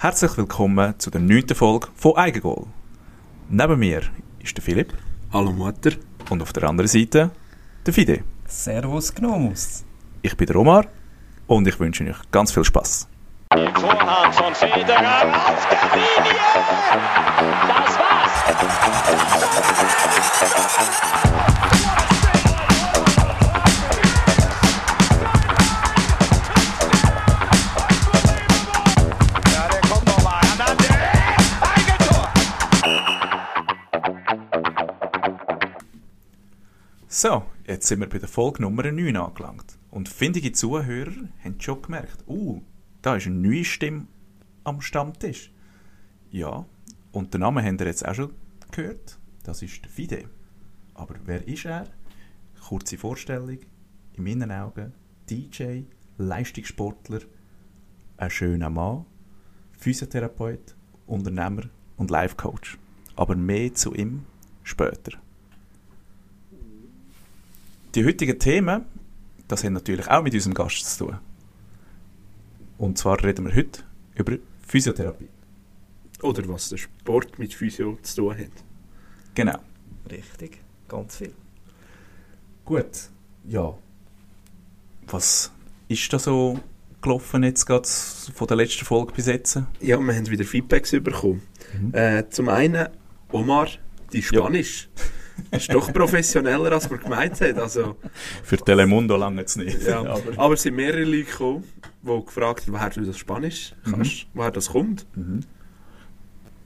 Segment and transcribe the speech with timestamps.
[0.00, 2.66] Herzlich willkommen zu der neunten Folge von Eigengoal.
[3.48, 4.02] Neben mir
[4.38, 4.96] ist der Philipp
[5.32, 5.90] Hallo Mutter.
[6.30, 7.32] und auf der anderen Seite
[7.84, 8.22] der Fide.
[8.46, 9.84] Servus Gnomus.
[10.22, 10.84] Ich bin der Omar
[11.48, 13.08] und ich wünsche euch ganz viel Spaß.
[13.50, 16.38] Vorhand von Federer auf der Linie.
[17.68, 18.44] Das war's.
[37.20, 39.76] So, jetzt sind wir bei der Folge Nummer 9 angelangt.
[39.90, 41.10] Und findige Zuhörer
[41.42, 42.62] haben schon gemerkt, uh,
[43.02, 44.06] da ist eine neue Stimme
[44.62, 45.52] am Stammtisch.
[46.30, 46.64] Ja,
[47.10, 48.34] und den Namen habt ihr jetzt auch schon
[48.70, 49.18] gehört.
[49.42, 50.30] Das ist der Fide.
[50.94, 51.88] Aber wer ist er?
[52.68, 53.58] Kurze Vorstellung.
[54.12, 54.92] In meinen Augen
[55.28, 55.86] DJ,
[56.18, 57.22] Leistungssportler,
[58.16, 59.06] ein schöner Mann,
[59.72, 60.76] Physiotherapeut,
[61.08, 61.64] Unternehmer
[61.96, 62.78] und Life-Coach.
[63.16, 64.24] Aber mehr zu ihm
[64.62, 65.18] später.
[67.98, 68.84] Die heutigen Themen,
[69.48, 71.18] das haben natürlich auch mit unserem Gast zu tun.
[72.78, 73.80] Und zwar reden wir heute
[74.14, 75.26] über Physiotherapie.
[76.22, 78.52] Oder was der Sport mit Physio zu tun hat.
[79.34, 79.58] Genau.
[80.08, 81.34] Richtig, ganz viel.
[82.64, 83.10] Gut.
[83.48, 83.76] Ja.
[85.08, 85.50] Was
[85.88, 86.60] ist da so
[87.02, 89.56] gelaufen jetzt gerade von der letzten Folge bis jetzt?
[89.80, 91.42] Ja, wir haben wieder Feedbacks bekommen.
[91.90, 92.90] Äh, zum einen,
[93.32, 93.66] Omar,
[94.12, 94.88] die Spanisch.
[95.50, 97.58] Ist doch professioneller, als man gemeint hat.
[97.58, 97.96] Also,
[98.42, 99.82] Für Telemundo lange es nicht.
[99.86, 100.00] ja.
[100.04, 101.64] Aber, Aber es sind mehrere Leute gekommen,
[102.02, 105.06] die gefragt haben, woher du das Spanisch kannst, woher das kommt.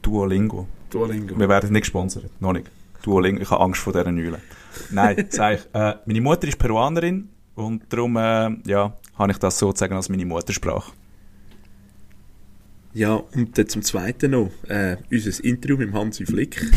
[0.02, 0.66] Duolingo.
[0.90, 1.38] Duolingo.
[1.38, 2.30] Wir werden nicht gesponsert.
[2.40, 2.70] Noch nicht.
[3.02, 3.40] Duolingo.
[3.42, 4.40] Ich habe Angst vor dieser Nüle.
[4.90, 5.68] Nein, sag ich.
[5.74, 10.24] Äh, meine Mutter ist Peruanerin und darum äh, ja, habe ich das sozusagen als meine
[10.26, 10.92] Muttersprache.
[12.94, 16.60] Ja, und dann zum Zweiten noch, äh, unser Interview mit dem Hansi Flick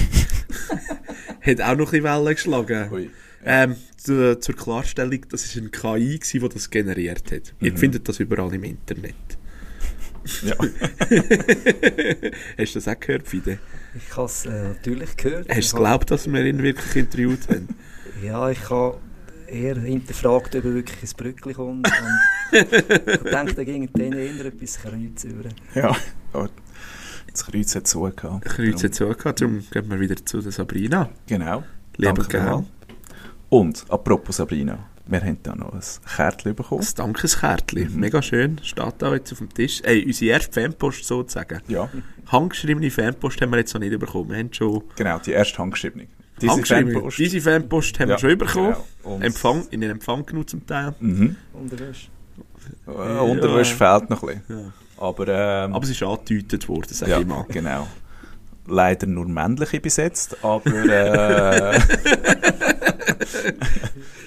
[1.41, 2.91] hat auch noch ein bisschen Wellen geschlagen.
[2.91, 3.09] Ui.
[3.47, 7.53] Ähm, zu, zur Klarstellung, das war ein KI, die das generiert hat.
[7.61, 7.77] Ihr Mhm.
[7.77, 9.13] findet das überall im Internet.
[10.41, 10.55] Ja.
[12.57, 13.59] Hast du das auch gehört, Fide?
[13.95, 15.47] Ich habe es äh, natürlich gehört.
[15.49, 17.67] Hast du habe- geglaubt, dass wir ihn wirklich interviewt haben?
[18.23, 18.97] Ja, ich habe
[19.45, 21.85] eher hinterfragt, ob er wirklich ins Brückli kommt.
[21.85, 21.91] Und
[22.53, 22.63] ich
[23.29, 25.49] denke, da ging denen eher etwas Kreuz über.
[25.75, 25.95] ja.
[26.33, 26.49] Aber
[27.35, 28.45] Das Kreuz hat zugehört.
[28.45, 31.09] Kreuz hat so gehabt, darum gehen wir wieder zu der Sabrina.
[31.27, 31.63] Genau.
[31.97, 32.15] Gern.
[32.23, 32.65] vielmals.
[33.49, 35.81] Und, apropos Sabrina, wir haben da noch ein
[36.15, 36.79] Kärtchen bekommen.
[36.81, 37.99] Das Dankeskärtchen, Mhm.
[37.99, 39.81] mega schön, steht da jetzt auf dem Tisch.
[39.83, 41.59] Ey, unsere erste Fanpost sozusagen.
[41.67, 41.89] Ja,
[42.27, 44.29] Handgeschriebene Fanpost haben wir jetzt noch nicht bekommen.
[44.29, 46.07] Wir haben schon genau, die erste handgeschriebene.
[46.41, 46.93] Diese handgeschriebene.
[46.93, 47.17] Fanpost.
[47.19, 48.75] Diese Fanpost haben Ja, wir schon bekommen.
[49.03, 49.19] genau.
[49.19, 50.95] Empfang, in den Empfang genug zum Teil.
[51.01, 51.35] Mhm.
[51.53, 52.07] Unterwäsche.
[52.87, 54.63] Äh, Unterwäsche fehlt noch ein bisschen.
[54.65, 54.73] Ja.
[54.97, 57.45] Aber, ähm, Aber es ist angedeutet worden, sag ja, ich mal.
[57.49, 57.87] genau.
[58.67, 61.79] Leider nur männliche besetzt, aber äh,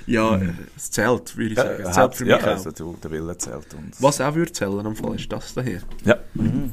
[0.06, 0.40] Ja,
[0.76, 1.82] es zählt, würde ich ja, sagen.
[1.84, 2.48] Es zählt für ja, mich auch.
[2.50, 3.74] also du, der Wille zählt.
[3.74, 5.82] Und, Was auch würde zählen am Fall ist das hier.
[6.04, 6.72] Ja, In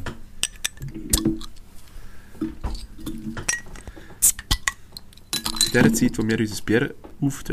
[5.74, 6.94] der Zeit, wo wir unser Bier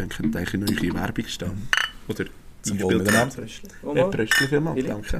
[0.09, 1.69] könnte eigentlich eine neue Werbung stehen.
[2.09, 2.25] Oder
[2.63, 3.45] Zum Wohl miteinander.
[3.45, 5.13] Ja, Omar, Pröstchen vielmals,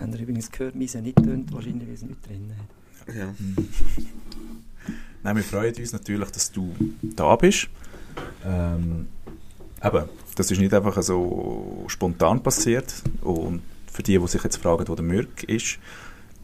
[0.00, 3.14] Habt ihr übrigens gehört, wir sind nicht tönt, wahrscheinlich, weil es nicht drin hat.
[3.14, 3.34] Ja.
[5.22, 7.68] Nein, wir freuen uns natürlich, dass du da bist.
[8.44, 9.08] Ähm,
[9.82, 10.04] eben,
[10.36, 13.02] das ist nicht einfach so spontan passiert.
[13.22, 15.78] Und für die, die sich jetzt fragen, wo der Mürk ist,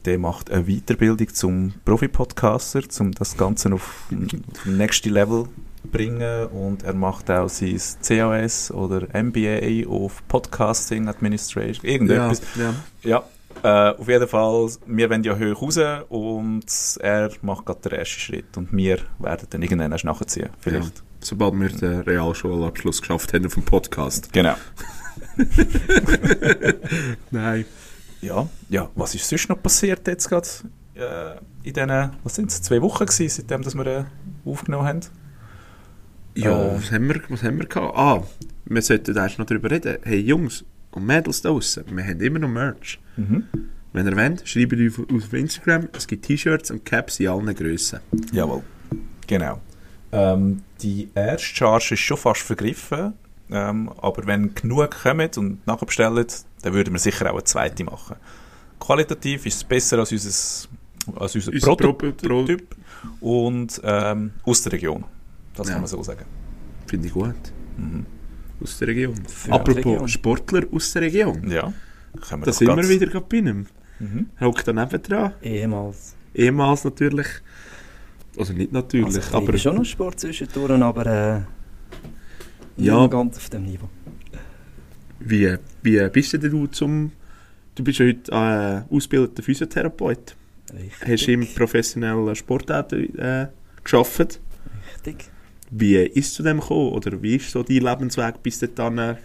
[0.05, 5.45] der macht eine Weiterbildung zum Profi-Podcaster, um das Ganze auf auf nächste Level
[5.83, 6.47] zu bringen.
[6.49, 12.43] Und er macht auch sein CAS oder MBA auf Podcasting Administration, irgendetwas.
[12.57, 12.75] ja.
[13.03, 13.25] Ja,
[13.63, 13.67] äh,
[13.99, 15.79] auf jeden Fall, wir wollen ja hoch raus
[16.09, 16.65] und
[17.01, 20.99] er macht gerade den ersten Schritt und wir werden dann irgendwann erst nachziehen, vielleicht.
[20.99, 21.03] Ja.
[21.21, 24.31] Sobald wir den Realschulabschluss geschafft haben auf dem Podcast.
[24.33, 24.55] Genau.
[27.31, 27.65] Nein.
[28.21, 30.49] Ja, ja, was ist sonst noch passiert jetzt gerade
[30.95, 34.05] äh, in diesen, was sind es, zwei Wochen gewesen, seitdem dass wir äh,
[34.45, 35.01] aufgenommen haben?
[36.35, 36.77] Ja, Äh.
[36.77, 37.97] was, haben wir, was haben wir gehabt?
[37.97, 38.23] Ah,
[38.65, 39.99] wir sollten erst noch darüber reden.
[40.05, 40.65] Hey Jungs
[40.95, 42.99] und Mädels da draussen, wir haben immer noch Merch.
[43.17, 43.45] Mhm.
[43.93, 45.89] Wenn ihr wollt, schreibt uns auf, Instagram.
[45.93, 48.01] Es gibt T-Shirts und Caps in allen Grössen.
[48.33, 48.63] Jawohl,
[49.27, 49.61] genau.
[50.11, 53.15] Ähm, die erste Charge ist schon fast vergriffen,
[53.51, 56.27] ähm, aber wenn genug kommen und nachbestellen,
[56.63, 58.17] dann würden wir sicher auch eine zweite machen.
[58.81, 60.69] Qualitativ ist es besser als unser,
[61.17, 62.77] als unser, Unser Prototyp
[63.21, 65.05] und ähm, aus der Region.
[65.55, 65.75] Das Ja.
[65.75, 66.25] kann man so sagen.
[66.87, 67.35] Finde ich gut.
[67.77, 68.07] Mhm.
[68.63, 69.15] Aus der Region.
[69.15, 70.09] die Apropos Region.
[70.09, 71.51] Sportler aus der Region.
[71.51, 71.73] Ja,
[72.45, 73.67] Da sind wir wieder gerade bei einem.
[73.99, 74.27] Mhm.
[74.41, 75.33] hockt daneben dran.
[75.43, 76.15] Ehemals.
[76.35, 77.27] Ehemals natürlich.
[78.37, 81.41] Also nicht natürlich, Also ich aber schon noch Sport zwischendurch, aber äh,
[82.77, 83.01] Ja.
[83.03, 83.89] nicht ganz auf dem Niveau.
[85.21, 87.13] wie, wie bist denn du zum...
[87.77, 88.31] Du bist ja heute
[88.91, 90.37] äh, ausgebildeter Physiotherapeut.
[90.73, 91.13] Richtig.
[91.13, 93.47] Hast im professionellen Sport äh,
[93.83, 94.41] geschafft.
[94.95, 95.31] Richtig.
[95.71, 96.93] Wie ist es zu dem gekommen?
[96.93, 99.17] Oder wie ist so dein Lebensweg bis dahin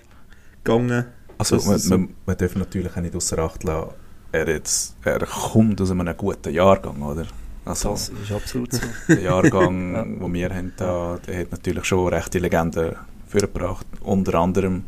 [0.64, 1.06] gegangen?
[1.38, 3.92] Also man, man, man darf natürlich auch nicht außer Acht lassen,
[4.32, 7.26] er, jetzt, er kommt aus einem guten Jahrgang, oder?
[7.66, 8.82] Also Das ist absolut so.
[9.08, 10.04] der Jahrgang, Ja.
[10.04, 12.96] den wir haben, da, der hat natürlich schon rechte Legenden
[13.28, 13.86] vorgebracht.
[14.02, 14.84] Unter anderem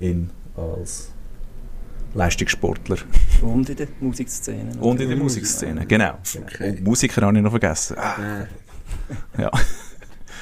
[0.00, 1.12] ihn als
[2.14, 2.96] Leistungssportler
[3.42, 4.72] Und in der Musikszene.
[4.80, 6.18] und in der Musikszene, genau.
[6.42, 6.70] Okay.
[6.70, 7.96] Und Musiker habe ich noch vergessen.
[7.98, 8.46] Ah,
[9.38, 9.50] ja.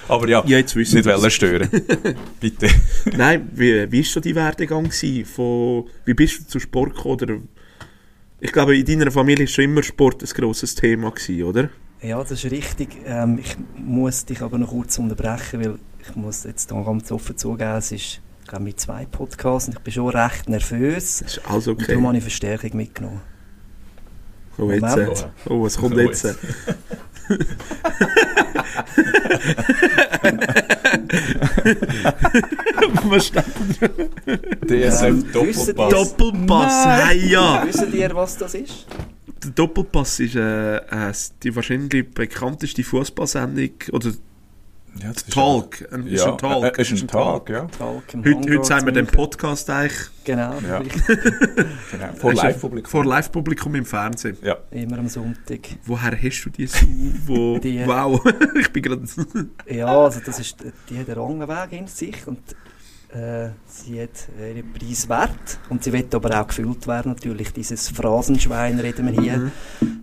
[0.09, 1.69] Aber ja, ja, jetzt wissen nicht wollen stören.
[2.41, 2.69] Bitte.
[3.17, 4.91] Nein, wie, wie ist so dein Werdegang?
[5.35, 7.21] Von, wie bist du zu Sport gekommen?
[7.23, 7.37] Oder,
[8.41, 11.71] ich glaube, in deiner Familie war schon immer Sport ein grosses Thema, gewesen, oder?
[12.01, 12.91] Ja, das ist richtig.
[13.05, 17.37] Ähm, ich muss dich aber noch kurz unterbrechen, weil ich muss jetzt da ganz offen
[17.37, 21.19] zugeben, es ist ich glaube, mit zwei Podcasts und ich bin schon recht nervös.
[21.19, 21.89] Das ist alles Und okay.
[21.89, 23.21] darum habe ich Verstärkung mitgenommen.
[24.57, 26.25] Oh, jetzt, oh, was kommt jetzt?
[33.21, 33.45] steht?
[34.67, 35.93] DSF Doppelpass.
[35.93, 37.65] Doppelpass, hey, ja!
[37.67, 38.87] Wisst ihr, was das ist?
[39.43, 44.13] Der Doppelpass ist äh, äh, die wahrscheinlich bekannteste Fußballsendung oder
[45.03, 45.87] Ja, ist Talk.
[45.93, 46.79] Ein, ist Ja, ein Talk.
[46.79, 47.67] äh, ist ein Talk, ja.
[47.67, 49.07] Talk Heute, heute sagen wir den.
[49.07, 50.81] Podcast eigentlich Genau, Ja.
[51.93, 52.13] Genau.
[52.17, 52.91] Vor Live-Publikum.
[52.91, 54.37] vor Live-Publikum im Fernsehen.
[54.43, 54.57] Ja.
[54.71, 55.61] immer am Sonntag.
[55.85, 56.85] Woher hast du die so?
[57.27, 58.21] Wo, Die- wow,
[58.61, 59.03] ich bin gerade.
[59.69, 60.57] Ja, also das ist,
[60.91, 62.41] die hat einen langen Weg in sich und
[63.11, 67.53] äh, sie hat ihren Preis wert und sie wird aber auch gefüllt werden natürlich.
[67.53, 69.51] Dieses Phrasenschwein reden wir hier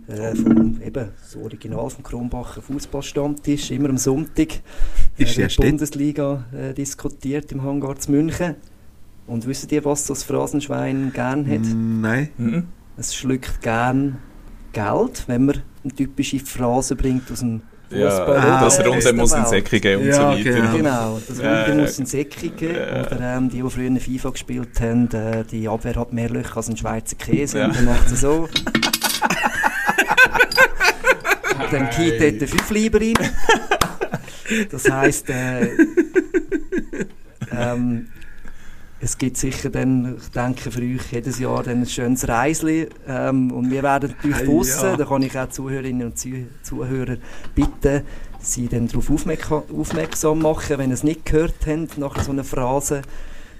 [0.08, 4.60] äh, vom, eben, das Original vom Kronbacher Fußballstammtisch, immer am Sonntag.
[5.16, 8.56] Ist äh, die steht- Bundesliga äh, diskutiert im Hangar zu München.
[9.26, 11.62] Und wisst ihr, was das Phrasenschwein gern hat?
[11.62, 12.28] Nein.
[12.38, 12.68] Mhm.
[12.96, 14.18] Es schluckt gern
[14.72, 18.36] Geld, wenn man eine typische Phrase bringt aus dem Fußball.
[18.36, 18.88] Er okay.
[18.88, 20.42] uns muss in Säcke geben und Ja, so weiter.
[20.50, 20.76] genau.
[20.76, 21.82] Genau, das Ja, Runde ja.
[21.82, 22.74] muss in Säcke geben.
[22.76, 23.00] Ja.
[23.06, 26.56] Oder ähm, die, die früher in FIFA gespielt haben, äh, die Abwehr hat mehr Löcher
[26.56, 27.58] als ein Schweizer Käse.
[27.58, 27.66] Ja.
[27.66, 28.48] Und dann macht sie so.
[31.70, 33.14] dann geht dort der Fünfleiber rein.
[34.70, 35.70] Das heisst, äh,
[37.50, 38.08] ähm,
[39.00, 43.50] es gibt sicher dann, ich denke für euch jedes Jahr dann ein schönes Reisli ähm,
[43.52, 44.96] und wir werden natürlich Hey, draussen, ja.
[44.96, 47.16] da kann ich auch Zuhörerinnen und Zuh- Zuhörer
[47.54, 48.02] bitten,
[48.40, 53.02] sie dann darauf aufmerksam, machen, wenn sie es nicht gehört haben, nach so einer Phrase,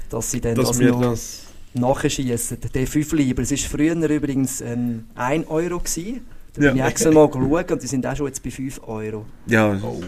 [0.09, 1.43] dass sie dann Dass das wir noch das.
[1.75, 2.59] nachschießen.
[2.75, 5.79] Der 5 Lieber, es war früher übrigens ähm, 1 Euro.
[5.81, 6.21] Gewesen.
[6.58, 6.75] Ja.
[6.75, 9.26] ich extra mal geschaut und die sind auch schon jetzt bei 5 Euro.
[9.47, 10.00] Ja, Oh.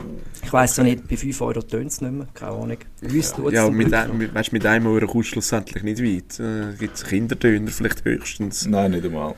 [0.43, 2.79] Ich weiss so nicht, bei 5 Euro tönt es nicht mehr, keine Ahnung.
[3.03, 6.41] Uns ja zum mit, ein, mit, weißt, mit einem Euro kommst du schlussendlich nicht weit.
[6.41, 8.67] Äh, gibt es Kinderdöner vielleicht höchstens.
[8.67, 9.35] Nein, nicht einmal.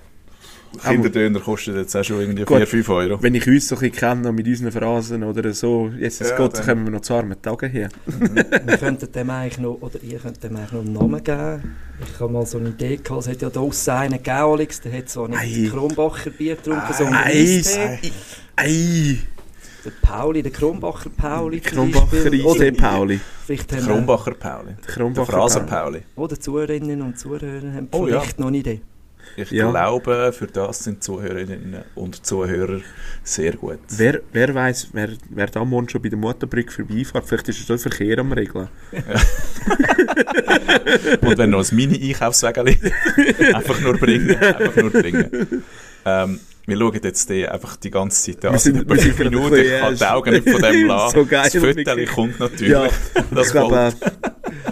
[0.78, 2.56] Kinderdöner kostet jetzt auch schon irgendwie Gut.
[2.58, 3.22] 4, 5 Euro.
[3.22, 6.56] Wenn ich uns so ein bisschen kenne mit unseren Phrasen oder so, jetzt Ja, Gott,
[6.58, 7.88] dann- kommen wir noch zu armen Tagen her.
[8.06, 11.76] Wir könnten dem eigentlich noch, oder ihr könnt dem eigentlich noch einen Namen geben.
[12.14, 14.80] Ich habe mal so eine Idee gehabt, es hat ja da draussen einen gegeben, Alex,
[14.80, 15.68] der hat zwar nicht Ei.
[15.70, 17.76] Kronbacher Bier getrunken, sondern Eis!
[17.78, 18.12] Eistee.
[18.56, 19.18] Ei!
[19.84, 23.18] Der Pauli, der Kronbacher Pauli Kronbacher Oder, Pauli.
[23.46, 24.74] vielleicht haben Kronbacher Pauli.
[24.86, 26.02] Der Fraser Pauli.
[26.16, 28.20] Oder Zuhörerinnen und Zuhörer haben Oh ja.
[28.20, 28.80] vielleicht noch eine Idee.
[29.36, 29.70] Ich Ja.
[29.70, 32.80] glaube, für das sind Zuhörerinnen und Zuhörer
[33.22, 33.78] sehr gut.
[33.96, 37.66] Wer, wer weiß, wer, wer da morgen schon bei der Motorbrücke vorbeifährt, vielleicht ist es
[37.66, 38.68] dort Verkehr am Regeln.
[41.20, 42.78] Und wenn noch ein Mini-Einkaufswägeli
[43.54, 44.36] einfach nur bringen.
[44.36, 45.62] Einfach nur bringen.
[46.04, 48.52] Ähm, wir schauen jetzt die einfach die ganze Zeit an.
[48.52, 49.56] Wir sind- sind fünf Minuten.
[49.56, 51.14] Ich kann die Augen nicht von dem lassen.
[51.18, 52.10] so geil, das Föteli wirklich.
[52.10, 52.72] kommt natürlich.
[52.72, 52.88] Ja,
[53.30, 53.92] das ich glaube, äh,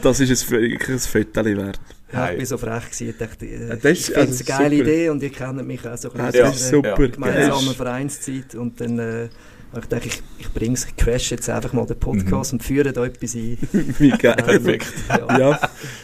[0.02, 1.80] das ist ein, wirklich ein Foto wert.
[2.12, 4.52] Ja, ich bin so frech gewesen, ich dachte, äh, das ist- ich finde es also
[4.52, 4.88] eine geile super.
[4.90, 6.96] Idee und ihr kennt mich auch so ein bisschen aus der ja.
[6.96, 7.08] super.
[7.08, 7.74] gemeinsamen.
[7.74, 9.28] Vereinszeit und dann äh,
[9.72, 12.62] habe ich dachte, ich, ich bringe es, ich crash jetzt einfach mal den Podcast und
[12.62, 13.58] führe da etwas ein.
[13.98, 14.36] Wie geil.
[14.36, 14.86] Perfekt.
[15.08, 15.38] Ja.
[15.38, 15.60] Ja,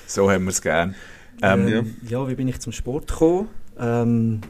[0.06, 0.94] So haben wir es gern.
[1.42, 2.28] Ähm, Ähm, ja.
[2.28, 3.48] wie bin ich zum Sport gekommen?
[3.80, 4.40] Ähm,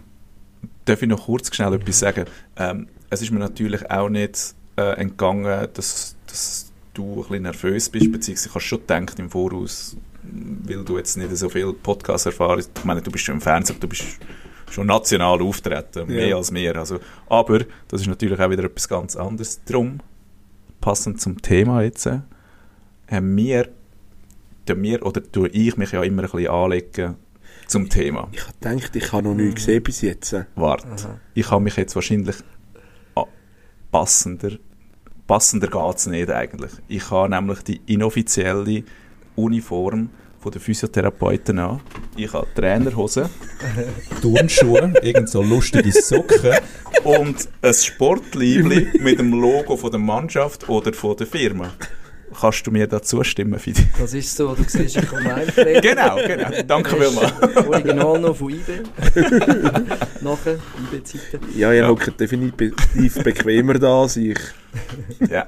[0.87, 2.25] Darf ich noch kurz schnell etwas sagen?
[2.57, 7.89] Ähm, es ist mir natürlich auch nicht äh, entgangen, dass, dass du ein bisschen nervös
[7.89, 9.97] bist, beziehungsweise ich habe schon gedacht im Voraus,
[10.67, 13.79] weil du jetzt nicht so viel Podcast erfahren Ich meine, du bist schon im Fernsehen,
[13.81, 14.05] du bist
[14.71, 16.37] schon national auftreten, mehr Ja.
[16.37, 16.77] als mehr.
[16.77, 19.63] Also, aber das ist natürlich auch wieder etwas ganz anderes.
[19.65, 20.01] Drum,
[20.81, 22.21] passend zum Thema jetzt, äh,
[23.11, 23.69] haben wir,
[24.67, 27.17] tun wir oder tue ich mich ja immer ein bisschen anlegen,
[27.67, 28.29] zum Thema.
[28.33, 30.35] Ich habe gedacht, ich habe noch nichts gesehen bis jetzt.
[30.55, 32.37] Warte, ich habe mich jetzt wahrscheinlich
[33.15, 33.25] ah,
[33.91, 34.59] passender,
[35.27, 36.73] passender geht es nicht eigentlich.
[36.89, 38.85] Ich habe nämlich die inoffizielle
[39.37, 40.11] Uniform
[40.41, 41.81] von der Physiotherapeuten an.
[42.17, 43.31] Ich habe Trainerhose,
[44.23, 46.59] Turnschuhe, irgend so lustige Socken
[47.03, 51.73] und ein Sportliebli mit dem Logo von der Mannschaft oder von der Firma.
[52.39, 53.87] Kannst du mir da zustimmen, Fidi?
[53.99, 55.81] Das ist so, du siehst, ich komme einfliegen.
[55.81, 56.51] Genau, genau.
[56.67, 57.67] Danke vielmals.
[57.67, 58.83] Original noch von IB.
[60.21, 60.59] Nachher,
[60.93, 61.41] IB-Zeiten.
[61.57, 64.39] Ja, ihr hockt definitiv bequemer da als ich.
[65.31, 65.47] Ja.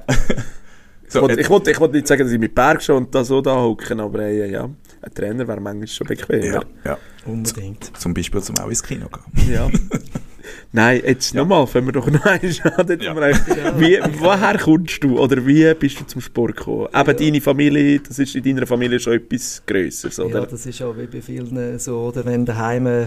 [1.07, 3.39] Ich So, ich wollte- ich nicht sagen, dass ich mit Berg schon und da so
[3.41, 6.45] da hocken, aber äh, ja, ein Trainer wäre manchmal schon bequemer.
[6.45, 6.97] ja, ja.
[7.25, 7.91] Unbedingt.
[7.97, 9.51] Zum Beispiel zum auch ins Kino gehen.
[9.53, 9.69] Ja.
[10.71, 12.39] Nein, jetzt nochmal, fangen wir doch noch einmal
[12.79, 12.99] an.
[12.99, 13.79] Ja.
[13.79, 16.87] Wie, woher kommst du oder wie bist du zum Sport gekommen?
[16.93, 20.45] Eben deine Familie, das ist in deiner Familie schon etwas Grösseres, Ja, oder?
[20.45, 23.05] das ist ja wie bei vielen so, oder wenn daheim äh,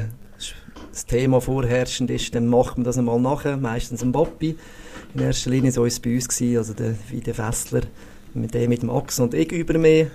[0.92, 4.57] das Thema vorherrschend ist, dann macht man das einmal nachher, meistens ein Papi.
[5.14, 7.82] In erster Linie so ist bei uns gewesen, also der Vide Fessler,
[8.35, 10.06] mit dem mit Axel und ich über mir,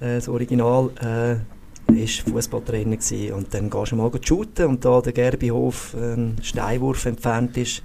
[0.00, 3.32] äh, das Original, äh, ist Fußballtrainer gewesen.
[3.34, 7.82] und dann gehst du mal shooten und da der Gerbihof ein Steinwurf entfernt ist,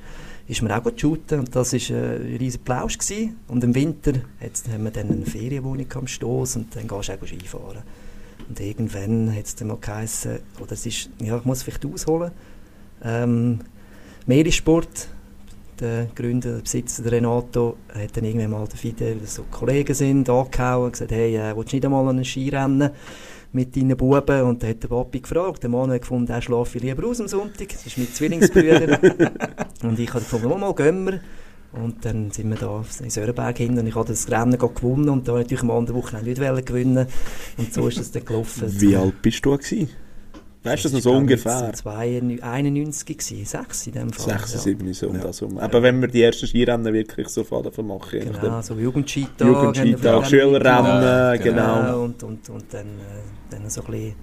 [0.47, 3.35] ist man auch gut shooten und das ist äh, ein riesen Plausch gewesen.
[3.47, 7.13] und im Winter jetzt haben wir dann eine Ferienwohnung am Stoß und dann gehst du
[7.13, 7.83] auch Skifahren.
[8.47, 12.31] Und irgendwann hat es dann mal geheißen, oder es ist, ja, ich muss vielleicht ausholen,
[13.03, 13.59] ähm,
[14.25, 15.07] Meeressport,
[15.79, 20.29] der Gründer, der Besitzer, der Renato, hat dann irgendwann mal der Fidel, so Kollegen sind,
[20.29, 22.91] angehauen und gesagt, hey, äh, willst du nicht einmal an einen Skirennen
[23.51, 24.41] mit deinen Buben?
[24.43, 27.27] Und dann hat der Papi gefragt, der Mann hat gefunden, er schlafe lieber aus am
[27.27, 28.99] Sonntag, das ist mit Zwillingsbrüdern.
[29.83, 31.19] und ich habe gefunden, oh, mal, gehen wir.
[31.71, 35.27] Und dann sind wir da in Sörenberg hin und ich habe das Rennen gewonnen und
[35.27, 37.05] da natürlich am anderen Wochenende nicht gewinnen
[37.57, 38.65] Und so ist es dann gelaufen.
[38.81, 39.89] Wie alt bist du gewesen?
[40.61, 41.71] Weißt du das noch so ungefähr?
[41.85, 44.39] 91 gewesen, 6 in dem Fall.
[44.39, 44.59] 6, ja.
[44.59, 45.57] 7, so um das herum.
[45.57, 48.19] Aber wenn wir die ersten Skirennen wirklich so davon machen.
[48.19, 49.47] Genau, so Jugendskitag.
[49.47, 51.81] Jugendskitag, Schülerrennen, Ja, genau.
[51.81, 54.15] Genau, und, und, und dann, äh, dann so ein bisschen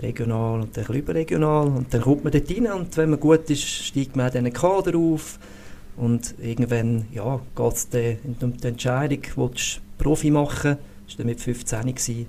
[0.00, 1.66] regional und dann ein bisschen überregional.
[1.68, 4.44] Und dann kommt man dort rein und wenn man gut ist, steigt man auch dann
[4.44, 5.38] einen Kader auf.
[5.96, 10.76] Und irgendwann ja, geht es um die Entscheidung, willst du Profi machen?
[11.06, 12.26] Das war dann mit 15 gewesen.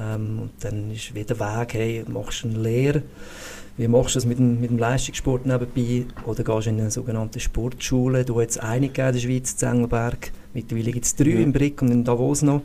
[0.00, 3.02] Ähm, und dann ist wieder der Weg, hey, machst du eine Lehre?
[3.76, 6.04] Wie machst du das mit dem, mit dem Leistungssport nebenbei?
[6.26, 8.24] Oder gehst du in eine sogenannte Sportschule?
[8.24, 10.32] Du hast eine in der Schweiz, in Engelberg.
[10.54, 11.40] Mittlerweile gibt es drei Ja.
[11.40, 12.62] in Brick und in Davos noch.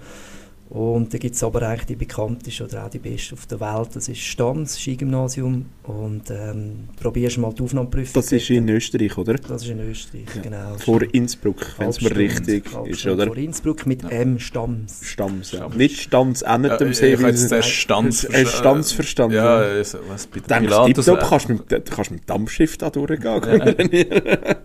[0.67, 3.89] Und da gibt es aber eigentlich die bekannteste oder auch die beste auf der Welt.
[3.93, 5.65] Das ist Stams, Skigymnasium.
[5.83, 8.13] Und ähm, probierst mal die Aufnahmeprüfung.
[8.15, 9.35] Das ist in Österreich, oder?
[9.35, 10.41] Das ist in Österreich, Ja.
[10.41, 10.77] genau.
[10.79, 13.27] Vor Innsbruck, wenn es mir Halbstunde- richtig ist, Halbstunde oder?
[13.27, 15.01] Vor Innsbruck mit M Stams.
[15.03, 15.59] Stams, ja.
[15.59, 15.75] Stams.
[15.75, 17.13] Nicht Stams endet am Ja, See.
[17.13, 19.35] ich habe jetzt den Stanz Äh, verstanden.
[19.35, 21.29] Ja, also, was der Denkst du, Pilatus tipptopp, wäre.
[21.29, 24.05] kannst du mit, du kannst mit dem Dampfschiff da durchgehen.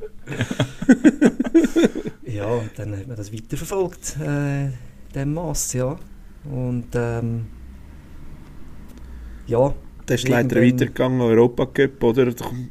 [2.26, 4.69] Ja, und dann hat man das weiterverfolgt, äh,
[5.14, 5.97] dem Mass, ja.
[6.45, 7.47] Und ähm,
[9.47, 9.75] ja,
[10.07, 12.26] Dann ist leider weitergegangen, Europacup, oder?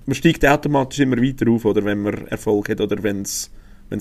[0.06, 1.84] Man steigt automatisch immer weiter auf, oder?
[1.84, 3.52] Wenn man Erfolg hat, oder wenn es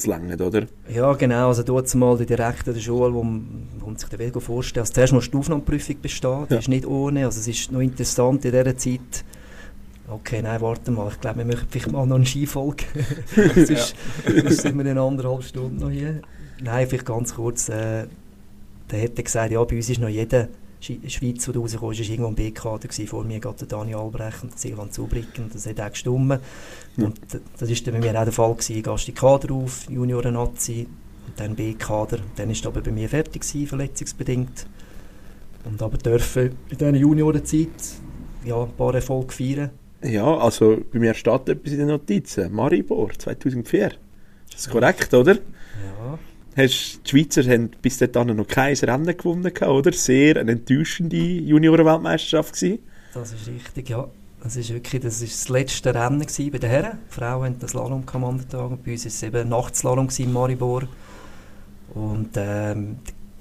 [0.07, 0.67] längert, oder?
[0.89, 4.09] ja genau, also dort mal die direkt an der Schule, wo man, wo man sich
[4.09, 4.83] den Weg vorstellt.
[4.83, 6.61] Also zuerst musst du die Aufnahmeprüfung bestehen, die Ja.
[6.61, 9.25] ist nicht ohne, also es ist noch interessant in dieser Zeit,
[10.11, 11.11] Okay, nein, warte mal.
[11.13, 12.85] Ich glaube, wir machen vielleicht mal noch eine Skifolge.
[13.55, 13.95] sonst,
[14.27, 16.23] sonst sind wir in anderthalb Stunden noch hier.
[16.63, 17.69] Nein, vielleicht ganz kurz.
[17.69, 18.07] Äh,
[18.91, 20.49] der hätte gesagt, ja, bei uns ist noch jeder
[20.81, 23.07] Schi- Schweiz, der rausgekommen ist, ist irgendwo ein B-Kader gewesen.
[23.09, 25.45] Vor mir geht der Dani Albrecht und der Silvan Zubricken.
[25.45, 26.41] Und das hat auch gestimmt.
[26.97, 27.05] Ja.
[27.07, 27.21] Und
[27.59, 28.83] das ist dann bei mir auch der Fall gewesen.
[28.83, 30.87] Gehst die Kader auf, Junioren-Nazi
[31.27, 32.19] und dann B-Kader.
[32.37, 34.67] Dann ist es aber bei mir fertig gewesen, verletzungsbedingt.
[35.65, 37.69] Und aber dürfen in dieser Juniorenzeit
[38.45, 39.71] ja, ein paar Erfolge feiern.
[40.03, 42.53] Ja, also bei mir steht etwas in den Notizen.
[42.55, 43.87] Maribor, 2004.
[43.89, 43.97] Ist
[44.55, 45.35] das korrekt, oder?
[45.35, 46.19] Ja,
[46.59, 49.93] Hast, die Schweizer haben bis dahin noch kein Rennen gewonnen, oder?
[49.93, 52.79] Sehr eine enttäuschende Juniorenweltmeisterschaft gewesen.
[53.15, 54.07] das ist richtig, ja.
[54.43, 56.99] Das ist wirklich das, ist das letzte Rennen gewesen bei den Herren.
[57.11, 60.83] Die Frauen haben das Slalom Tag und bei uns war es eben Nachtslalom in Maribor.
[61.95, 62.99] Und ähm,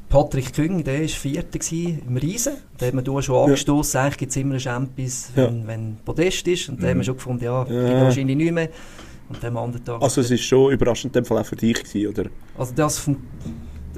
[0.09, 2.53] Patrick Küng, der war Vierter gewesen im Riesen.
[2.77, 3.43] Da hat man da schon Ja.
[3.43, 6.69] angestoßen, eigentlich gibt es immer einen Champions, wenn, wenn Podest ist.
[6.69, 8.01] Und da haben wir schon gefunden, ja, Ja.
[8.03, 8.69] wahrscheinlich nicht mehr.
[9.29, 10.01] Und am anderen Tag...
[10.01, 12.29] Also es ist schon überraschend in dem Fall auch für dich gewesen, oder?
[12.57, 13.17] Also das vom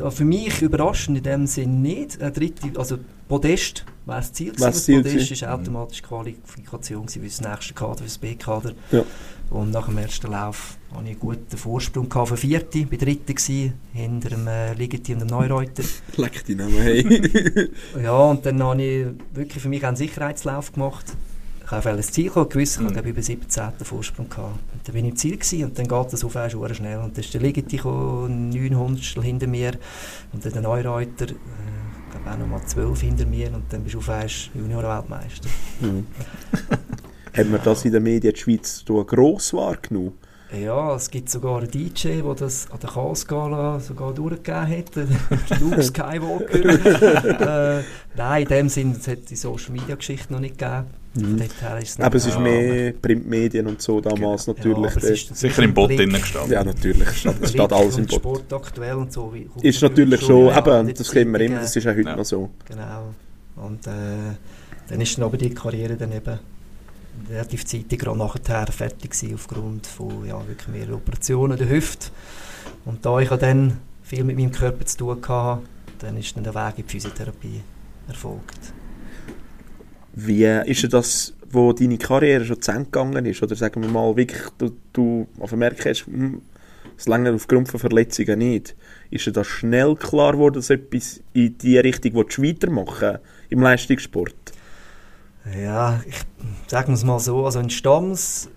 [0.10, 2.22] für mich überraschend in dem Sinn nicht.
[2.22, 4.74] Ein dritte, also Podest wäre das Ziel gewesen.
[4.74, 8.74] Ziel Podest ist automatisch Qualifikation gewesen für das nächste Kader, für das B-Kader.
[8.92, 9.04] Ja.
[9.50, 13.36] Und nach dem ersten Lauf hatte ich einen guten Vorsprung gehabt für Vierte, bei Dritten
[13.36, 15.84] gewesen, hinter dem äh, Ligeti und dem Neureuter.
[16.18, 17.70] Leck die Namen, hey.
[18.04, 21.06] Ja, und dann habe ich wirklich für mich einen Sicherheitslauf gemacht.
[21.72, 22.96] Ich habe ein Ziel gehabt, gewiss, ich Mhm.
[22.96, 23.86] hatte über 17.
[23.86, 24.56] Vorsprung gehabt.
[24.74, 26.98] Und dann bin ich im Ziel gewesen, und dann geht das auf einmal sehr schnell.
[26.98, 29.74] Und dann ist der Ligeti gekommen, 900 hinter mir
[30.34, 33.94] und dann der Neureuter, äh, ich glaube auch nochmal 12 hinter mir und dann bist
[33.94, 35.50] du auf einmal Junior-Weltmeister.
[35.82, 36.08] Mhm.
[37.38, 40.14] Hat man das in den Medien in der Schweiz so gross wahrgenommen?
[40.52, 45.06] Ja, es gibt sogar einen DJ, der das an der Chaos-Gala sogar durchgegeben hat, der
[45.60, 47.78] Luke Skywalker.
[47.80, 47.84] äh,
[48.18, 50.88] nein, in dem Sinne, es hat die Social-Media-Geschichte noch nicht gegeben.
[51.82, 54.78] Es Aber es ist mehr Printmedien und so damals Ja, natürlich.
[54.92, 56.52] aber der- ist Sicher im Bot drinnen gestanden.
[56.52, 57.08] ja, natürlich.
[57.08, 58.20] Es steht, es steht alles im Bot.
[58.20, 59.34] Sport aktuell und so.
[59.62, 62.16] Ist natürlich schon, schon, ja, das kennen wir immer, das ist auch heute Ja.
[62.16, 62.50] noch so.
[62.68, 63.14] Genau.
[63.56, 63.92] Und äh,
[64.88, 66.40] dann ist dann aber die Karriere dann eben
[67.30, 72.08] relativ zeitig gerade nachher fertig gewesen, aufgrund von ja, wirklich mehreren Operationen der Hüfte.
[72.86, 75.62] Und da ich ja dann viel mit meinem Körper zu tun hatte,
[76.00, 77.62] dann ist dann der Weg in die Physiotherapie
[78.08, 78.74] erfolgt.
[80.14, 83.42] Wie ist denn das, wo deine Karriere schon zu Ende gegangen ist?
[83.42, 86.42] Oder sagen wir mal, wirklich, du, du vermerkt hast, hm,
[86.98, 88.76] es länger aufgrund von Verletzungen nicht.
[89.10, 94.36] Ist dir das schnell klar geworden, dass etwas in die Richtung willst weitermachen im Leistungssport?
[95.58, 96.18] Ja, ich
[96.68, 98.50] sagen wir es mal so, also in Stamms,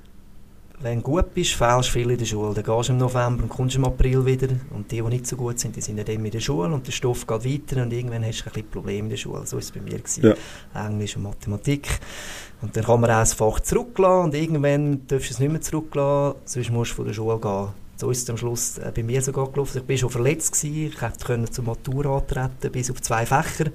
[0.82, 2.54] wenn du gut bist, fehlst du viel in der Schule.
[2.54, 5.36] Dann gehst du im November und kommst im April wieder und die, die nicht so
[5.36, 8.24] gut sind, die sind dann in der Schule und der Stoff geht weiter und irgendwann
[8.24, 9.46] hast du ein bisschen Probleme in der Schule.
[9.46, 9.98] So war es bei mir.
[9.98, 10.24] Gewesen.
[10.24, 10.86] Ja.
[10.86, 11.88] Englisch und Mathematik.
[12.60, 15.60] Und dann kann man auch das Fach zurücklassen und irgendwann darfst du es nicht mehr
[15.60, 17.68] zurücklassen, sonst musst du von der Schule gehen.
[17.96, 19.82] So ist es am Schluss äh, bei mir sogar gelaufen.
[19.82, 20.86] Ich war schon verletzt, gewesen.
[20.86, 23.70] ich können zur Matura antreten, bis auf zwei Fächer.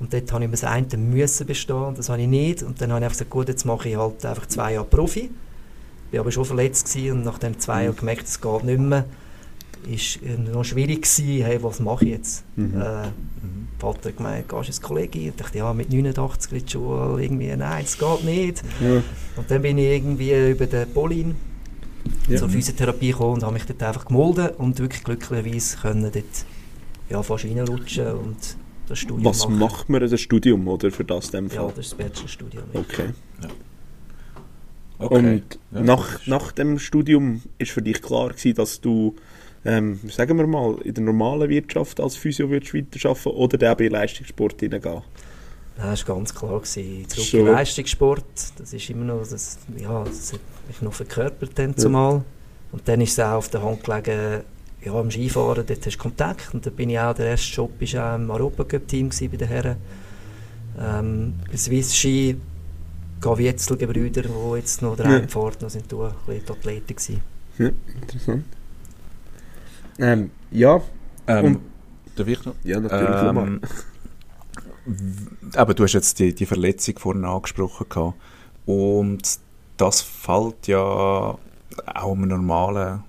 [0.00, 2.62] Und dort habe ich mir das eine müssen bestehen, das habe ich nicht.
[2.62, 5.30] Und dann habe ich einfach gesagt, gut, jetzt mache ich halt einfach zwei Jahre Profi.
[6.10, 8.80] Ich war aber schon verletzt gewesen und nach den zwei Jahren gemerkt, es geht nicht
[8.80, 9.04] mehr.
[9.90, 10.18] Ist
[10.52, 12.44] noch schwierig gewesen, hey, was mache ich jetzt?
[12.56, 12.80] Mhm.
[12.80, 13.08] Äh,
[13.78, 15.28] Vater hat gemeint, gehst du ins Kollegium?
[15.28, 18.62] Ich dachte, ja, mit 89 in die Schule, irgendwie, nein, das geht nicht.
[18.80, 19.02] Ja.
[19.36, 21.34] Und dann bin ich irgendwie über den Polin
[22.28, 22.36] Ja.
[22.38, 26.24] zur Physiotherapie gekommen und habe mich dort einfach gemolden und wirklich glücklicherweise können dort
[27.08, 28.36] ja, fast reinrutschen und
[28.86, 29.58] das Studium Was machen.
[29.58, 31.72] macht man in das Studium, oder, für das in dem Ja, Fall?
[31.74, 32.64] das ist das Bachelorstudium.
[32.74, 33.08] Okay.
[35.00, 35.14] Okay.
[35.14, 39.16] Und Ja, nach, nach dem Studium ist für dich klar gewesen, dass du,
[39.64, 43.92] ähm, sagen wir mal, in der normalen Wirtschaft als Physio würdest weiterarbeiten oder dann den
[43.92, 45.02] Leistungssport hineingehen?
[45.76, 46.60] Das war ganz klar.
[46.60, 47.08] Gewesen.
[47.08, 47.38] Zurück So.
[47.38, 48.24] in Leistungssport,
[48.58, 52.22] das ist immer noch, das, ja, das hat mich noch verkörpert dann zumal.
[52.72, 54.42] Und dann ist es auch auf der Hand gelegen,
[54.82, 56.54] ja, am Skifahren, dort hast du Kontakt.
[56.54, 59.76] Und da bin ich auch, der erste Job war auch im Europacup-Team bei den Herren.
[60.78, 62.36] Ähm, bei Swiss Ski,
[63.20, 65.18] Gavietzel-Gebrüder, die jetzt noch der Ja.
[65.18, 65.26] ja.
[65.26, 67.20] Pfad noch sind, da ein bisschen die Athleten gewesen.
[67.58, 68.44] Ja, interessant.
[69.98, 70.80] Ähm, ja,
[71.26, 71.60] Ähm, Und-
[72.16, 72.54] darf ich noch?
[72.64, 73.22] ja, natürlich.
[73.22, 73.60] Ähm,
[75.54, 78.14] aber du hast jetzt die, die Verletzung vorhin angesprochen gehabt.
[78.66, 79.38] und
[79.76, 81.38] das fällt ja auch
[82.12, 83.02] einem normalen,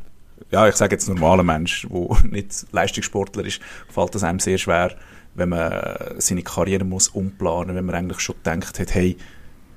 [0.52, 4.96] ja ich sage jetzt normalen Mensch, der nicht Leistungssportler ist, fällt das einem sehr schwer,
[5.36, 5.72] wenn man
[6.20, 9.18] seine Karriere muss umplanen, wenn man eigentlich schon gedacht hat, hey,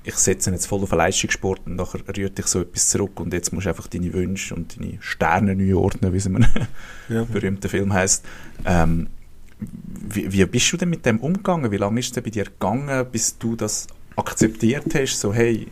[0.05, 3.33] ich setze jetzt voll auf den Leistungssport und nachher rührt dich so etwas zurück und
[3.33, 6.47] jetzt musst du einfach deine Wünsche und deine Sterne neu ordnen, wie es in einem
[7.09, 7.23] Ja.
[7.23, 8.23] berühmten Film heißt.
[8.65, 9.07] Ähm,
[9.59, 11.71] wie, wie bist du denn mit dem umgegangen?
[11.71, 15.19] Wie lange ist es denn bei dir gegangen, bis du das akzeptiert hast?
[15.19, 15.67] So, hey,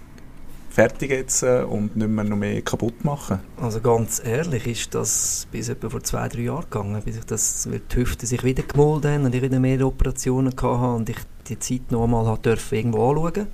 [0.69, 3.39] fertig jetzt äh, und nicht mehr noch mehr kaputt machen?
[3.62, 7.69] Also ganz ehrlich ist das bis etwa vor zwei, drei Jahren gegangen, bis ich das,
[7.69, 11.17] weil die Hüfte sich wieder gemolden haben und ich wieder mehr Operationen hatte und ich
[11.48, 13.48] die Zeit noch einmal dürfen irgendwo anschauen,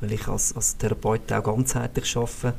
[0.00, 2.54] weil ich als, als Therapeut auch ganzheitlich arbeite.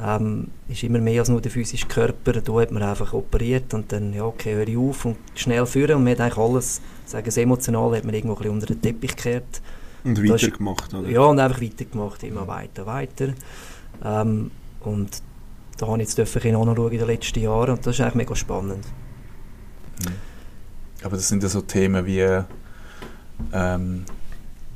[0.00, 3.90] Ähm, ist immer mehr als nur der physische Körper, da hat man einfach operiert und
[3.90, 7.24] dann, ja okay, höre ich auf und schnell führen und man hat eigentlich alles, sagen
[7.24, 9.60] wir, das Emotionale hat man irgendwo ein bisschen unter den Teppich gekehrt.
[10.04, 11.08] Und weitergemacht, oder?
[11.08, 13.30] Ja, und einfach weitergemacht, immer weiter, weiter.
[14.04, 14.52] Ähm,
[14.82, 15.20] und
[15.78, 18.36] da habe ich jetzt dürfen anschauen in den letzten Jahren und das ist eigentlich mega
[18.36, 18.84] spannend.
[21.02, 22.26] Aber das sind ja so Themen wie
[23.52, 24.04] ähm,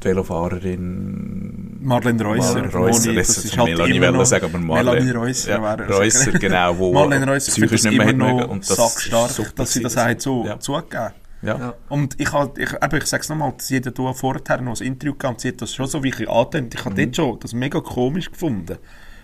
[0.03, 2.55] die Velofahrerin Marlene Reusser.
[2.55, 4.93] Marlene Reusser, das das ist halt Melanie immer noch- sagen, aber Marlene.
[5.01, 8.39] Melanie Reusser ja, wäre Reusser, genau, wo Marlene Reusser psychisch nicht mehr immer hat noch
[8.39, 8.51] mögen.
[8.51, 10.59] Und das sackstark, dass sie das auch so Ja.
[10.61, 11.11] zugegeben
[11.43, 11.59] Ja.
[11.59, 11.75] Ja.
[11.89, 14.87] Und ich, halt, ich, eben, ich sage es nochmal, sie hat ja vorher noch ein
[14.87, 16.73] Interview gehabt und sie hat das schon so wirklich angetönt.
[16.75, 17.05] Ich habe Mhm.
[17.13, 18.79] dort schon das mega komisch gefunden,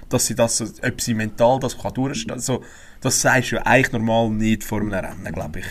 [0.08, 2.38] dass sie das, so- ob sie mental das kann durchstehen kann.
[2.38, 2.62] Also,
[3.00, 5.66] das sagst du ja eigentlich normal nicht vor einem Rennen, glaube ich.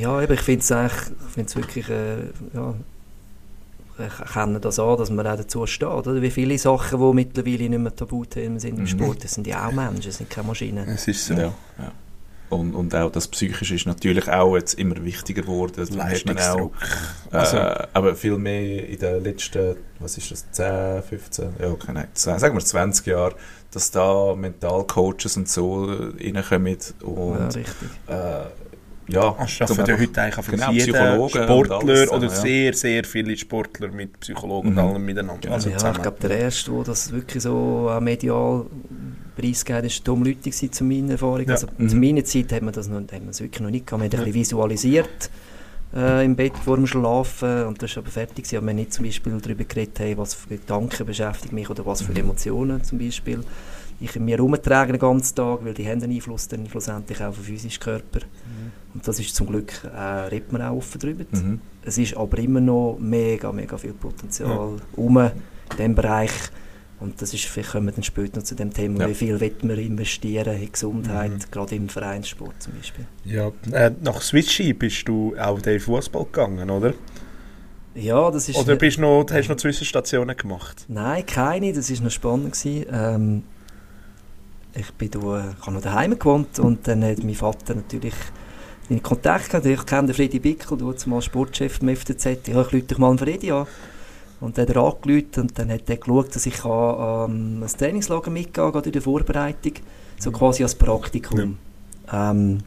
[0.00, 0.92] Ja, eben, ich finde es eigentlich,
[1.26, 2.18] ich find's wirklich, äh,
[2.54, 2.74] ja,
[3.98, 5.88] erkenne das an, dass man auch dazu steht.
[5.88, 6.20] Oder?
[6.22, 8.86] Wie viele Sachen, die mittlerweile nicht mehr Tabuthemen sind im Mhm.
[8.88, 10.88] Sport, das sind ja auch Menschen, das sind keine Maschinen.
[10.88, 11.34] Es ist so.
[11.34, 11.92] Ja, ja.
[12.50, 15.74] Und, und auch das Psychische ist natürlich auch jetzt immer wichtiger geworden.
[15.90, 16.04] Man auch.
[16.06, 16.72] Leistungsdruck.
[17.30, 17.58] Äh, Also-
[17.92, 22.38] aber viel mehr in den letzten, was ist das, 10, 15, ja, okay, nein, 10,
[22.38, 23.34] sagen wir 20 Jahren,
[23.70, 27.88] dass da Mentalcoaches und so reinkommen Ja, und richtig.
[28.06, 28.44] äh,
[29.08, 32.28] ja, Es zum schaffen ja heute eigentlich genau, jeder Psychologen und Sportler alles oder ja.
[32.30, 34.78] sehr, sehr viele Sportler mit Psychologen Mhm.
[34.78, 35.50] und allem miteinander.
[35.52, 35.96] Also ja, zusammen.
[35.96, 38.66] ich glaube, der erste, der das wirklich so auch medial
[39.36, 41.46] preisgegeben hat, war Tom Lütti gewesen, zu meiner Erfahrung.
[41.46, 41.52] Ja.
[41.54, 41.88] Also, Mhm.
[41.88, 44.00] Zu meiner Zeit hat man das noch, hat man es wirklich noch nicht gehabt.
[44.02, 45.30] Man hat ein bisschen visualisiert
[45.96, 48.36] äh, im Bett vor dem Schlafen und das war aber fertig.
[48.44, 48.56] gewesen.
[48.56, 51.86] Aber man hat nicht zum Beispiel darüber geredet, hey, was für Gedanken beschäftigen mich oder
[51.86, 52.18] was für Mhm.
[52.18, 53.40] Emotionen zum Beispiel
[54.00, 57.28] ich in mir herumtrage den ganzen Tag, weil die haben einen Einfluss dann schlussendlich auch
[57.28, 58.20] auf den physischen Körper.
[58.94, 61.24] Und das ist zum Glück, äh, redet man auch offen drüber.
[61.30, 61.60] Mhm.
[61.82, 65.30] Es ist aber immer noch mega, mega viel Potenzial rum in
[65.76, 66.30] diesem Bereich.
[67.00, 69.08] Und das ist, vielleicht kommen wir dann später noch zu dem Thema, Ja.
[69.08, 71.38] wie viel will man investieren in Gesundheit, Mhm.
[71.50, 73.04] gerade im Vereinssport zum Beispiel.
[73.24, 76.94] Ja, äh, nach Switchy bist du auch in den Fußball gegangen, oder?
[77.94, 78.56] Ja, das ist...
[78.58, 80.84] Oder bist du noch, hast du noch Zwischenstationen gemacht?
[80.88, 82.52] Nein, keine, das war noch spannend.
[82.52, 82.86] Gewesen.
[82.92, 83.42] Ähm,
[84.74, 85.18] ich bin da,
[85.58, 88.14] ich habe noch daheim gewohnt und dann hat mein Vater natürlich
[88.88, 89.66] in Kontakt gehabt.
[89.66, 91.88] Ich kenne den Freddy Bickel, du mal Sportchef im.
[91.88, 93.66] Ja, ich rufe dich mal an Freddy an.
[94.40, 97.68] Und dann hat er angerufen und dann hat er geschaut, dass ich an ähm, ein
[97.68, 99.72] Trainingslager mitgehen kann, in der Vorbereitung,
[100.18, 101.38] so quasi als Praktikum.
[101.40, 101.56] Ähm,
[102.12, 102.60] Haben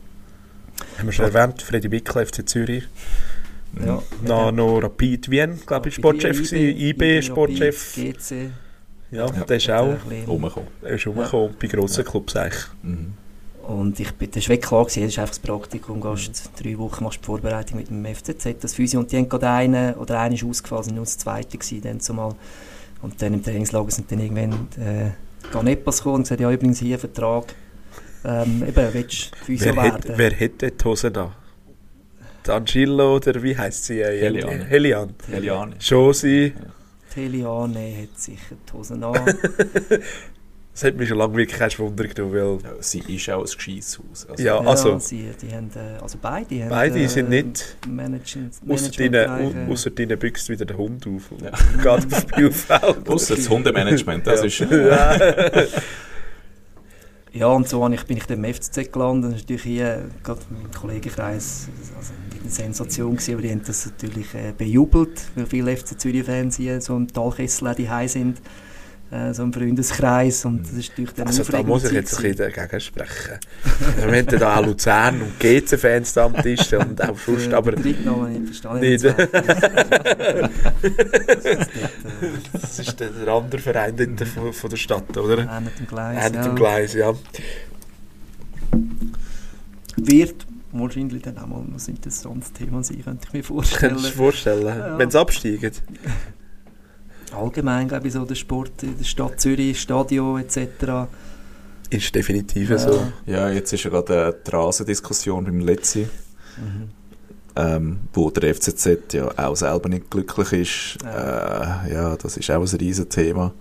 [1.00, 2.84] wir schon erwähnt, Freddy Bickel, FC Zürich.
[3.86, 6.58] ja, Noch, noch Rapid Wien, glaube ich, Sportchef gewesen.
[6.58, 7.96] IB, Sportchef.
[7.96, 8.50] GC.
[9.12, 9.44] Ja, Ja.
[9.44, 9.96] der ist auch
[10.28, 10.68] Rumgekommen.
[10.82, 12.64] er ist rumgekommen, bei grossen Clubs eigentlich.
[12.84, 13.14] Mhm.
[13.68, 16.78] Und ich bin, das war wirklich klar, gewesen, das ist einfach das Praktikum, gehst drei
[16.78, 20.20] Wochen machst die Vorbereitung mit dem FCZ, das Physio, und die haben gerade einen, oder
[20.20, 22.34] einer ist ausgefallen, sind nur das zweite gewesen, dann zumal.
[23.02, 25.12] Und dann im Trainingslager sind dann irgendwann äh,
[25.52, 27.54] Ganepas gekommen und gesagt, ja übrigens hier Vertrag,
[28.26, 29.94] ähm, eben, willst du Physio Wer werden?
[30.12, 31.32] hat, wer hat die Hose da?
[32.46, 34.04] D'Angelo oder wie heisst sie?
[34.04, 34.66] Heliane.
[34.66, 35.14] Helian.
[35.32, 35.76] Eliane.
[35.80, 36.54] Josi.
[37.14, 39.16] Teliane hat sicher die Hosen an.
[40.74, 43.44] Das hat mich schon lange wirklich kein Wunder genommen, weil Ja, sie ist auch ein
[43.44, 44.26] gescheites Haus.
[44.30, 47.76] Also, Ja, also- sie, die haben, äh, also beide haben, beide äh, sind nicht...
[47.90, 51.24] Managen, Ausser deinen, büchst wieder der Hund auf.
[51.44, 51.52] Ja.
[51.98, 53.10] Geht aufs Spielfeld.
[53.10, 55.12] Ausser das Hundemanagement, das Ja.
[55.12, 55.74] ist...
[57.34, 57.48] Ja.
[57.48, 59.32] Und so ich, bin ich dann im FCZ gelandet.
[59.32, 63.86] Das ist natürlich hier, gerade mein Kollegenkreis, also eine Sensation gewesen, aber die haben das
[63.86, 68.42] natürlich äh, bejubelt, weil viele FC Zürich-Fans hier so im Talkessel die sind,
[69.12, 70.46] äh, so im Freundeskreis.
[70.46, 73.40] Und das ist natürlich dann Also da muss ich jetzt ein bisschen dagegen sprechen.
[73.98, 77.54] Wir haben da auch Luzern und GC-Fans am Tisch und auch sonst, gewesen.
[77.54, 79.04] aber Den Drittnamen, ich verstehe Nicht.
[79.04, 79.18] nicht.
[82.54, 85.40] das ist der, der andere Verein dort von, von der Stadt, oder?
[85.40, 86.24] Äh, mit dem Gleis.
[86.24, 86.48] Hinter ja.
[86.48, 87.14] dem Gleis, ja.
[89.98, 93.92] Wird wahrscheinlich dann auch mal ein interessantes Thema sein, könnte ich mir vorstellen.
[93.94, 94.98] Kannst du dir vorstellen, Ja.
[94.98, 95.72] wenn sie absteigen?
[97.42, 101.08] Allgemein, glaube ich, so der Sport in der Stadt Zürich, Stadion etc.
[101.90, 102.78] Ist definitiv Ja.
[102.78, 103.08] so.
[103.26, 106.08] Ja, jetzt ist ja gerade eine die Rasendiskussion beim Letzi,
[106.58, 106.90] Mhm.
[107.56, 111.04] ähm, wo der FCZ ja auch selber nicht glücklich ist.
[111.04, 111.86] Ja.
[111.88, 113.54] Äh, ja, das ist auch ein riesen Thema.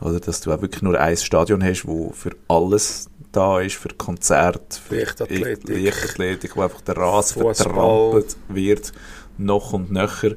[0.00, 3.88] Oder, dass du auch wirklich nur ein Stadion hast, wo für alles da ist, für
[3.88, 5.68] Konzerte, für Leichtathletik.
[5.68, 7.54] Leichtathletik, wo einfach der Rasen Fußball.
[7.54, 8.92] vertrampelt wird,
[9.38, 10.32] noch und nöcher.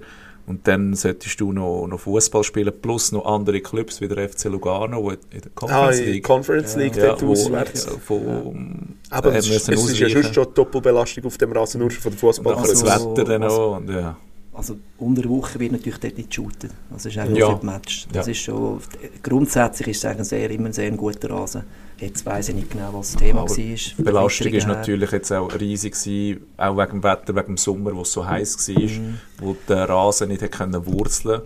[0.49, 4.45] Und dann solltest du noch, noch Fußball spielen, plus noch andere Clubs wie der FC
[4.45, 7.85] Lugano, wo in der Ah, Conference in der League Conference League ja, dort wo, auswärts.
[7.85, 11.51] ja, von, Aber haben es, ist, es ist ja schon schon die Doppelbelastung auf dem
[11.51, 12.55] Rasen, nur schon von der Und Fußball.
[12.55, 13.77] Also- das Wetter dann also- auch.
[13.77, 14.17] Und, ja.
[14.51, 16.69] Also unter der Woche wird natürlich dort nicht shooten.
[16.89, 17.47] Das ist eigentlich Ja.
[17.47, 18.07] für das Match.
[18.11, 18.31] Das Ja.
[18.31, 18.79] ist schon,
[19.23, 21.63] grundsätzlich ist es eigentlich sehr, immer ein sehr guter Rasen.
[21.99, 23.55] Jetzt weiss ich nicht genau, was das Thema Aber war.
[23.57, 27.95] Die Belastung ist natürlich jetzt auch riesig gewesen, auch wegen dem Wetter, wegen dem Sommer,
[27.95, 29.17] wo es so heiß war, Mhm.
[29.39, 31.41] wo der Rasen nicht können Wurzeln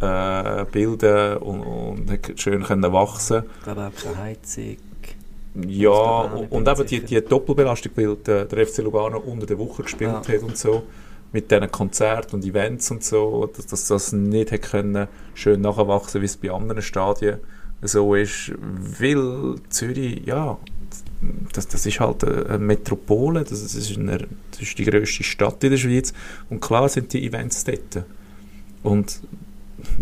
[0.00, 3.44] äh, bilden und, und schön können wachsen.
[3.58, 4.76] Ich glaube auch keine Heizung.
[5.66, 5.90] Ja,
[6.50, 10.34] und eben die, die Doppelbelastung, weil der, FC Lugano unter der Woche gespielt Ja.
[10.34, 10.84] hat und so,
[11.32, 16.20] mit diesen Konzerten und Events und so, dass, dass das nicht hat können schön nachwachsen,
[16.20, 17.38] wie es bei anderen Stadien
[17.82, 18.52] so ist,
[18.98, 20.58] weil Zürich, ja,
[21.52, 25.70] das, das ist halt eine Metropole, das ist, eine, das ist die grösste Stadt in
[25.70, 26.12] der Schweiz
[26.50, 28.04] und klar sind die Events dort.
[28.82, 29.20] Und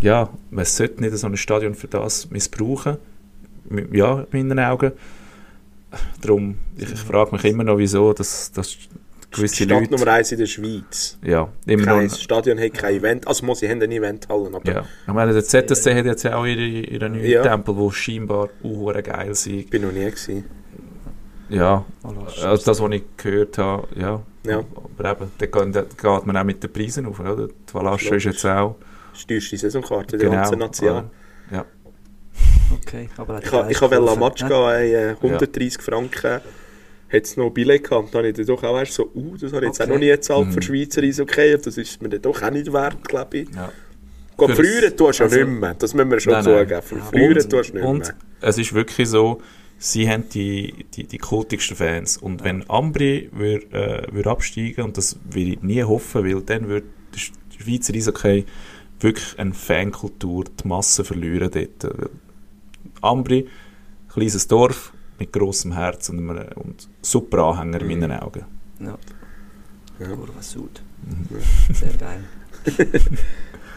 [0.01, 2.97] ja, man sollte nicht so ein Stadion für das missbrauchen,
[3.93, 4.93] ja, in meinen Augen.
[6.21, 8.77] Darum, ich, ich frage mich immer noch, wieso das, das
[9.37, 9.91] gewisse Stadt Leute...
[9.93, 11.19] Nummer 1 in der Schweiz.
[11.23, 12.15] Ja, immer Kein noch...
[12.17, 13.27] Stadion hat kein Event.
[13.29, 14.85] Also, muss, sie haben eine Eventhallen, aber Ja.
[15.07, 17.43] Ich meine, der ZSC hat jetzt auch ihre, ihre neuen Ja.
[17.43, 19.59] Tempel, die scheinbar auch geil sind.
[19.61, 20.45] ich bin noch nie gewesen.
[21.49, 24.21] Ja, also das, was ich gehört habe, ja.
[24.45, 24.65] Ja.
[24.99, 27.47] Aber eben, da geht, man auch mit den Preisen auf, oder?
[27.49, 28.77] Die Valasche ist jetzt auch...
[29.13, 31.05] Das ist die teuerste Saisonkarte der ganzen Nation.
[31.53, 31.65] Ja.
[32.83, 36.41] Okay, aber Ich, ha- ich wollte am Match gehen, äh, 130 Franken.
[37.13, 38.13] Hat es noch Billett gehabt.
[38.15, 39.93] Dann habe ich dann doch auch erst so, uh, das habe ich jetzt auch Okay.
[39.95, 40.53] noch nie gezahlt Mhm.
[40.53, 41.57] für Schweizer Eishockey.
[41.63, 43.49] Das ist mir dann doch auch nicht wert, glaube ich.
[43.55, 43.73] ja.
[44.37, 45.75] Gut, früher tust du ja also- nicht mehr.
[45.75, 46.83] Das müssen wir schon Nein, zugeben.
[46.83, 48.15] Früher und, tust du nicht und mehr.
[48.43, 49.41] es ist wirklich so,
[49.79, 52.19] sie haben die, die, die kultigsten Fans.
[52.19, 56.69] Und wenn Ambri wür, äh, wür absteigen, und das will ich nie hoffen, weil dann
[56.69, 58.45] wird die Sch- die Schweizer Eishockey
[59.01, 61.85] wirklich eine Fankultur, die Masse verlieren dort.
[61.99, 62.11] Weil
[63.01, 63.47] Ambri,
[64.13, 68.45] kleines Dorf mit grossem Herz und, einem, und super Anhänger in meinen Augen.
[68.81, 68.99] Ja.
[69.99, 70.09] Ja.
[70.41, 70.83] Sud.
[71.07, 71.75] Mhm.
[71.75, 72.25] Sehr geil.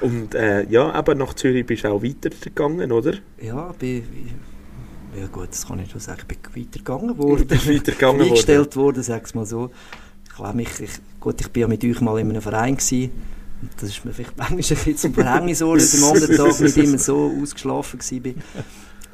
[0.01, 3.15] Und äh, ja, aber nach Zürich bist du auch weitergegangen, oder?
[3.41, 4.03] Ja, bin,
[5.17, 6.21] ja gut, das kann ich schon sagen.
[6.21, 7.49] Ich bin weitergegangen worden.
[7.49, 8.29] Weitergegangen worden?
[8.29, 9.71] eingestellt worden, sag's mal so.
[10.25, 13.11] Ich glaube, mich, ich, gut, ich bin ja mit euch mal in einem Verein gewesen.
[13.61, 16.59] Und das ist mir vielleicht manchmal ein bisschen zum Verhängnis dass ich am anderen Tag
[16.61, 18.33] nicht immer so ausgeschlafen war.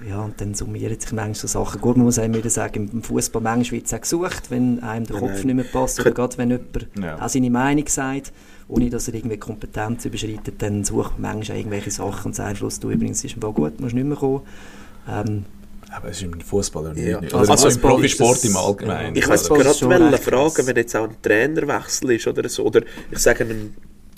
[0.07, 1.79] Ja, und dann summieren sich manchmal so Sachen.
[1.81, 5.05] Gut, man muss einem wieder sagen, im Fußball manchmal wird es auch gesucht, wenn einem
[5.07, 5.99] der Kopf nicht mehr passt.
[5.99, 7.21] Oder gerade wenn jemand Ja.
[7.23, 8.33] auch seine Meinung sagt,
[8.67, 12.57] ohne dass er irgendwie Kompetenz überschreitet, dann sucht man manchmal auch irgendwelche Sachen und sagt,
[12.57, 14.41] Schluss, du übrigens ist im Fall gut, musst nicht mehr kommen.
[15.09, 15.45] Ähm,
[15.91, 17.21] Aber es ist im Fußball ja Ja.
[17.21, 17.33] nicht.
[17.33, 19.15] Also Oder so im Profisport im Allgemeinen.
[19.15, 22.81] Ich ist gerade wollen fragen, wenn jetzt auch ein Trainerwechsel ist oder so, oder
[23.11, 23.73] ich sage ein,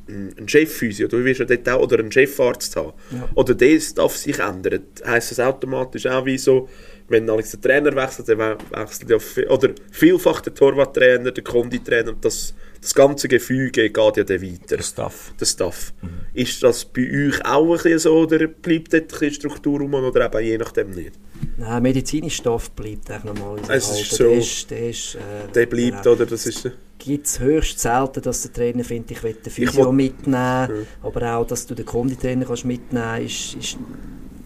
[0.08, 3.28] ein ein Chefphysio, du willst ja dort auch, oder einen Chefarzt haben, Ja.
[3.36, 6.68] oder das darf sich ändern, heisst das automatisch auch wie so,
[7.10, 11.44] wenn Alex der Trainer wechselt, dann we- wechselt ja, vi- oder vielfach der Torwarttrainer, der
[11.44, 14.76] Konditrainer, und das, das ganze Gefüge geht ja dann weiter.
[14.78, 15.34] Der Staff.
[15.40, 15.94] Der Staff.
[16.34, 20.26] Ist das bei euch auch ein bisschen so, oder bleibt dort ein Struktur rum, oder
[20.26, 21.14] eben je nachdem nicht?
[21.58, 23.60] Nein, medizinischer Stoff bleibt eigentlich normal.
[23.70, 24.26] Es ist so.
[24.26, 25.20] Der ist, der ist, äh,
[25.56, 26.16] Der bleibt, genau.
[26.16, 26.26] oder?
[26.26, 29.94] Das ist, gibt es höchst selten, dass der Trainer findet, ich will den Physio will-
[29.94, 33.78] mitnehmen, aber auch, dass du den Konditrainer kannst mitnehmen ist, ist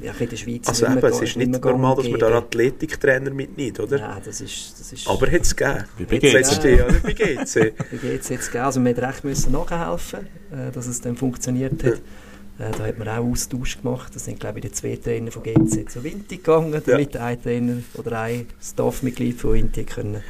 [0.01, 2.37] ja, in der Schweiz also nicht eben, es ist nicht normal, dass man da.
[2.37, 3.99] Athletiktrainer mitnimmt, oder?
[3.99, 4.73] Nein, das ist...
[4.79, 5.83] Das ist Aber hat es gegeben.
[5.97, 6.73] Wie bei Jetzt GC.
[6.83, 7.03] oder?
[7.07, 7.55] Wie geht's?
[7.55, 8.47] Wie geht es jetzt?
[8.47, 8.65] gegeben?
[8.65, 11.93] Also wir hätten recht müssen nachhelfen, äh, dass es dann funktioniert hat.
[11.93, 14.15] Äh, da hat man auch Austausch gemacht.
[14.15, 17.77] Da sind, glaube ich, die zwei Trainer von GC zu Vinti gegangen, damit ein Trainer
[17.93, 20.23] oder ein Staffmitglied von Vinti können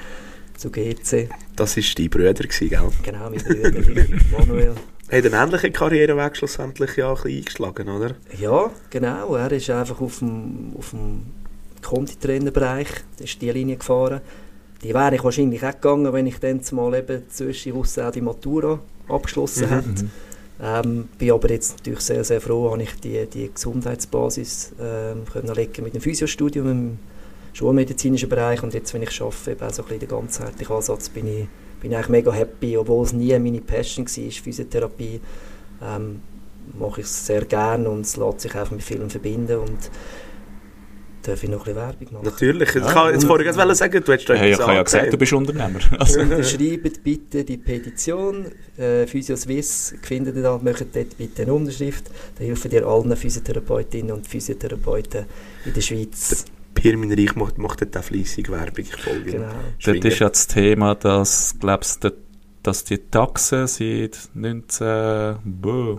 [0.62, 1.30] zu GC.
[1.56, 2.90] Das war dein Bruder, gewesen, gell?
[3.04, 4.06] Genau, mit Brüder
[4.38, 4.76] Manuel.
[5.12, 8.16] Hat einen ähnlichen Karriereweg schlussendlich ja ein bisschen eingeschlagen, oder?
[8.40, 9.36] Ja, genau.
[9.36, 11.24] Er ist einfach auf dem, auf dem
[11.82, 12.88] Konditrainerbereich,
[13.20, 14.22] ist die Linie gefahren.
[14.84, 18.22] Die wäre ich wahrscheinlich auch gegangen, wenn ich dann mal eben zwischen Russen auch die
[18.22, 19.74] Matura abgeschlossen Mhm.
[19.74, 20.06] hätte.
[20.64, 25.54] Ähm, bin aber jetzt natürlich sehr, sehr froh, habe ich die, die Gesundheitsbasis ähm, können
[25.56, 27.00] legen mit dem Physiostudium im
[27.54, 31.10] schulmedizinischen Bereich und jetzt, wenn ich arbeite, eben auch so ein bisschen den ganzheitlichen Ansatz,
[31.10, 31.48] bin ich,
[31.82, 35.20] bin ich eigentlich mega happy, obwohl es nie meine Passion war, Physiotherapie.
[35.84, 36.22] Ähm,
[36.78, 39.90] mache ich es sehr gerne und es lässt sich einfach mit vielen verbinden und
[41.24, 42.26] darf ich noch ein bisschen Werbung machen.
[42.26, 42.76] Natürlich.
[42.76, 45.18] Ich kann jetzt vorher gerade sagen, du hättest da Hey, ich habe ja gesagt, du
[45.18, 45.80] bist Unternehmer.
[46.00, 48.46] Also, Unterschreibt bitte die Petition.
[48.78, 52.10] Äh, Physio Swiss findet ihr da, macht dort bitte eine Unterschrift.
[52.38, 55.26] Da helfen dir allen Physiotherapeutinnen und Physiotherapeuten
[55.66, 56.46] in der Schweiz.
[56.74, 58.86] Pirmin Reich macht, macht dort auch fleissig Werbung.
[58.86, 59.38] Ich folge ihm.
[59.42, 59.48] Genau.
[59.86, 62.12] dort ist ja das Thema, dass, glaubst du,
[62.64, 65.36] dass die Taxen seit 19...
[65.44, 65.98] Bö,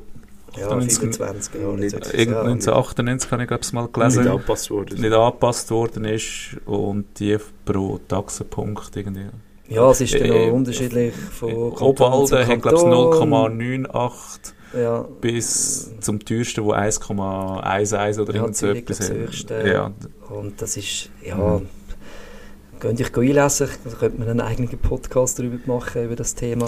[0.57, 1.75] Ja, 98 25 Jahre.
[1.79, 2.15] Nicht- jetzt.
[2.15, 5.01] irgend- Ja, 1998 habe ich glaube ich mal Nicht gelesen, angepasst worden.
[5.01, 9.27] nicht angepasst worden ist und die pro Taxenpunkt irgendwie.
[9.69, 13.73] ja, es ist dann Äh, noch unterschiedlich von Kanton zu Obwalden hat glaube Kanton.
[13.73, 19.67] ich 0,98 Ja, bis zum teuersten, wo 1,11 oder Ja, irgend so etwas das.
[19.67, 19.91] Ja,
[20.33, 21.67] und das ist, ja, Mhm.
[22.81, 26.67] könnt ihr euch einlesen, da könnte man einen eigenen Podcast darüber machen, über das Thema.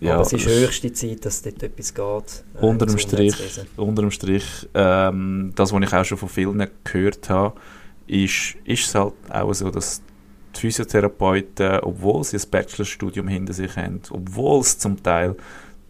[0.00, 2.44] ja, Aber es ist höchste Zeit, dass dort etwas geht.
[2.54, 3.66] äh, Unter im dem Strich, Gesundheitswesen.
[3.76, 7.58] unter dem Strich ähm, das, was ich auch schon von vielen gehört habe,
[8.06, 10.00] ist, ist es halt auch so, dass
[10.56, 15.36] die Physiotherapeuten, obwohl sie ein Bachelorstudium hinter sich haben, obwohl es zum Teil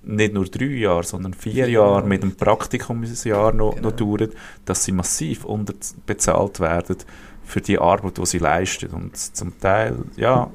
[0.08, 3.90] nicht nur drei Jahre, sondern vier Jahre mit dem Praktikumsjahr noch, Genau.
[3.90, 4.32] noch dauert,
[4.64, 6.96] dass sie massiv unterbezahlt werden
[7.44, 8.90] für die Arbeit, die sie leisten.
[8.90, 10.50] Und zum Teil, ja,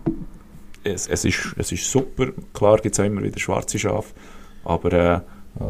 [0.84, 2.28] es, es, ist, es ist super.
[2.54, 4.14] Klar gibt es auch immer wieder schwarze Schafe,
[4.66, 5.20] aber äh,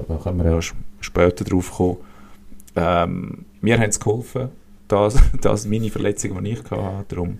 [0.07, 0.59] da können wir ja
[1.01, 1.97] später drauf kommen.
[2.75, 4.49] Ähm, mir haben es geholfen,
[4.87, 7.05] das, das meine Verletzungen, die ich hatte.
[7.09, 7.39] Darum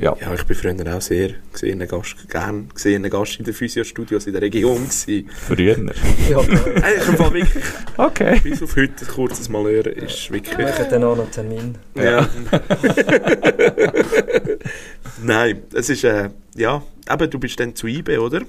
[0.00, 0.16] Ja.
[0.18, 4.32] Ja, ich bin früher auch sehr gesehener Gast, gern gesehener Gast in den Physiostudios in
[4.32, 5.28] der Region gewesen.
[5.30, 5.76] Früher.
[6.30, 6.38] Ja.
[6.38, 7.64] Eigentlich im Fall wirklich,
[7.96, 8.40] Okay.
[8.42, 10.56] bis auf heute ein kurzes Malheur, ist wirklich...
[10.56, 11.74] Wir machen dann auch noch einen Termin.
[11.94, 12.28] Ja.
[15.22, 18.42] Nein, es ist, äh, ja, eben, du bist dann zu IB, oder?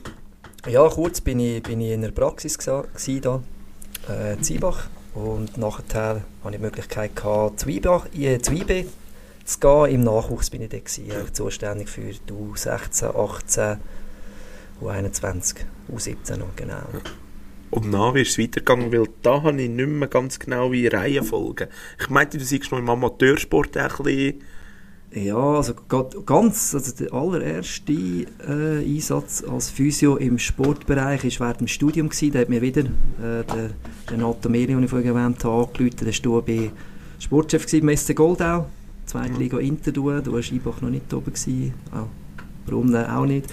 [0.69, 3.41] Ja, kurz bin ich, bin ich in der Praxis gsi da,
[4.09, 4.87] äh, in Ziebach.
[5.15, 8.85] Und nachher hatte ich die Möglichkeit, gehabt, zu, IBA, äh, zu IB
[9.53, 9.95] zu gehen.
[9.95, 13.77] Im Nachwuchs bin ich da, gewesen, zuständig für die U16, 18,
[14.81, 15.55] U21,
[15.93, 16.81] U17 noch, genau.
[17.71, 20.87] Und dann wie ist es weitergegangen, weil da habe ich nicht mehr ganz genau wie
[20.87, 21.69] Reihenfolge.
[21.99, 24.41] Ich meinte, du siehst noch im Amateursport ein bisschen...
[25.13, 25.73] Ja, also
[26.25, 32.07] ganz, also der allererste äh, Einsatz als Physio im Sportbereich war während dem Studium.
[32.07, 32.31] Gewesen.
[32.31, 33.71] Da hat mir wieder äh, der
[34.09, 35.97] Renato Meli, den ich vorhin erwähnt habe, angerufen.
[35.99, 36.71] Der war bei
[37.19, 38.67] Sportchef beim SC Goldau,
[39.11, 40.21] zweite Liga Interdur.
[40.21, 41.33] Du warst Einbach noch nicht oben.
[41.33, 41.73] Gewesen.
[42.65, 43.47] Brunnen auch nicht.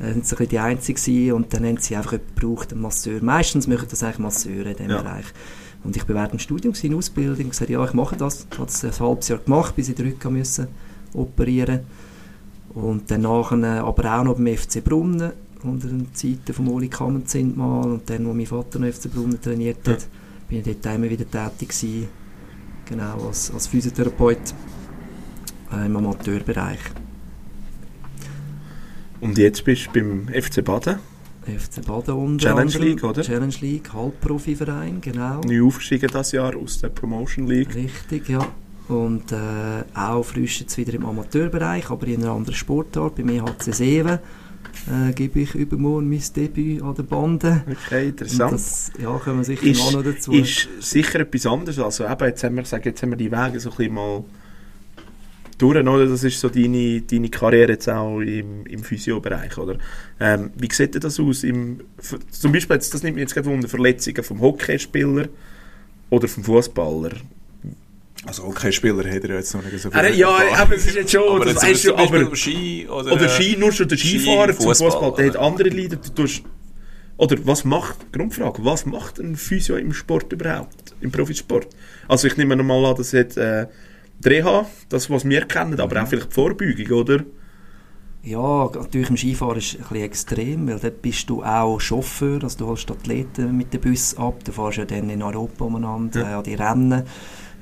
[0.00, 2.82] Äh, sind so ein bisschen die Einzigen und dann haben sie einfach jemanden gebraucht, einen
[2.82, 3.22] Masseur.
[3.22, 5.02] Meistens machen das eigentlich Masseure in diesem Ja.
[5.02, 5.26] Bereich.
[5.84, 8.46] Und ich war während dem Studium in Ausbildung und gesagt, ja, ich mache das.
[8.50, 10.66] Ich habe es ein halbes Jahr gemacht, bis ich den Rücken müssen
[11.14, 11.80] operieren
[12.74, 16.88] und dann nachher äh, aber auch noch beim FC Brunnen unter den Zeiten von Oli
[16.88, 20.06] Kammenzint mal und dann, wo mein Vater noch FC Brunnen trainiert hat,
[20.48, 22.08] bin ich dort immer wieder tätig gewesen,
[22.84, 24.54] genau, als, als Physiotherapeut
[25.72, 26.80] äh, im Amateurbereich.
[29.20, 30.98] Und jetzt bist du beim FC Baden,
[31.44, 32.82] FC Baden unter Challenge anderem.
[32.82, 33.22] League, oder?
[33.22, 35.40] Challenge League, Halbprofiverein, genau.
[35.40, 37.74] neu aufgestiegen dieses Jahr aus der Promotion League.
[37.74, 38.46] Richtig, ja.
[38.88, 43.16] Und äh, auch frisch jetzt wieder im Amateurbereich, aber in einer anderen Sportart.
[43.16, 44.18] Bei mir HC Seven
[44.86, 47.64] äh, gebe ich übermorgen mein Debüt an der Bande.
[47.70, 48.52] Okay, interessant.
[48.52, 50.32] das ja, kommen wir sicher ist, noch dazu.
[50.32, 51.78] ist sicher etwas anderes.
[51.78, 54.24] Also eben, jetzt haben wir, sagen, jetzt haben wir die Wege so ein bisschen mal
[55.58, 56.06] durch, oder?
[56.06, 59.76] Das ist so deine, deine Karriere jetzt auch im, im Physiobereich, oder?
[60.20, 61.44] Ähm, wie sieht denn das aus?
[61.44, 61.80] Im,
[62.30, 65.28] zum Beispiel, jetzt, das nimmt mich jetzt gerade unter Verletzungen vom Hockeyspieler
[66.10, 67.12] oder vom Fußballer.
[68.26, 71.22] Also Hockeyspieler hat er jetzt noch nicht so Ah, ja, aber es ist jetzt schon,
[71.36, 73.12] aber das weißt du, aber- Ski oder...
[73.12, 75.96] Oder Ski, nur schon der Ski, Skifahrer zum Fußball, Fußball, der hat andere Lieder.
[75.96, 76.42] Du tust,
[77.16, 81.68] oder was macht, Grundfrage, was macht ein Physio im Sport überhaupt, im Profisport?
[82.08, 83.66] Also ich nehme nochmal an, das hat äh,
[84.24, 87.24] Reha, das was wir kennen, aber auch vielleicht die Vorbeugung, oder?
[88.24, 92.42] Ja, natürlich im Skifahren ist es ein bisschen extrem, weil dort bist du auch Chauffeur,
[92.42, 96.20] also du holst Athleten mit dem Bus ab, du fährst ja dann in Europa umeinander,
[96.20, 96.30] Ja.
[96.30, 97.02] äh, an die Rennen.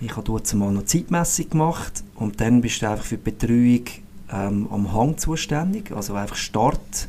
[0.01, 3.85] Ich habe dort mal noch Zeitmessung gemacht und dann bist du einfach für die Betreuung
[4.33, 7.09] ähm, am Hang zuständig, also einfach Start,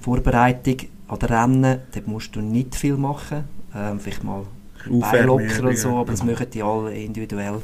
[0.00, 0.76] Vorbereitung
[1.08, 4.42] an den Rennen, dort musst du nicht viel machen, ähm, vielleicht mal
[4.88, 7.62] Bein locker und so, aber das machen die alle individuell.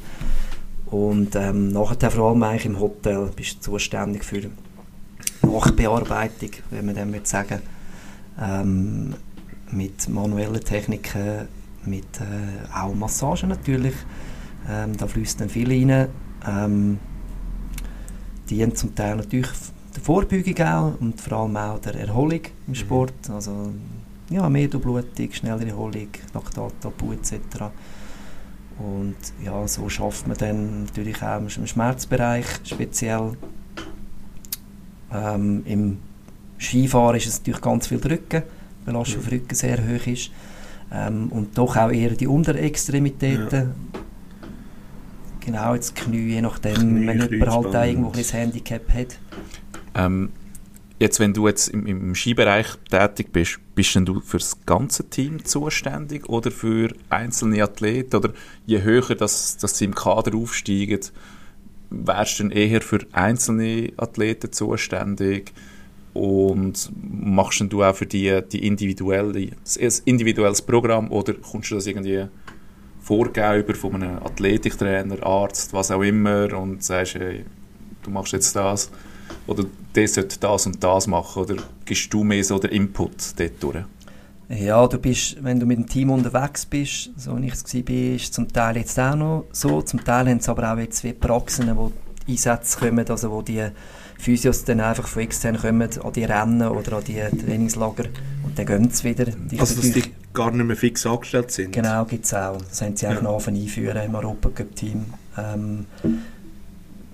[0.91, 4.51] Und ähm, nachher vor allem eigentlich im Hotel bist du zuständig für
[5.43, 7.61] Nachbearbeitung, wenn man dem würde sagen.
[8.41, 9.15] Ähm,
[9.71, 11.49] mit manuellen Techniken,
[11.85, 13.95] mit äh, auch Massagen natürlich.
[14.69, 16.09] Ähm, da fließt dann viel rein.
[16.47, 16.99] Ähm,
[18.49, 19.51] die haben zum Teil natürlich
[19.95, 23.31] der Vorbeugung auch und vor allem auch der Erholung im Sport.
[23.31, 23.73] Also
[24.31, 27.35] ja, mehr Durchblutung, schnellere Erholung, Laktatabbau etc.
[28.79, 33.33] Und ja, so schafft man dann natürlich auch im Schmerzbereich speziell.
[35.13, 35.99] Ähm, Im
[36.59, 38.43] Skifahren ist es natürlich ganz viel Drücken,
[38.81, 40.31] die Belastung auf Rücken sehr hoch ist.
[40.93, 43.73] Ähm, und doch auch eher die Unterextremitäten.
[45.41, 49.19] Genau, jetzt Knie, je nachdem, Knie, wenn jemand halt auch irgendwo ein Handicap hat.
[49.95, 50.31] Ähm,
[50.99, 55.09] jetzt, wenn du jetzt im, im Skibereich tätig bist, bist denn du für das ganze
[55.09, 58.17] Team zuständig oder für einzelne Athleten?
[58.17, 58.33] Oder
[58.67, 61.01] je höher das, dass sie im Kader aufsteigen,
[61.91, 65.53] wärst du dann eher für einzelne Athleten zuständig?
[66.15, 71.77] Und machst denn du auch für die, die individuelle, das individuelles Programm oder kommst du
[71.77, 72.27] das irgendwie
[73.01, 77.45] vorgegeben über von einem Athletiktrainer, Arzt, was auch immer und sagst, hey,
[78.03, 78.91] du machst jetzt das
[79.47, 79.65] oder
[79.95, 83.77] der sollte das und das machen oder gibst du mehr so den Input dort durch?
[84.51, 87.91] Ja, du bist, wenn du mit dem Team unterwegs bist, so wie ich es war,
[88.17, 89.83] ist zum Teil jetzt auch noch so.
[89.83, 91.93] Zum Teil haben es aber auch jetzt wie Praxen, wo
[92.27, 93.63] die Einsätze kommen, also wo die
[94.19, 98.05] Physios dann einfach von extern kommen an die Rennen oder an die Trainingslager
[98.43, 99.27] und dann gehen sie wieder.
[99.27, 101.73] Die Also dass die gar nicht mehr fix angestellt sind.
[101.73, 102.57] Genau, gibt es auch.
[102.57, 103.21] Das haben sie auch Ja.
[103.21, 105.05] noch angefangen einführen im Europacup-Team.
[105.37, 105.87] Ähm,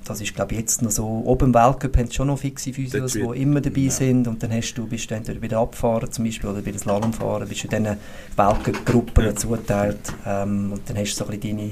[0.04, 1.06] das ist, glaube ich, jetzt noch so.
[1.24, 3.90] Oben im Weltcup haben sie schon noch fixe Physios, die immer dabei ja.
[3.90, 4.28] sind.
[4.28, 6.78] Und dann hast du, bist du entweder bei den Abfahren zum Beispiel oder bei den
[6.78, 7.96] Slalomfahren, bist du diesen
[8.36, 9.34] Weltcup-Gruppen Ja.
[9.34, 10.12] zuteilt.
[10.26, 11.70] Ähm, und dann hast du so ein bisschen deine,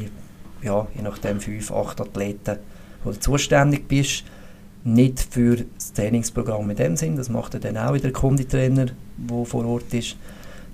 [0.62, 2.56] ja, je nachdem, fünf, acht Athleten,
[3.04, 4.24] wo du zuständig bist.
[4.84, 9.44] nicht für das Trainingsprogramm in dem Sinn, das macht dann auch wieder der Kunditrainer, der
[9.44, 10.16] vor Ort ist.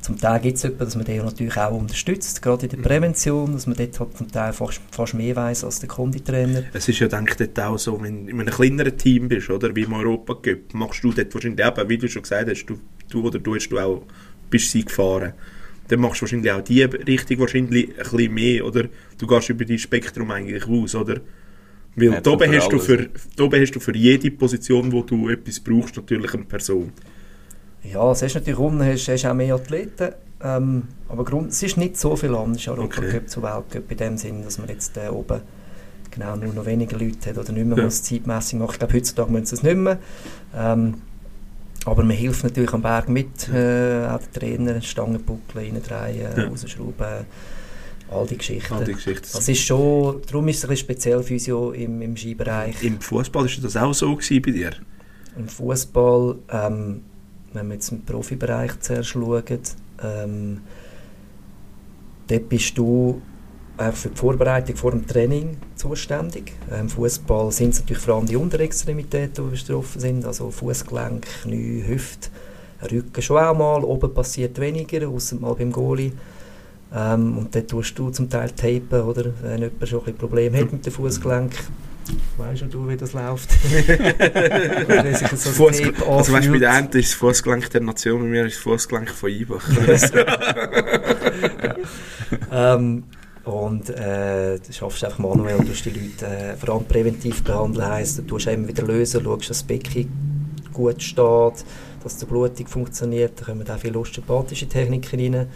[0.00, 3.52] Zum Teil gibt es jemanden, dass man den natürlich auch unterstützt, gerade in der Prävention,
[3.52, 6.64] dass man dort halt zum Teil fast, fast mehr weiß als der Kunditrainer.
[6.72, 9.50] Es ist ja, denke ich, dort auch so, wenn du in einem kleineren Team bist,
[9.50, 12.66] oder, wie im Europa Cup, machst du dort wahrscheinlich eben, wie du schon gesagt hast,
[12.66, 12.78] du,
[13.10, 14.02] du oder du hast du auch,
[14.50, 15.32] bist sie gefahren.
[15.88, 18.84] Dann machst du wahrscheinlich auch die Richtung wahrscheinlich ein bisschen mehr, oder
[19.18, 21.20] du gehst über dein Spektrum eigentlich aus, oder?
[21.96, 25.58] Weil Ja, da hast, du für, da hast du für jede Position, wo du etwas
[25.58, 26.92] brauchst, natürlich eine Person.
[27.84, 30.12] Ja, es ist natürlich unten, hast, hast auch mehr Athleten,
[30.42, 33.10] ähm, aber Grund, es ist nicht so viel anders, Europa Okay.
[33.12, 35.40] Cup zu Weltcup, in dem Sinn, dass man jetzt äh, oben
[36.10, 37.84] genau nur noch weniger Leute hat oder nicht mehr Ja.
[37.84, 38.72] muss Zeitmessung machen.
[38.72, 39.98] Ich glaube, heutzutage müssen sie es nicht mehr.
[40.56, 40.94] Ähm,
[41.84, 46.44] aber man hilft natürlich am Berg mit, äh, auch der Trainer, Stangenbuckel reindrehen, Ja.
[46.48, 47.24] rausschrauben,
[48.10, 48.74] all die Geschichten.
[48.74, 49.28] All die Geschichten.
[49.32, 52.82] Das ist schon, darum ist es ein bisschen speziell Physio im, im Skibereich.
[52.82, 54.70] Im Fußball ist das auch so gewesen bei dir?
[55.36, 57.02] Im Fußball, ähm,
[57.52, 59.42] wenn wir jetzt im Profibereich zuerst schauen,
[60.02, 60.60] ähm,
[62.28, 63.20] dort bist du
[63.78, 66.52] äh, für die Vorbereitung vor dem Training zuständig.
[66.78, 71.84] Im Fußball sind es natürlich vor allem die Unterextremitäten, die betroffen sind, also Fußgelenk, Knie,
[71.86, 72.28] Hüfte,
[72.90, 76.12] Rücken schon auch mal, oben passiert weniger, außer mal beim Goalie.
[76.94, 79.32] Ähm, und dort tust du zum Teil tapen, oder?
[79.42, 81.52] Wenn jemand schon ein Probleme hat mit dem Fußgelenk.
[82.36, 83.50] Weißt du, wie das läuft?
[85.36, 88.62] So also weißt, bei der Ente ist das Fußgelenk der Nation, bei mir ist das
[88.62, 89.62] Fußgelenk von Ibach.
[92.52, 93.04] ähm,
[93.44, 98.18] und äh, du schaffst einfach manuell, du die Leute äh, vor allem präventiv behandeln, heisst,
[98.18, 100.08] du tust immer wieder lösen, schaust, dass das Becken
[100.72, 101.64] gut steht,
[102.02, 105.46] dass die Blutung funktioniert, da kommen auch viele osteopathische Techniken rein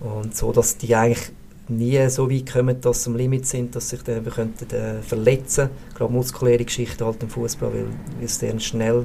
[0.00, 1.30] und so, dass die eigentlich
[1.68, 5.70] nie so weit kommen, dass sie am Limit sind, dass sich dann könnten, äh, verletzen
[5.94, 7.86] gerade muskuläre Geschichten halt im Fußball, weil,
[8.16, 9.04] weil es sehr schnell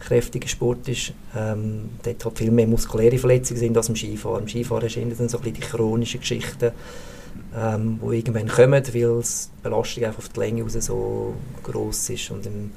[0.00, 1.12] kräftiger Sport ist.
[1.36, 4.42] Ähm, dort halt viel mehr muskuläre Verletzungen sind als im Skifahren.
[4.42, 6.72] Im Skifahren sind dann so die chronischen Geschichten,
[7.56, 9.26] ähm, die irgendwann kommen, weil die
[9.62, 12.30] Belastung einfach auf die Länge raus so groß ist.
[12.30, 12.70] Und im,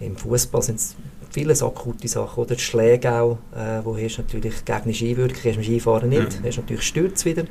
[0.00, 0.96] im Fußball sind es
[1.32, 2.40] viele so akute Sachen.
[2.42, 6.08] Oder die Schläge auch, äh, wo hast du natürlich gegnerische Einwirkung, hast du im Skifahren
[6.08, 6.20] nicht.
[6.34, 6.40] Ja.
[6.46, 7.44] Hast du natürlich Stürze wieder,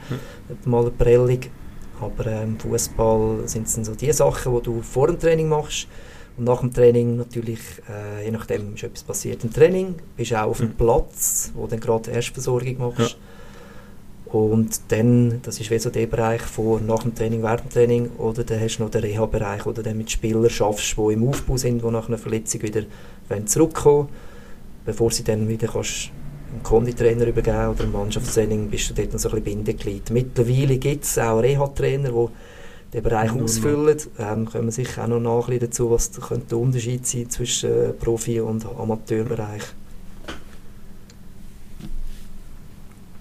[0.66, 1.40] mal eine Prellung.
[2.00, 5.88] Aber im Fußball sind es dann so die Sachen, die du vor dem Training machst.
[6.38, 7.60] Und nach dem Training natürlich,
[7.90, 10.74] äh, je nachdem, ist etwas passiert im Training, bist auch auf dem Mhm.
[10.76, 13.18] Platz, wo du dann gerade Erstversorgung machst.
[14.26, 18.10] Und dann, das ist wie so der Bereich vor, nach dem Training, während dem Training,
[18.18, 21.28] oder dann hast du noch den Reha-Bereich, wo du dann mit Spielern schaffst, die im
[21.28, 22.84] Aufbau sind, die nach einer Verletzung wieder
[23.32, 24.10] wollen zurückkommen
[24.86, 26.10] bevor sie dann wieder kannst
[26.52, 30.10] einen Konditrainer übergeben oder ein Mannschaftstraining, bist du dort noch so ein bisschen Bindeglied.
[30.10, 32.28] Mittlerweile gibt es auch Reha-Trainer, die
[32.94, 33.44] den Bereich Nur noch.
[33.44, 33.98] ausfüllen.
[34.20, 37.06] Ähm, kommen wir sicher auch noch nach ein bisschen dazu, was da könnte der Unterschied
[37.08, 39.64] sein zwischen äh, Profi- und Amateurbereich.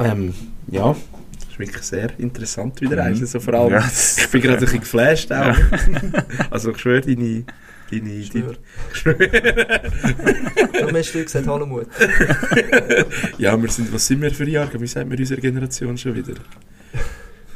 [0.00, 0.34] Ähm,
[0.68, 0.96] ja,
[1.34, 3.04] das ist wirklich sehr interessant wieder.
[3.04, 3.16] Mhm.
[3.16, 3.20] Mhm.
[3.20, 3.84] Also vor allem, Ja.
[4.16, 5.54] ich bin gerade ein bisschen geflasht auch.
[6.50, 7.44] also ich schwöre, deine...
[7.90, 8.54] deine, Schwör.
[9.14, 9.80] deine
[10.72, 11.86] Darum hast du gesagt, hallo Mut.
[13.38, 14.80] ja, wir sind, was sind wir für Jahre?
[14.80, 16.34] Wie sagt man unserer Generation schon wieder?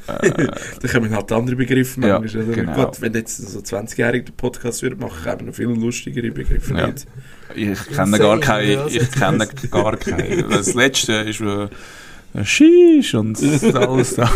[0.06, 0.30] Äh,
[0.82, 2.44] da kommen halt andere Begriffe Ja, manchmal.
[2.44, 2.52] oder?
[2.52, 2.84] genau.
[2.86, 6.74] Gut, wenn jetzt so 20-Jährige den Podcast würde machen, haben wir noch viel lustigere Begriffe.
[6.74, 6.86] Ja.
[6.88, 7.06] Nicht?
[7.54, 8.86] Ich kenne gar keine.
[8.88, 10.42] Ich kenne gar keine.
[10.44, 11.68] Das letzte ist äh,
[12.34, 13.42] ein Shish und
[13.74, 14.28] alles da.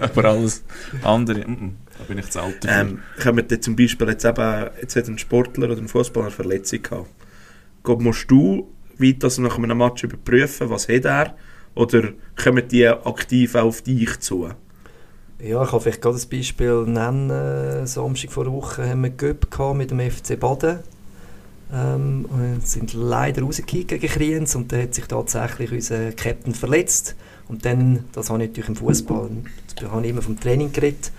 [0.00, 0.64] Aber alles
[1.02, 1.40] andere.
[1.48, 2.80] mm, mm, Da bin ich zu alt dafür.
[2.80, 6.34] Ähm, kommen jetzt zum Beispiel jetzt eben, jetzt hat ein Sportler oder ein Fußballer eine
[6.34, 7.08] Verletzung gehabt.
[7.82, 8.68] Gott, musst du
[8.98, 11.36] weit das nach einem Match überprüfen, was hat er?
[11.74, 14.48] Oder kommen die aktiv auch auf dich zu?
[15.40, 17.30] Ja, ich kann vielleicht gerade ein Beispiel nennen.
[17.30, 20.78] Äh, Samstag vor einer Woche haben wir Göpp gehabt mit dem FC Baden.
[21.72, 27.16] Ähm, und sind leider rausgekickt gegen Kriens und da hat sich tatsächlich unser Captain verletzt.
[27.48, 29.30] Und dann, das habe ich natürlich im Fußball,
[29.76, 31.10] da habe ich immer vom Training geredet.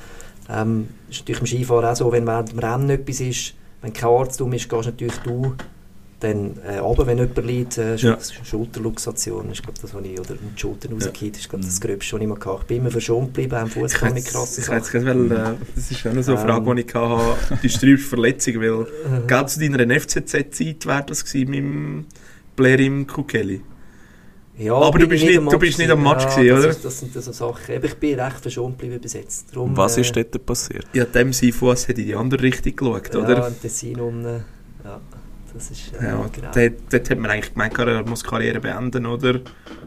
[0.49, 4.09] Ähm, ist natürlich im Skifahren auch so, wenn während dem Rennen etwas ist, wenn kein
[4.09, 5.55] Arzt um ist, gehst natürlich du
[6.19, 8.17] dann äh, runter, wenn jemand liegt, äh, Ja.
[8.19, 11.79] Sch Schulterluxation, ist glaub, das, was ich, oder mit die Schultern rausgekickt, ist glaub, das
[11.79, 12.57] Gröbste, was ich mal hatte.
[12.61, 15.91] Ich bin immer verschont geblieben, auch im Fußball mit krassen ich jetzt gerade, äh, das
[15.91, 16.47] ist auch noch so eine Ähm.
[16.47, 17.59] Frage, die ich hatte.
[17.63, 18.87] Die sträubste Verletzung, weil
[19.27, 22.05] gerade zu deiner NFCZ-Zeit wäre das gewesen mit dem
[22.55, 23.61] Blair im Kukeli.
[24.57, 26.49] Ja, Aber du bist ich nicht- am du Match bist nicht am Match ja, gewesen,
[26.49, 26.69] das oder?
[26.69, 27.75] Ist, das sind so Sachen.
[27.75, 29.53] Aber ich bin recht verschont geblieben bis jetzt.
[29.53, 30.87] Darum, Was äh, ist dort passiert?
[30.93, 33.47] Ja, dem Fuß hat in die andere Richtung geschaut, Ja, oder?
[33.47, 34.45] im Tessin unten.
[34.83, 35.01] Ja,
[35.53, 36.51] das ist äh, Ja, genau.
[36.53, 39.41] dort, dort hat man eigentlich gemeint, er muss die Karriere beenden, oder?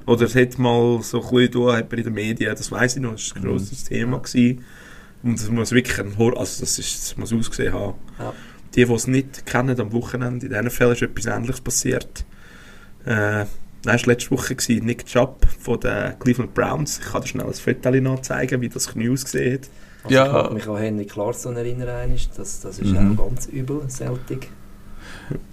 [0.05, 2.97] Oder es hat mal so ein bisschen tun, hat man in den Medien, das weiß
[2.97, 4.19] ich noch, das war ein grosses Thema.
[4.19, 4.65] Gewesen.
[5.23, 7.95] Und es muss wirklich ein Hor also das, ist, das muss ausgesehen haben.
[8.19, 8.33] Ja.
[8.75, 12.25] die, die es nicht kennen, am Wochenende, in diesen Fällen ist etwas Ähnliches passiert.
[13.07, 13.47] Äh,
[13.83, 16.99] das war letzte Woche, gewesen, Nick Chubb von den Cleveland Browns.
[16.99, 19.69] Ich kann dir schnell ein Foto nachzeigen, wie das Knie ausgesehen hat.
[20.05, 20.27] Also Ja.
[20.27, 23.19] Ich kann mich an Henry Clarkson erinnern, das, das ist Mhm.
[23.19, 24.49] auch ganz übel, Celtic.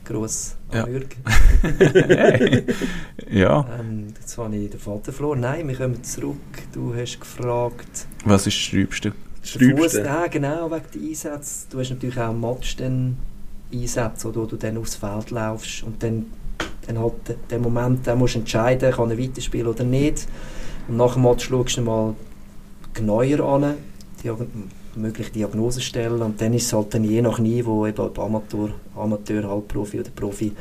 [0.06, 0.84] Gross Ja.
[0.84, 1.16] Amürg.
[3.30, 5.40] ja, Ähm, jetzt habe ich den Vater verloren.
[5.42, 6.38] Nein, wir kommen zurück.
[6.74, 8.08] Du hast gefragt.
[8.26, 9.14] was ist das Schreibste?
[9.44, 10.02] Schreibste.
[10.02, 11.68] ja, genau, wegen der Einsätze.
[11.70, 13.18] Du hast natürlich auch Match dann
[13.74, 16.26] Einsätze, wo du dann aufs Feld laufst und dann,
[16.88, 20.28] dann halt de- den Moment, den musst du entscheiden, kann er weiterspielen oder nicht.
[20.88, 22.14] Und nach dem Match schaust du mal
[22.94, 23.76] genauer an,
[24.96, 28.70] mögliche Diagnosen stellen und dann ist es halt dann je nach Niveau, eben ob Amateur,
[28.96, 30.54] Amateur, Halbprofi oder Profi,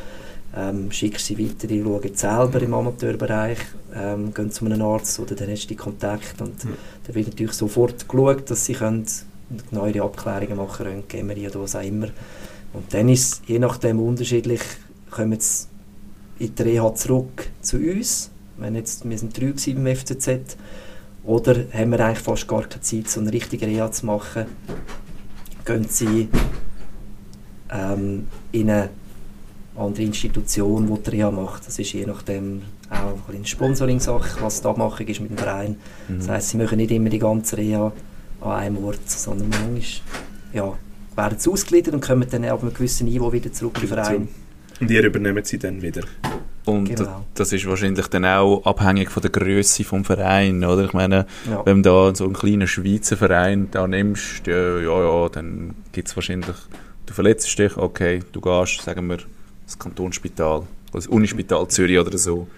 [0.56, 3.58] ähm, schickst sie weiter, die schauen selber im Amateurbereich,
[3.94, 6.70] ähm, gehen zu einem Arzt oder dann hast du die Kontakt und Mhm.
[7.06, 9.06] da wird natürlich sofort geschaut, dass sie können
[9.70, 12.08] neuere Abklärungen machen können, MRI oder was auch immer.
[12.72, 14.60] Und dann ist je nachdem unterschiedlich,
[15.10, 15.66] kommen sie
[16.38, 20.56] in die Reha zurück zu uns, wenn jetzt, wir sind drei beim FCZ,
[21.24, 24.46] oder haben wir eigentlich fast gar keine Zeit, so eine richtige Reha zu machen,
[25.64, 26.28] gehen sie
[27.70, 28.90] ähm, in eine
[29.76, 31.66] andere Institution, die die Reha macht.
[31.66, 35.76] Das ist je nachdem auch ein eine Sponsoring-Sache, was die Abmachung ist mit dem Verein.
[36.08, 37.92] Das heisst, sie machen nicht immer die ganze Reha
[38.40, 39.82] an einem Ort, sondern manchmal
[40.52, 40.74] ja,
[41.16, 44.28] werden sie ausgegliedert und kommen dann auf einem gewissen Niveau wieder zurück im Verein.
[44.80, 46.02] Und ihr übernehmt sie dann wieder.
[46.66, 47.02] Und Genau.
[47.04, 50.84] da- das ist wahrscheinlich dann auch abhängig von der Größe vom Verein, oder?
[50.84, 51.64] Ich meine, Ja.
[51.66, 56.08] wenn du da so einen kleinen Schweizer Verein da nimmst, ja, ja, ja dann gibt
[56.08, 56.56] es wahrscheinlich,
[57.06, 59.18] du verletzt dich, okay, du gehst, sagen wir,
[59.66, 62.48] das Kantonsspital, oder das Unispital Zürich oder so.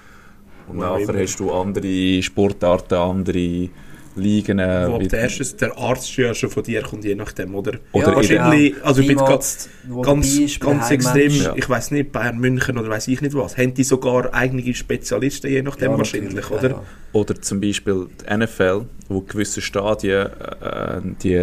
[0.68, 1.18] Und Wo nachher immer.
[1.20, 3.68] hast du andere Sportarten, andere
[4.16, 4.58] Ligen.
[4.58, 7.78] äh, Wo der, erste, der Arzt ja schon von dir kommt, je nachdem, oder?
[7.92, 8.86] Oder Ja, wahrscheinlich, genau.
[8.86, 9.68] also ich bin ganz,
[10.04, 10.38] ganz
[10.88, 11.32] den extrem.
[11.32, 11.54] Ja.
[11.56, 15.50] ich weiß nicht, Bayern München oder weiß ich nicht was, haben die sogar eigene Spezialisten,
[15.50, 16.82] je nachdem Ja, wahrscheinlich, oder?
[17.16, 21.38] Ja, Oder zum Beispiel die NFL, wo gewisse Stadien äh, die,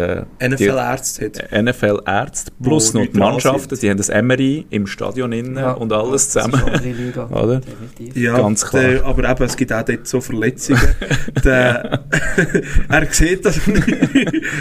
[0.46, 1.52] NFL-Ärzte hat.
[1.62, 5.72] NFL-Ärzte plus Wo noch die Mannschaften, die haben das MRI im Stadion innen Ja.
[5.72, 6.82] und alles Das ist zusammen.
[6.82, 7.60] Liga, Oder?
[7.60, 8.16] definitiv.
[8.22, 8.82] Ja, Ganz klar.
[8.82, 10.80] Der, aber eben, es gibt auch dort so Verletzungen.
[11.44, 12.04] der,
[12.88, 13.86] er sieht das nicht.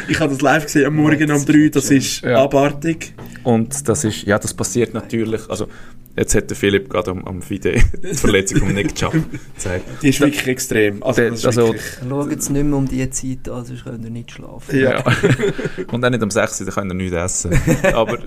[0.08, 2.44] Ich habe das live gesehen am Morgen um 3, das ist Ja.
[2.44, 3.14] abartig.
[3.44, 5.68] Und das ist, ja, das passiert natürlich, also
[6.16, 9.14] jetzt hat der Philipp gerade am, am Video die Verletzung von Nick Chubb
[9.56, 9.86] gezeigt.
[10.02, 11.02] Die ist wirklich extrem.
[11.04, 14.10] Also, Der- also- wirklich, Schaut jetzt nicht mehr um diese Zeit an, sonst könnt ihr
[14.12, 14.80] nicht schlafen.
[14.80, 15.04] Ja.
[15.92, 16.60] Und auch nicht am 6.
[16.66, 17.60] da können wir nichts essen.
[17.94, 18.20] Aber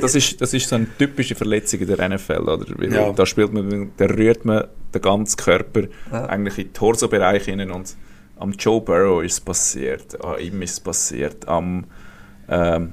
[0.00, 2.64] das ist, das ist so eine typische Verletzung in der NFL, oder?
[2.76, 3.12] Weil Ja.
[3.12, 4.64] Da spielt man, da rührt man
[4.94, 6.26] den ganzen Körper Ja.
[6.26, 7.94] eigentlich in den Torso-Bereich hinein und
[8.38, 11.84] am Joe Burrow ist es passiert, an ihm ist es passiert, am
[12.48, 12.92] ähm,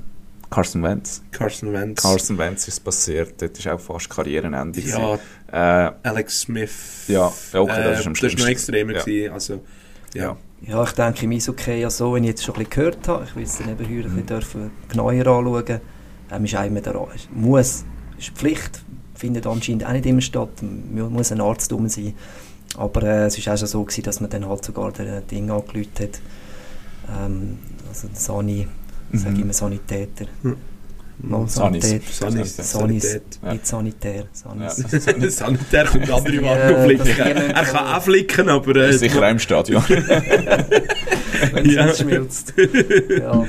[0.50, 1.22] Carson Wentz.
[1.32, 2.02] Carson Wentz.
[2.02, 4.80] Carson Wentz ist passiert, dort ist auch fast Karrierenende.
[4.82, 5.16] Ja.
[5.52, 7.06] Äh, Alex Smith.
[7.08, 8.48] Ja, ja, okay, das ist am das ist noch schlimmsten.
[8.48, 9.00] extremer Ja.
[9.04, 9.34] gewesen.
[9.34, 9.54] Also,
[10.14, 10.24] ja.
[10.24, 10.38] ja.
[10.66, 13.26] Ja, ich denke im Eishockey ja so, wenn ich jetzt schon ein bisschen gehört habe,
[13.26, 14.04] ich will es dann eben heute ein Mhm.
[14.04, 15.80] bisschen dürfen genauer anschauen,
[16.32, 17.86] ähm, ist einmal der muss,
[18.18, 18.82] ist Pflicht,
[19.14, 22.16] findet anscheinend auch nicht immer statt, mu- muss ein Arzt rum sein.
[22.76, 25.52] Aber äh, es war auch schon so, gewesen, dass man dann halt sogar den Ding
[25.52, 26.20] angelüht hat,
[27.16, 28.68] ähm, also Sani,
[29.12, 29.42] ich sage Mhm.
[29.44, 30.26] immer Sanitäter.
[30.44, 30.58] Mhm.
[31.20, 31.84] Mal Sanis.
[31.90, 32.14] Sanität.
[32.14, 32.56] Sanis.
[32.58, 33.40] Sanis, Sanität.
[33.44, 33.54] Ja.
[33.54, 34.26] nicht Sanitär,
[34.60, 34.70] Ja.
[35.00, 35.38] Sanis.
[35.38, 37.08] Sanitär kommt andere Ja, Waren das flicken.
[37.56, 38.76] Er kann auch flicken, aber...
[38.76, 39.84] Äh, Sicher auch im Stadion.
[39.88, 41.86] Wenn es Ja.
[41.86, 42.54] nicht schmilzt.
[43.20, 43.46] Ja.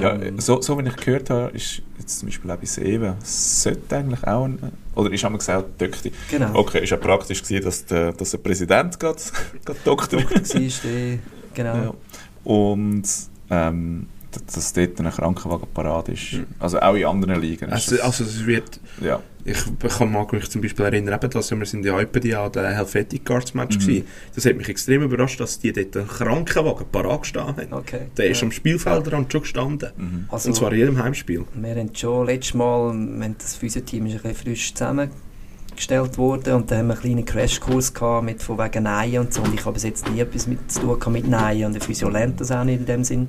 [0.00, 0.40] Ja, Ähm.
[0.40, 4.24] so, so wie ich gehört habe, ist jetzt zum Beispiel auch bei Seven, sollte eigentlich
[4.24, 4.58] auch ein,
[4.96, 6.10] oder ist einmal gesagt, Doktor.
[6.30, 6.50] Genau.
[6.54, 9.18] Okay, ist ja praktisch gewesen, dass der, dass der Präsident gerade
[9.64, 10.30] gerade Doktor war
[10.60, 11.18] der,
[11.54, 11.74] genau.
[11.76, 11.94] ja.
[12.42, 13.04] Und
[13.50, 14.06] ähm,
[14.54, 16.34] dass dort ein Krankenwagen parat ist.
[16.34, 16.46] Mhm.
[16.58, 17.66] Also auch in anderen Ligen.
[17.68, 18.80] ist Also, das- also es wird...
[19.00, 19.20] ja.
[19.46, 19.58] Ich
[19.98, 23.26] kann mich zum Beispiel erinnern, eben, dass wir sind ja etwa die an der Helvetic
[23.26, 23.80] Guards Match Mhm.
[23.80, 24.06] gewesen.
[24.34, 27.72] Das hat mich extrem überrascht, dass die dort einen Krankenwagen parat gestanden haben.
[27.74, 28.06] Okay.
[28.16, 28.46] Der ist ja.
[28.46, 29.90] am Spielfeldrand schon gestanden.
[29.98, 30.24] Mhm.
[30.30, 31.44] Also, Und zwar in jedem Heimspiel.
[31.54, 36.70] wir haben schon letztes Mal, haben das Physioteam ist ein bisschen frisch zusammengestellt worden und
[36.70, 39.60] da haben wir einen kleinen Crashkurs gehabt mit von wegen Neien und so und ich
[39.64, 42.50] habe bis jetzt nie etwas mit zu tun mit Neien und der Physio lernt das
[42.50, 43.28] auch nicht in dem Sinn.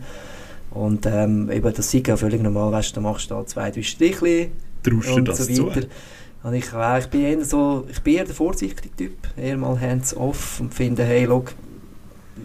[0.75, 4.51] Und ähm, eben, das ist ja völlig normal, weißt du, machst da zwei, drei Strichli
[4.83, 5.67] du und das so zu?
[5.67, 5.87] weiter.
[6.43, 9.79] Und ich, äh, ich bin eher so, ich bin eher der vorsichtige Typ, eher mal
[9.79, 11.53] hands off und finde, hey, look,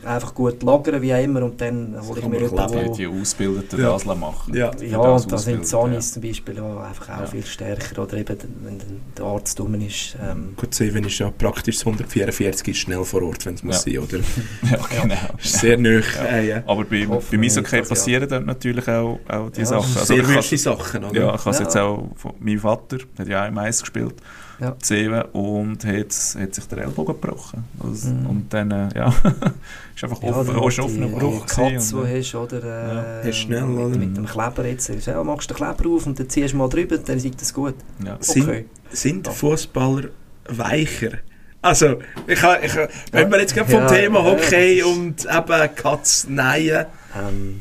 [0.04, 2.92] einfach gut lagern, wie auch immer, und dann hole ich mir man jemanden.
[2.94, 3.92] Die Ausgebildeten Ja.
[3.92, 4.54] das machen.
[4.54, 4.70] Ja.
[4.80, 7.26] Ja, und da sind ausbilden, Zanis zum Beispiel ja, einfach auch Ja.
[7.26, 8.02] viel stärker.
[8.02, 8.78] Oder eben, wenn
[9.16, 10.16] der Arzt dumm ist.
[10.22, 13.82] Ähm, Gut, Seven ist ja praktisch das 144 ist schnell vor Ort, wenn es muss
[13.82, 14.18] sein, oder?
[14.62, 15.14] Ja, ja genau.
[15.42, 15.78] Ist sehr.
[15.80, 16.24] Ja.
[16.24, 16.62] Äh, ja.
[16.66, 19.96] Aber bei, bei dass, passieren dann natürlich auch, auch die Ja, Sachen.
[19.96, 21.20] Also sehr wüste Sachen, oder?
[21.20, 21.64] ja, ich habe es Ja.
[21.64, 24.14] jetzt auch von meinem Vater, der hat ja auch im Eis gespielt,
[24.60, 24.76] Ja.
[25.32, 26.06] Und hat,
[26.38, 27.64] hat sich der Ellbogen gebrochen.
[27.82, 28.26] Also, Mhm.
[28.26, 29.08] Und dann, äh, ja,
[29.96, 33.22] ist einfach ja, offen, ist die, offener Bruch Katz, und, äh, hast, oder?
[33.22, 33.96] Äh, Hast schnell, mit, oder?
[33.98, 34.88] mit dem Kleber jetzt.
[34.88, 37.40] du, Ja, machst du den Kleber auf und dann ziehst du mal drüber, dann ist
[37.40, 37.74] das gut.
[38.04, 38.16] ja.
[38.20, 38.64] Sind, Okay.
[38.90, 40.08] sind Fußballer
[40.48, 41.18] weicher?
[41.62, 41.96] Also,
[42.26, 45.74] ich, ha- ich, ha- wenn wir jetzt gerade vom Ja, Thema ja, Hockey und eben
[45.74, 46.86] Katz nein
[47.16, 47.60] Ähm,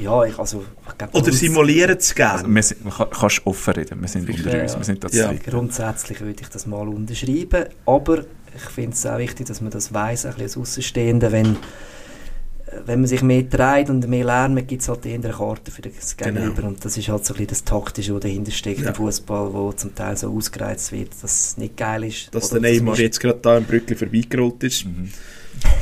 [0.00, 2.54] ja, ich, also, ich glaub, oder simulieren es Also, gerne.
[2.54, 4.78] wir sind, man kann, kannst offen reden, wir sind unter Ja, uns, ja.
[4.78, 5.32] wir sind da Ja.
[5.32, 8.20] Grundsätzlich würde ich das mal unterschreiben, aber
[8.54, 11.56] ich finde es auch wichtig, dass man das weiss, ein bisschen als Außenstehender, wenn,
[12.86, 15.82] wenn man sich mehr dreht und mehr lernt, gibt es halt eher eine Karte für
[15.82, 16.40] das Genau.
[16.40, 18.88] Gegenüber und das ist halt so ein bisschen das Taktische, was dahinter steckt Ja.
[18.88, 22.34] im Fußball, wo zum Teil so ausgereizt wird, dass es nicht geil ist.
[22.34, 24.84] Dass Oder der Neymar jetzt gerade da im Brückli vorbeigerollt ist.
[24.86, 25.10] Mhm.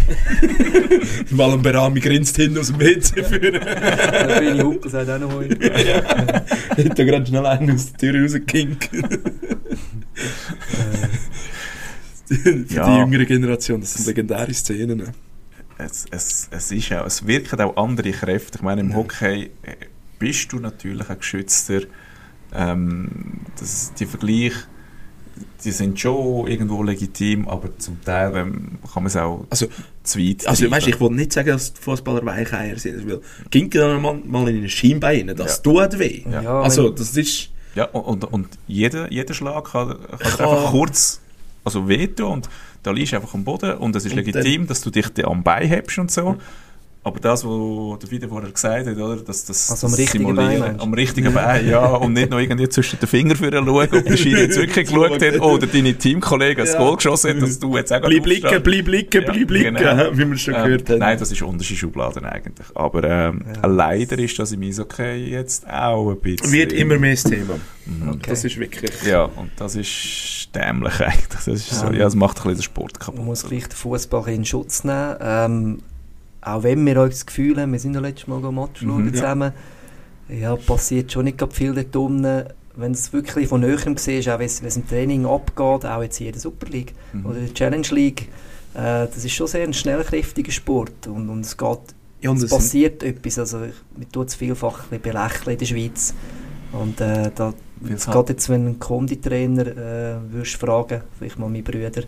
[1.31, 3.53] Mal ein Berami grinst hin aus dem WC führen.
[3.61, 5.57] Der Benny Huckel sagt auch noch heute.
[6.71, 8.91] Hat da gerade schnell einen aus der Tür rausgekinkt.
[12.27, 12.87] Für Ja.
[12.95, 15.03] die jüngere Generation, das sind legendäre Szenen.
[15.79, 18.59] es, es, es ist auch, es wirken auch andere Kräfte.
[18.59, 19.77] Ich meine, im Hockey äh,
[20.19, 21.83] bist du natürlich ein geschützter.
[22.55, 23.09] Ähm,
[23.59, 24.63] das, die Vergleiche,
[25.65, 29.67] die sind schon irgendwo legitim, aber zum Teil ähm, kann man es auch Also,
[30.03, 30.73] zu weit also treiben.
[30.77, 33.09] weißt, ich will nicht sagen, dass die Fußballer Weicheier sind.
[33.09, 33.21] Weil,
[33.51, 36.23] ging dann mal, mal in ein Schienbein das tut weh.
[36.31, 37.51] Ja, Also, wenn- das ist...
[37.75, 41.21] Ja, und, und, jeder, jeder Schlag kann, kann einfach kurz
[41.63, 42.49] also wehtun und
[42.83, 45.25] da liegst du einfach am Boden und es ist Und legitim, dass du dich da
[45.25, 46.37] am Bein hebst und so.
[47.07, 50.25] Aber das, was der Video vorher gesagt hat, oder, dass das, Also am das richtigen
[50.27, 53.69] Simulieren- Bein, am richtigen Bein, ja, und nicht noch irgendwie zwischen den Fingern für schauen,
[53.69, 56.81] ob der Schiri jetzt wirklich geschaut hat oder deine Teamkollegen das Ja.
[56.81, 58.65] Goal geschossen hat, dass du jetzt auch Bleib gerade liegen, aufstehst.
[58.65, 60.11] bleib Ja, bleib liegen, genau.
[60.19, 60.99] wie wir schon Ähm, gehört haben.
[60.99, 62.67] Nein, das ist unterschiedliche Schubladen eigentlich.
[62.75, 63.67] Aber ähm, Ja.
[63.69, 66.51] leider ist das im Eishockey jetzt auch ein bisschen...
[66.51, 67.55] Wird immer mehr das Thema.
[67.85, 68.09] Mhm.
[68.09, 68.31] Okay.
[68.31, 68.91] Das ist wirklich...
[69.07, 71.27] Ja, und das ist dämlich eigentlich.
[71.31, 73.15] Das, ist so, Ähm, ja, das macht ein bisschen den Sport kaputt.
[73.19, 75.15] Man muss gleich den Fußball in Schutz nehmen.
[75.21, 75.79] Ähm,
[76.47, 79.07] auch wenn wir uns das Gefühl haben, wir sind ja letztes Mal Match Mhm, schauen
[79.07, 79.13] ja.
[79.13, 79.53] zusammen,
[80.29, 82.45] ja, passiert schon nicht gerade viel dort unten.
[82.79, 86.27] Wenn es wirklich von Näherem siehst, auch wenn es im Training abgeht, auch jetzt hier
[86.29, 87.27] in der Super League Mhm.
[87.27, 88.23] oder in der Challenge League,
[88.75, 91.79] äh, das ist schon sehr ein schnellkräftiger Sport und, und es geht
[92.21, 95.59] Ja, und es passiert etwas, also ich- man tut es vielfach ein bisschen belächeln in
[95.59, 96.15] der Schweiz
[96.73, 102.03] und äh, da, geht jetzt, wenn ein Konditrainer äh, würdest fragen, vielleicht mal meine Brüder,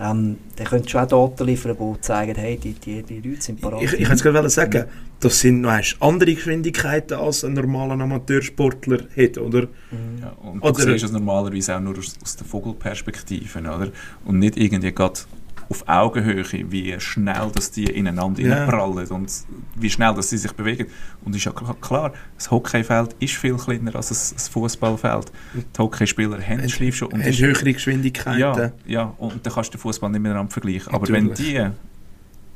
[0.00, 3.60] ähm, der könnte schon auch Daten liefern, die zeigen, hey, die, die, die Leute sind
[3.60, 3.82] parat.
[3.82, 4.84] Ich, ich es gerade sagen,
[5.20, 9.62] das sind noch andere Geschwindigkeiten, als ein normaler Amateursportler hat, oder?
[9.62, 10.22] Mhm.
[10.22, 13.88] Ja, und Oder- du siehst es normalerweise auch nur aus, aus der Vogelperspektive, oder?
[14.24, 15.20] Und nicht irgendwie gerade
[15.70, 18.66] auf Augenhöhe, wie schnell dass die ineinander Ja.
[18.66, 19.30] prallen und
[19.76, 20.86] wie schnell dass sie sich bewegen.
[21.24, 25.30] Und ist ja kl- klar, das Hockeyfeld ist viel kleiner als ein Fußballfeld.
[25.54, 27.08] Die Hockeyspieler haben Schleif schon.
[27.08, 28.40] Und Haben ist- höhere Geschwindigkeiten.
[28.40, 30.92] ja, ja, und dann kannst du den Fußball nicht miteinander vergleichen.
[30.94, 31.52] Aber wenn Natürlich.
[31.52, 31.70] die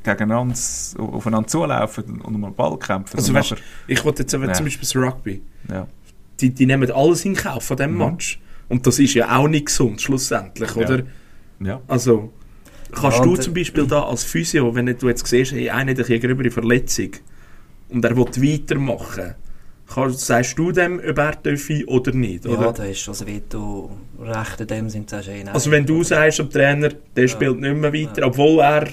[0.03, 0.55] gegeneinander
[0.97, 3.55] aufeinander zulaufen und um einen Ball kämpfen, Also weißt,
[3.87, 4.51] ich wollte jetzt Ja.
[4.53, 5.41] zum Beispiel das Rugby.
[5.69, 5.87] ja.
[6.41, 7.97] Die, die nehmen alles in Kauf von diesem Mhm.
[7.99, 8.39] Match.
[8.67, 10.81] Und das ist ja auch nicht gesund, schlussendlich, Ja.
[10.85, 11.03] oder?
[11.59, 11.79] ja.
[11.87, 12.33] Also,
[12.93, 16.05] kannst Ja, du zum Beispiel da als Physio, wenn du jetzt siehst, hey, einer hat
[16.09, 17.09] eine gröbere Verletzung
[17.89, 19.35] und er will weitermachen,
[19.93, 22.73] kannst, sagst du dem, ob er darf oder nicht, Ja, oder?
[22.73, 25.53] da ist schon das Veto recht in dem Sinn, sagst du, hey, nein.
[25.53, 28.27] Also wenn du sagst am Trainer, der spielt nicht mehr weiter, Ja.
[28.27, 28.87] obwohl er...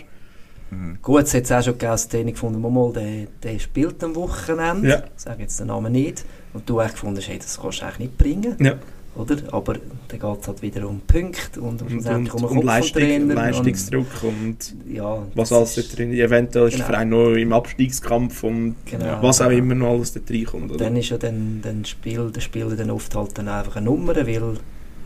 [1.03, 4.15] Gut, es hat es auch schon gegeben, dass Trainer gefunden mal, der, der spielt am
[4.15, 4.99] Wochenende, Ja.
[5.17, 7.99] ich sage jetzt den Namen nicht, und du hast gefunden, hey, das kannst du eigentlich
[7.99, 8.57] nicht bringen.
[8.61, 8.75] Ja.
[9.17, 9.37] Oder?
[9.53, 12.65] Aber dann geht es halt wieder um Punkte und, Und, schlussendlich und, um Kopf vom
[12.67, 13.29] Leistung.
[13.31, 16.87] Leistungsdruck und Und, ja, was alles ist- da drin Eventuell ist Genau.
[16.87, 19.19] der Verein noch im Abstiegskampf und Genau.
[19.23, 20.71] was auch immer noch alles da reinkommt.
[20.71, 20.85] Oder?
[20.85, 24.15] Dann ist ja dann, dann Spiel, der Spieler dann oft halt dann einfach eine Nummer,
[24.15, 24.55] weil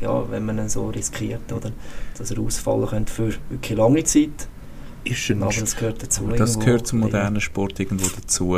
[0.00, 1.70] ja, wenn man ihn so riskiert, oder,
[2.18, 4.48] dass er ausfallen könnte für wirklich lange Zeit.
[5.04, 6.24] ist ein Aber das gehört dazu.
[6.24, 8.56] Aber das gehört zum modernen Sport irgendwo dazu.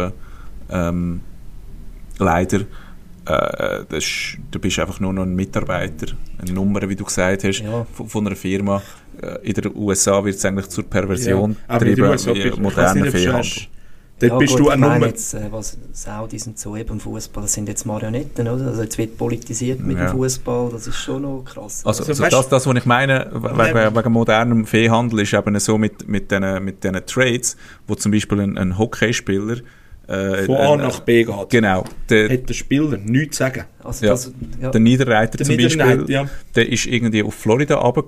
[0.70, 1.20] Ähm,
[2.18, 2.60] leider,
[3.26, 6.06] äh, das ist, du bist einfach nur noch ein Mitarbeiter,
[6.38, 7.86] eine Nummer, wie du gesagt hast, Ja.
[7.92, 8.82] von, von einer Firma.
[9.20, 13.68] Äh, in den USA wird es eigentlich zur Perversion den getrieben, wie weiß moderner hast-
[14.18, 15.08] Dort ja, bist gut, du meine nur...
[15.08, 18.68] jetzt, äh, was Saudis und so eben im Fußball, das sind jetzt Marionetten, oder?
[18.68, 20.06] Also jetzt wird politisiert mit Ja.
[20.06, 21.82] dem Fußball, das ist schon noch krass.
[21.84, 25.58] Also, Also, also weißt- das, das, was ich meine, wegen, wegen modernem Viehhandel, ist eben
[25.60, 29.56] so mit, mit diesen mit Trades, wo zum Beispiel ein, ein Hockeyspieler
[30.08, 31.50] äh, Von A ein- nach B geht.
[31.50, 31.84] Genau.
[32.08, 33.64] Der, Hat der Spieler nichts zu sagen.
[33.82, 34.12] also ja.
[34.12, 34.70] das, ja.
[34.70, 36.28] der Niederreiter Der zum Beispiel, ja.
[36.54, 38.04] der ist irgendwie auf Florida runter,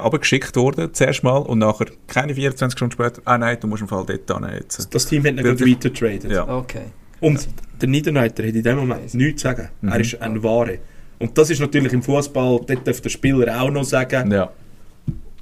[0.00, 3.88] runtergeschickt worden, zuerst mal, und nachher, keine 24 Stunden später, ah nein, du musst im
[3.88, 4.94] Fall dort hin jetzt.
[4.94, 6.30] Das Team hat nicht weiter getradet.
[6.30, 6.48] Ja.
[6.48, 6.82] Okay.
[7.20, 7.48] Und
[7.80, 9.68] der Niederreiter hat in dem Moment nichts zu sagen.
[9.80, 9.88] Mhm.
[9.88, 10.78] Er ist ein Ware.
[11.18, 14.30] Und das ist natürlich im Fußball, dort darf der Spieler auch noch sagen.
[14.30, 14.50] Ja.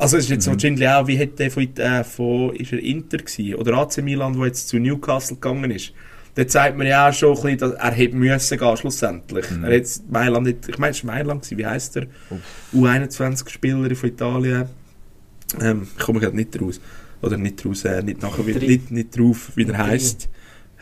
[0.00, 0.34] Also es ist Mhm.
[0.34, 3.98] jetzt wahrscheinlich auch, wie hat der von, äh, von ist er Inter gewesen, oder AC
[4.02, 5.92] Milan, der jetzt zu Newcastle gegangen ist.
[6.36, 9.50] Dort sagt man ja auch schon ein bisschen, dass er hätte müssen gehen schlussendlich.
[9.50, 9.64] Mhm.
[9.64, 12.06] Er hat jetzt Mailand, nicht- ich meine, es war Mailand, gewesen, wie heisst er?
[12.72, 14.64] U21-Spieler von Italien.
[15.60, 16.80] Ähm, ich komme gerade nicht raus.
[17.22, 18.66] Oder nicht raus, äh, nicht, nachher, wie, Drei.
[18.66, 19.84] nicht, nicht drauf, wie der Drei.
[19.88, 20.28] heisst.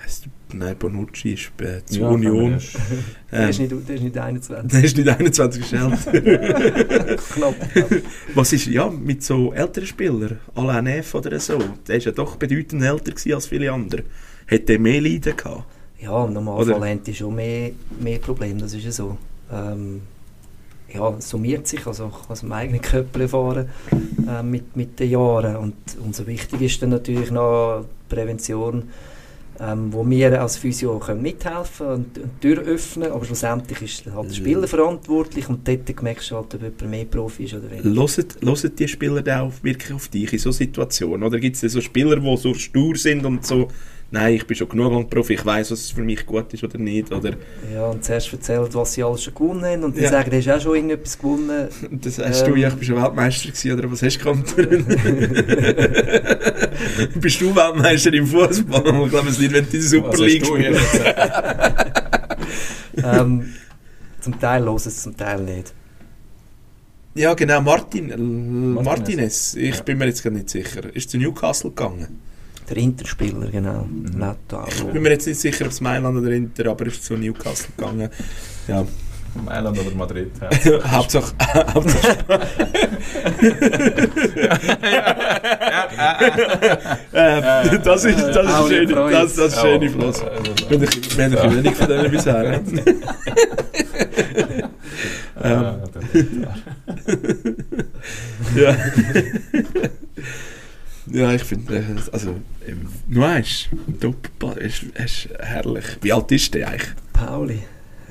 [0.04, 2.58] heisst nein, Bonucci ist äh, zu Ja, Union.
[2.58, 2.62] kann
[3.30, 4.70] Der Ähm, ist nicht, der ist nicht 21.
[4.70, 7.20] der ist nicht 21 gestellt.
[7.34, 7.54] Knapp.
[8.34, 12.36] Was ist, ja, mit so älteren Spielern, Alain Neff oder so, der ist ja doch
[12.36, 14.04] bedeutend älter gewesen als viele andere.
[14.46, 15.64] Hätte er mehr Leiden gehabt?
[16.00, 19.18] Ja, im Normalfall haben die schon mehr, mehr Probleme, das ist ja so.
[19.52, 20.02] Ähm,
[20.92, 23.68] ja, es summiert sich, also ich aus dem eigenen Köppel erfahren
[24.26, 25.56] äh, mit, mit den Jahren.
[25.56, 28.84] Und umso wichtiger ist dann natürlich noch die Prävention,
[29.60, 34.06] ähm, wo wir als Physio können mithelfen und, und die Tür öffnen, aber schlussendlich ist
[34.12, 37.70] halt der Spieler verantwortlich und dort merkst du halt, ob jemand mehr Profi ist oder
[37.70, 37.88] weniger.
[37.90, 41.24] Hören, hören die Spieler auch wirklich auf dich in so Situationen?
[41.24, 43.68] Oder gibt es so Spieler, die so stur sind und so,
[44.10, 46.78] nein, ich bin schon genug lang Profi, ich weiß, was für mich gut ist oder
[46.78, 47.12] nicht?
[47.12, 47.32] Oder
[47.72, 50.10] Ja, und zuerst erzählt, was sie alles schon gewonnen haben und dann Ja.
[50.10, 51.68] sagen, du hast auch schon irgendetwas gewonnen.
[52.02, 52.56] das hast du, Ähm.
[52.58, 54.56] ja, ich bin schon Weltmeister gewesen, oder was hast du gekannt?
[57.20, 59.02] Bist du Weltmeister im Fußball?
[59.04, 61.00] Ich glaube es nicht, wenn du in der Super League du spielst.
[63.04, 63.52] ähm,
[64.20, 65.72] zum Teil hören es, zum Teil nicht.
[67.14, 68.84] Ja, genau, Martin, Martinez.
[68.98, 69.54] Martinez.
[69.54, 69.82] Ich Ja.
[69.82, 70.94] bin mir jetzt gar nicht sicher.
[70.94, 72.20] Ist zu Newcastle gegangen?
[72.68, 73.84] Der Interspieler, genau.
[73.84, 74.18] Mhm.
[74.18, 74.64] Netto.
[74.68, 77.16] Ich bin mir jetzt nicht sicher, ob es Mailand oder Inter, aber er ist zu
[77.16, 78.10] Newcastle gegangen.
[78.66, 78.84] Ja,
[79.44, 80.30] Mailand oder Madrid.
[80.64, 80.90] Ja.
[80.90, 81.34] Hauptsache,
[81.74, 82.18] Hauptsache
[87.84, 90.22] das ist, das ist schön, das, das ist schöne Fluss.
[90.68, 92.60] Wir haben ein wenig von denen bisher.
[98.54, 98.76] Ja.
[101.10, 101.82] ja, ich finde, äh,
[102.12, 102.34] also,
[102.66, 103.68] ähm, Nuages,
[104.00, 105.84] top, ist, ist herrlich.
[106.00, 106.88] Wie alt ist der eigentlich?
[107.12, 107.62] Pauli.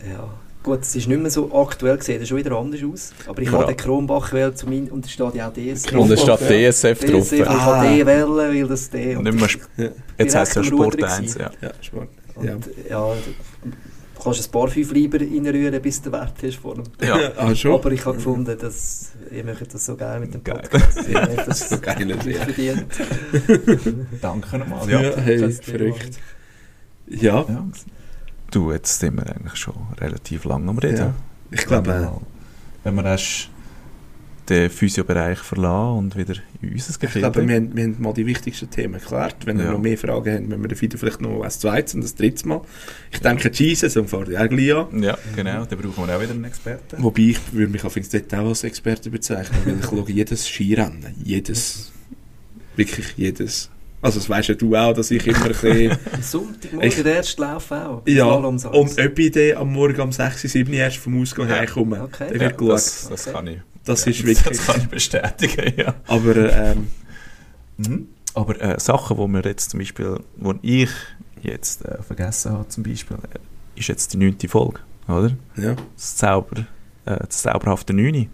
[0.10, 0.30] Ja.
[0.64, 3.12] Gut, es ist nicht mehr so aktuell gesehen, sieht schon wieder anders aus.
[3.28, 3.54] Aber ich Ja.
[3.54, 5.94] habe den Kronbach wählen zu meinem, und da steht ja auch DSF.
[5.94, 6.48] Und es steht Ja.
[6.72, 7.24] DSF drauf.
[7.30, 7.60] DSF, ich Ah.
[7.66, 9.16] habe D wählen, weil das D.
[9.16, 11.18] Und nicht mehr, Sp- Ja, jetzt heisst es ja Sport 1.
[11.22, 11.40] gewesen.
[11.40, 11.52] Ja.
[11.62, 12.10] ja Sport.
[12.36, 12.54] Und, Ja.
[12.90, 13.14] ja.
[14.18, 16.84] Du kannst ein paar fünf lieber reinrühren, bis du Wert hast vor dem.
[17.02, 17.32] Ja.
[17.38, 17.74] Ah, schon?
[17.74, 20.58] Aber ich habe gefunden, dass ihr möchtet das so geil mit dem Geil.
[20.70, 21.08] Podcast.
[21.10, 22.18] Ihr habt das So geil, ja.
[22.44, 22.86] verdient.
[24.22, 24.90] Danke nochmal.
[24.90, 25.18] Ja, Ja.
[25.18, 26.20] hey, verrückt.
[27.08, 27.68] Ja, Ja.
[28.52, 30.98] Du, jetzt sind wir eigentlich schon relativ lang am Reden.
[30.98, 31.14] Ja.
[31.52, 32.12] ich glaube,
[32.84, 33.50] Wenn wir erst
[34.50, 38.14] den Physiobereich verlassen und wieder in unser ich Gefühl glaube wir, haben, wir haben mal
[38.14, 39.36] die wichtigsten Themen geklärt.
[39.46, 39.72] Wenn ihr Ja.
[39.74, 42.46] noch mehr Fragen habt, müssen wir den Video vielleicht noch ein zweites und ein drittes
[42.46, 42.62] Mal.
[43.12, 45.04] Ich denke, Jesus und ja auch gleich an.
[45.04, 45.66] Ja, genau.
[45.66, 47.04] Da brauchen wir auch wieder einen Experten.
[47.04, 51.14] Wobei ich würde mich auf dort auch als Experte bezeichnen, weil ich schaue jedes Skirennen,
[51.24, 51.92] jedes,
[52.76, 53.70] wirklich jedes.
[54.02, 55.92] Also das weisst ja du auch, dass ich immer ein bisschen...
[56.14, 58.04] Am Sonntagmorgen Ich- der erste Lauf auch.
[58.06, 61.56] ja, und ob ich dann am Morgen um 6, 7 erst vom Ausgang Ja.
[61.58, 62.28] heimkomme, Okay.
[62.34, 62.74] Ja, wird geschaut.
[62.76, 63.58] das, das kann ich.
[63.88, 64.58] Das ja, ist wirklich...
[64.58, 65.96] Das kann ich bestätigen, ja.
[66.08, 66.88] Aber ähm,
[67.80, 68.08] Mhm.
[68.34, 70.90] Aber äh, Sachen, wo wir jetzt zum Beispiel, wo ich
[71.44, 75.32] jetzt äh, vergessen habe, zum Beispiel, äh, ist jetzt die neunte Folge, oder?
[75.58, 76.62] ja, Das Zauber,
[77.06, 78.28] äh, das zauberhafte Neune.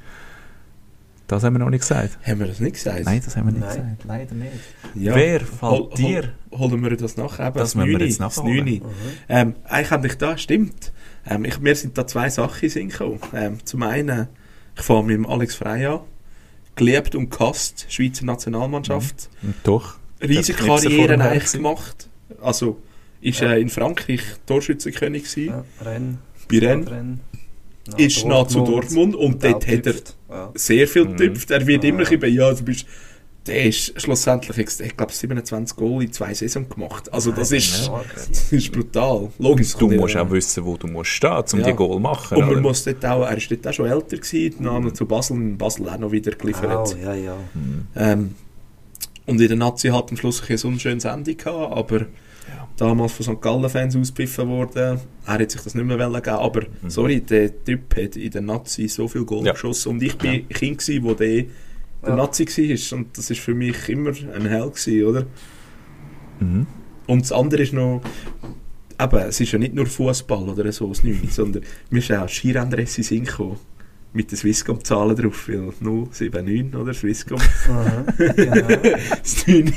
[1.27, 2.17] Das haben wir noch nicht gesagt.
[2.25, 3.03] haben wir das nicht gesagt?
[3.05, 3.75] Nein, das haben wir nicht Nein.
[3.97, 4.03] gesagt.
[4.05, 4.51] Leider nicht.
[4.95, 5.15] Ja.
[5.15, 6.33] Wer Hol- fällt hol- dir?
[6.51, 7.47] Holen wir das nachher?
[7.47, 8.57] eben, Das müssen wir jetzt das nachholen.
[8.57, 8.79] Neuni.
[8.79, 8.85] Mhm.
[9.29, 10.91] Ähm, eigentlich eigentlich da, stimmt.
[11.25, 13.19] Ähm, ich, mir sind da zwei Sachen in Sinn gekommen.
[13.33, 14.27] Ähm, zum einen,
[14.75, 15.99] ich fange mit dem Alex Frey an.
[16.75, 19.29] Geliebt und gehasst, Schweizer Nationalmannschaft.
[19.43, 19.95] Und doch.
[20.21, 22.09] Riesige Karriere eigentlich gemacht.
[22.41, 22.81] Also,
[23.21, 23.53] ist Ja.
[23.53, 25.47] äh, in Frankreich Torschützenkönig gewesen.
[25.49, 26.17] Ja, Renn.
[26.49, 26.89] Bei Rennes.
[26.89, 27.19] Renn.
[27.97, 29.95] Ist nah zu Dortmund und dort hat er
[30.29, 30.51] Ja.
[30.55, 31.17] sehr viel Mhm.
[31.17, 31.51] getüpft.
[31.51, 31.89] Er wird Ja.
[31.89, 32.85] immer ein bisschen, ja, du bist,
[33.45, 37.11] der ist schlussendlich, ich glaube, 27 Goal in zwei Saisons gemacht.
[37.13, 39.29] Also das ist, Ja, das ist brutal.
[39.37, 39.73] Logisch.
[39.75, 41.65] Du musst auch wissen, wo du musst stehen, um Ja.
[41.67, 42.37] die Goal zu machen.
[42.37, 42.61] Und man oder?
[42.61, 45.57] muss dort auch, er ist dort auch schon älter gewesen, den Namen zu Basel, in
[45.57, 46.95] Basel auch noch wieder geliefert.
[46.95, 47.35] Oh, ja, ja.
[47.53, 47.87] Mhm.
[47.97, 48.35] Ähm,
[49.25, 52.05] und in der Nazi hat am Schluss ein so ein schönes Ende gehabt, aber
[52.77, 53.41] damals von St.
[53.41, 54.99] Gallen-Fans ausgepfiffen worden.
[55.25, 58.41] Er hat sich das nicht mehr wollen geben, aber sorry, der Typ hat in der
[58.41, 59.45] Nazi so viel Goal Mhm.
[59.47, 59.51] Ja.
[59.53, 61.43] geschossen und ich bin Kind gewesen, wo der
[62.03, 62.15] der Ja.
[62.15, 65.25] Nazi war und das ist für mich immer ein Held gewesen, oder?
[66.39, 66.67] Mhm.
[67.07, 68.01] Und das andere ist noch,
[68.99, 72.29] eben, es ist ja nicht nur Fußball oder so, das 9, sondern mir ist auch
[73.03, 73.57] Sinn gekommen.
[74.15, 76.93] Mit den Swisscom-Zahlen drauf, weil 079, oder?
[76.93, 77.39] Swisscom.
[77.67, 78.03] Aha,
[78.35, 78.67] genau.
[79.23, 79.73] Das 9.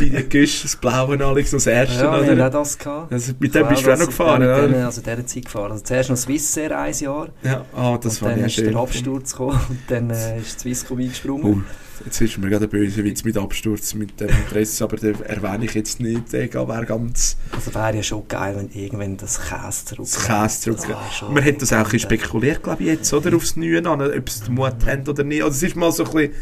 [0.00, 2.46] Die Güsch, das Blaue, Alex, noch das erste, Ja, wir oder?
[2.46, 3.12] auch das gehabt.
[3.12, 4.68] Also, mit dem bist du auch noch gefahren, mit oder?
[4.68, 5.72] denen, Also dieser Zeit gefahren.
[5.72, 7.28] Also zuerst noch Swissair ein Jahr.
[7.42, 8.72] Ja, ah, das und war dann ja ist schön.
[8.72, 11.64] der Absturz gekommen und dann äh, ist Swisscom eingesprungen.
[11.66, 15.20] Oh, jetzt ist mir gerade ein böser Witz mit Absturz, mit dem Interesse, aber den
[15.22, 16.32] erwähne ich jetzt nicht.
[16.32, 20.60] Der wäre ganz Also wäre ja schon geil, wenn irgendwann das Käse zurück das Käse
[20.60, 20.88] zurück.
[20.88, 23.34] Wäre schon Man hat das auch ein bisschen spekuliert, glaube ich, jetzt, oder?
[23.36, 25.42] Aufs Neue an, ob sie den Mut haben oder nicht.
[25.42, 26.32] Also es ist mal so ein bisschen,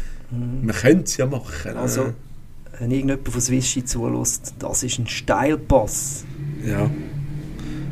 [0.63, 1.71] man könnte es ja machen.
[1.71, 1.77] Mhm.
[1.77, 2.13] Also,
[2.79, 6.25] wenn irgendjemand von Swissi zulässt, das ist ein Steilpass.
[6.65, 6.89] Ja.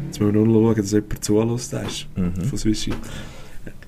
[0.07, 2.45] Jetzt müssen wir nur schauen, dass jemand zulässt, der ist Mhm.
[2.45, 2.93] von Swissi.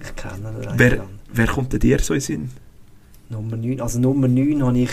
[0.02, 1.02] Ich kenne den Wer, eigentlich.
[1.34, 2.50] wer kommt denn dir so in den Sinn?
[3.30, 3.82] Nummer 9.
[3.82, 4.92] Also Nummer 9 habe ich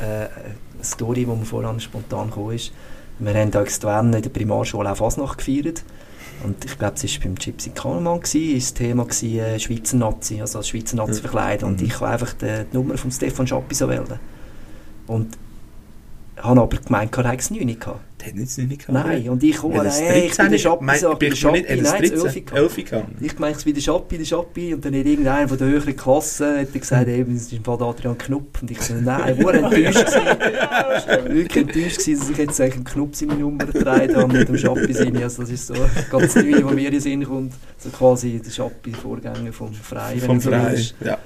[0.00, 0.30] äh, eine
[0.82, 2.72] Story, die mir vorhin spontan gekommen ist.
[3.18, 5.82] Wir haben da extern in der Primarschule auch Fasnacht gefeiert.
[6.44, 9.96] Und ich glaube, es war beim Gypsy Kahnemann, gewesen, ist das Thema gewesen, äh, Schweizer
[9.96, 11.64] Nazi, also als Schweizer Nazi verkleidet.
[11.64, 14.20] Und ich habe einfach die, die Nummer von Stefan Schappi so wählen.
[15.08, 15.36] Und
[16.42, 18.00] habe aber gemeint, er hätte es 9 gehabt.
[18.20, 18.88] Der hat nicht gehabt.
[18.88, 21.78] Nein, und ich komme, das hey, ich bin der Schappi, Mein- sag, du Schappi, nein,
[21.78, 22.12] es das 13?
[22.18, 22.52] 11 gehabt.
[22.52, 23.08] 11 gehabt?
[23.20, 24.74] Ich meine, es wie der Schappi, der Schappi.
[24.74, 27.80] Und dann hat irgendeiner von der höheren Klasse hat gesagt, eben, es ist im Fall
[27.80, 28.60] Adrian Knupp.
[28.60, 31.28] Und ich so, nein, ich war enttäuscht gewesen.
[31.34, 34.48] Wirklich enttäuscht gewesen, dass ich jetzt eigentlich einen Knupp seine Nummer getragen habe und nicht
[34.48, 35.22] dem Schappi seine.
[35.22, 35.74] Also das ist so
[36.10, 37.52] ganz neu, was mir in den Sinn kommt.
[37.78, 40.18] So quasi der Schappi, Vorgänger vom Frei.
[40.18, 40.72] Vom so Verein.
[40.72, 40.94] willst.
[41.04, 41.18] Ja.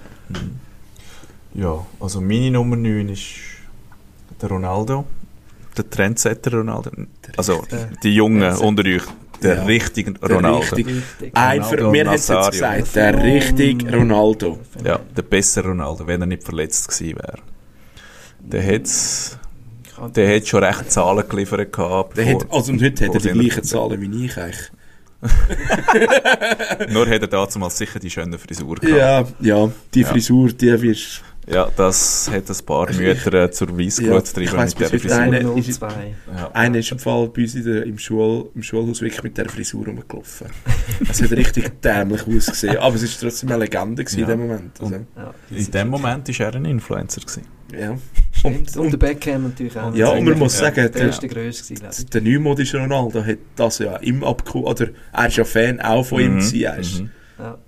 [1.54, 3.51] Ja, also meine Nummer 9 ist
[4.43, 5.05] der Ronaldo.
[5.76, 6.90] Der Trendsetter Ronaldo.
[7.36, 8.66] Also Der- die Jungen Trendsetter.
[8.68, 9.03] unter euch.
[9.43, 9.62] Der Ja.
[9.64, 10.59] richtige Der Ronaldo.
[10.59, 10.90] richtige.
[10.90, 11.30] Richtig.
[11.36, 14.59] Ein, Ronaldo mir hat es gesagt, der richtige Ronaldo.
[14.84, 17.38] Ja, der bessere Ronaldo, wenn er nicht verletzt gewesen wäre.
[18.40, 22.16] Der hat, der hat schon recht Zahlen geliefert gehabt.
[22.18, 24.70] Der hat, also und heute hat er die gleichen Zahlen wie ich eigentlich.
[26.93, 29.34] Nur hat er damals sicher die schöne Frisur gehabt.
[29.40, 30.09] Ja, ja, die Ja.
[30.09, 34.28] Frisur, die wirst Ja, das hat ein paar Ich- Mütter äh, zur Ja, Weissglut ich
[34.34, 35.18] getrieben weiss mit der Frisur.
[35.18, 36.14] eine- ist- 02.
[36.36, 36.51] Ja.
[36.53, 39.49] Einer ist im Fall bei uns in der, im, Schul, im Schulhaus wirklich mit der
[39.49, 40.47] Frisur rumgelaufen.
[41.11, 44.24] Es hat richtig dämlich ausgesehen, aber es war trotzdem eine Legende gewesen Ja.
[44.26, 44.80] in dem Moment.
[44.80, 47.20] Also, Ja, In dem Moment war er ein Influencer.
[47.22, 47.43] Gewesen.
[47.76, 47.90] ja.
[48.45, 49.95] Und, Und, und der Beckham natürlich auch.
[49.97, 50.66] ja, und man muss Ja.
[50.66, 52.07] sagen, der der, ist der grösste, glaube ich.
[52.07, 56.20] der neumodische Ronaldo hat das ja im Abku oder er ist ja Fan auch von
[56.20, 57.11] ihm Mhm, gewesen, er ist- mhm.
[57.38, 57.59] Ja.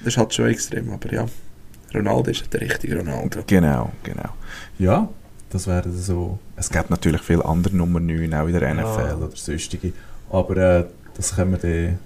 [0.00, 1.26] Das ist halt schon extrem, aber ja.
[1.94, 3.40] Ronaldo ist der richtige Ronaldo.
[3.46, 4.30] Genau, genau.
[4.78, 5.08] Ja,
[5.50, 6.38] das wäre so.
[6.56, 9.16] Es gibt natürlich viele andere Nummer 9, auch in der NFL Ja.
[9.16, 9.92] oder sonstige.
[10.30, 10.84] Aber äh,
[11.16, 11.98] das können wir dann in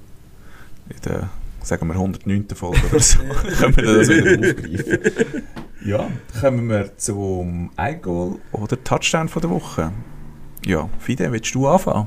[1.04, 1.28] der,
[1.62, 2.46] sagen wir, 109.
[2.54, 3.18] Folge oder so,
[3.58, 5.42] können wir das wieder aufgreifen.
[5.84, 6.08] Ja,
[6.40, 9.92] kommen wir zum Eigol oder Touchdown von der Woche.
[10.64, 12.06] Ja, Fide, willst du anfangen?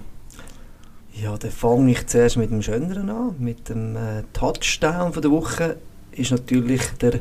[1.13, 3.35] Ja, dann fange ich zuerst mit dem Schöneren an.
[3.37, 5.77] Mit dem äh, Touchdown von der Woche
[6.11, 7.19] ist natürlich der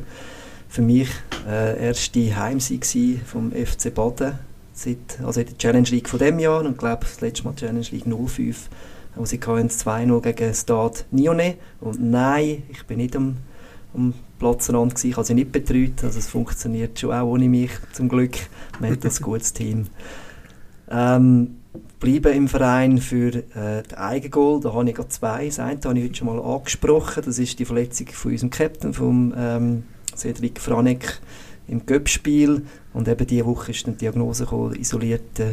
[0.68, 1.08] für mich
[1.48, 2.86] äh, erste Heimsieg
[3.24, 4.38] vom FC Baden.
[4.72, 7.54] Seit, also in der Challenge League von dem Jahr und ich glaube das letzte Mal
[7.54, 8.68] Challenge League 05,
[9.14, 11.54] wo sie hatten 2-0 gegen Stade Nyonnais.
[11.80, 13.38] Und nein, ich bin nicht am,
[13.94, 16.04] am Platzrand gsi, ich habe sie nicht betreut.
[16.04, 18.36] Also es funktioniert schon auch ohne mich zum Glück.
[18.78, 19.86] Wir haben das gutes Team.
[20.90, 21.56] Ähm,
[21.98, 24.60] bleiben im Verein für äh, den Eigengoal.
[24.60, 25.46] Da habe ich gerade zwei.
[25.46, 27.22] Das eine habe ich heute schon mal angesprochen.
[27.24, 29.84] Das ist die Verletzung von unserem Captain, vom ähm,
[30.16, 31.20] Cedric Franek
[31.68, 32.62] im Göppspiel.
[32.92, 35.52] Und eben diese Woche ist dann die Diagnose gekommen, isolierter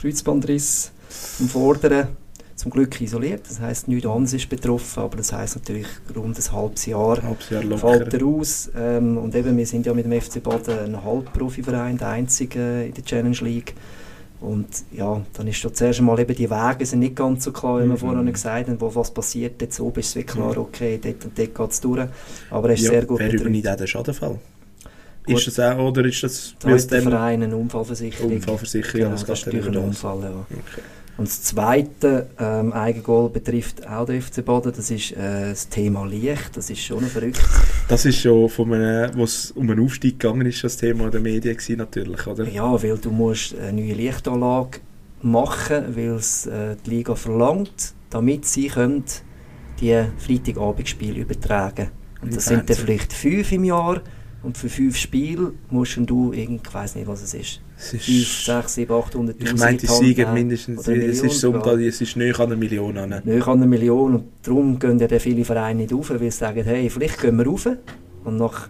[0.00, 0.92] Kreuzbandriss
[1.40, 2.08] im Vorderen.
[2.54, 3.42] Zum Glück isoliert.
[3.48, 7.28] Das heißt, nichts anderes ist betroffen, aber das heißt natürlich rund ein halbes Jahr Ein
[7.28, 8.70] halbes Jahr fällt er aus.
[8.76, 12.94] Ähm, und eben, wir sind ja mit dem FC Baden ein Halbprofiverein, der einzige in
[12.94, 13.74] der Challenge League.
[14.42, 17.78] Und ja, dann ist da zuerst einmal eben die Wege sind nicht ganz so klar,
[17.78, 17.96] wie wir Mhm.
[17.98, 19.62] vorhin gesagt haben, wo was passiert.
[19.62, 22.08] Jetzt oben ist es wirklich klar, okay, dort und dort geht es durch.
[22.50, 24.38] Aber er ist Ja, sehr gut wer übernimmt auch den Schadenfall?
[25.24, 25.36] Gut.
[25.38, 28.32] Ist das auch, oder ist das Da wie hat der Verein eine Unfallversicherung.
[28.32, 28.98] Unfallversicherung?
[29.00, 29.84] Genau, das das ist über das?
[29.84, 30.30] Unfall, ja.
[30.50, 30.82] Okay.
[31.18, 36.06] Und das zweite ähm, Eigengoal betrifft auch den FC Baden, das ist äh, das Thema
[36.06, 37.40] Licht, das ist schon verrückt.
[37.88, 41.20] Das ist schon von einem, wo es um einen Aufstieg gegangen ist, das Thema der
[41.20, 42.48] Medien gewesen, natürlich, oder?
[42.48, 44.80] Ja, weil du musst eine neue Lichtanlage
[45.20, 49.04] machen, weil es äh, die Liga verlangt, damit sie können
[49.80, 51.90] die Freitagabendspiele übertragen.
[52.22, 54.00] Und das sind dann vielleicht fünf im Jahr
[54.42, 58.44] und für fünf Spiele musst du ich weiß nicht, was es ist, Es ist- 5,
[58.44, 62.38] 6, 7, 800 Ich meine, die Sieger mindestens, eine es ist, so, es ist näher
[62.38, 63.12] an einer Million an.
[63.12, 66.62] An eine Million und darum gehen ja dann viele Vereine nicht rauf, weil sie sagen,
[66.64, 67.68] hey, vielleicht gehen wir rauf
[68.24, 68.68] und nach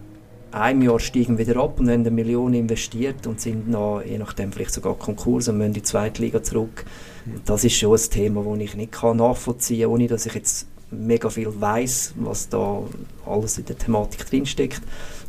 [0.51, 4.17] einem Jahr steigen wir wieder ab und haben eine Million investiert und sind noch, je
[4.17, 6.85] nachdem vielleicht sogar Konkurs und müssen in die zweite Liga zurück.
[7.25, 10.33] Und das ist schon ein Thema, das ich nicht kann nachvollziehen kann, ohne dass ich
[10.33, 12.83] jetzt mega viel weiß, was da
[13.25, 14.81] alles in der Thematik drinsteckt.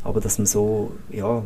[0.03, 1.43] Aber dass man so, ja,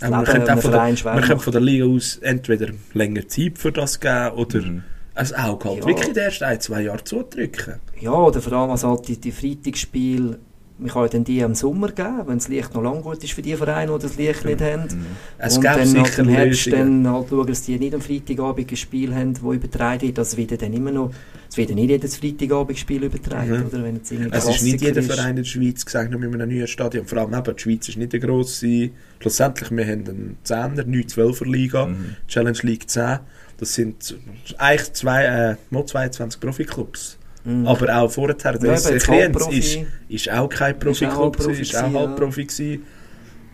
[0.00, 3.26] Aber man Leben könnte, auch der, schwer man könnte von der Liga aus entweder länger
[3.28, 4.82] Zeit für das geben oder Mhm.
[5.14, 5.86] ein Auge halt Ja.
[5.86, 7.80] wirklich erst ein, zwei Jahre zudrücken.
[8.00, 10.38] Ja, oder vor allem also halt die, die Freitagsspiele,
[10.80, 13.42] man kann dann die im Sommer geben, wenn das Licht noch lang gut ist für
[13.42, 14.82] die Vereine, die das Licht nicht haben.
[14.84, 15.06] Mhm.
[15.38, 18.76] Es und dann sicher im Herbst dann halt schauen, dass die nicht am Freitagabend ein
[18.76, 20.18] Spiel haben, das übertragen wird.
[20.18, 21.10] Das wird dann immer noch,
[21.50, 23.66] es wird nicht jedes Freitagabend-Spiel übertragen, Mhm.
[23.66, 23.82] oder?
[23.82, 25.12] Wenn jetzt Es ist nicht jeder ist.
[25.12, 27.06] Verein in der Schweiz gesegnet mit einem neuen Stadion.
[27.06, 28.90] Vor allem eben, die Schweiz ist nicht eine grosse.
[29.20, 32.16] Schlussendlich, wir haben einen 10er, 9-12er Liga, Mhm.
[32.28, 33.18] Challenge League 10.
[33.58, 34.16] Das sind
[34.58, 37.17] eigentlich zwei, äh, mal 22 Profiklubs.
[37.48, 37.66] Mhm.
[37.66, 39.58] Aber auch vorher, der Ja, Halbprofi.
[39.58, 39.78] ist,
[40.08, 42.00] ist auch kein gewesen, ist auch ja.
[42.00, 42.82] Halbprofi gewesen.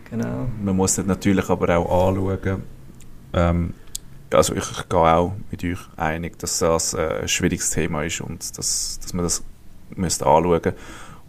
[0.09, 0.49] Genau.
[0.61, 2.63] Man muss das natürlich aber auch anschauen.
[3.33, 3.73] Ähm,
[4.31, 8.19] also ich, ich gehe auch mit euch einig, dass das äh, ein schwieriges Thema ist
[8.19, 9.43] und dass, dass man das
[9.95, 10.73] müsste anschauen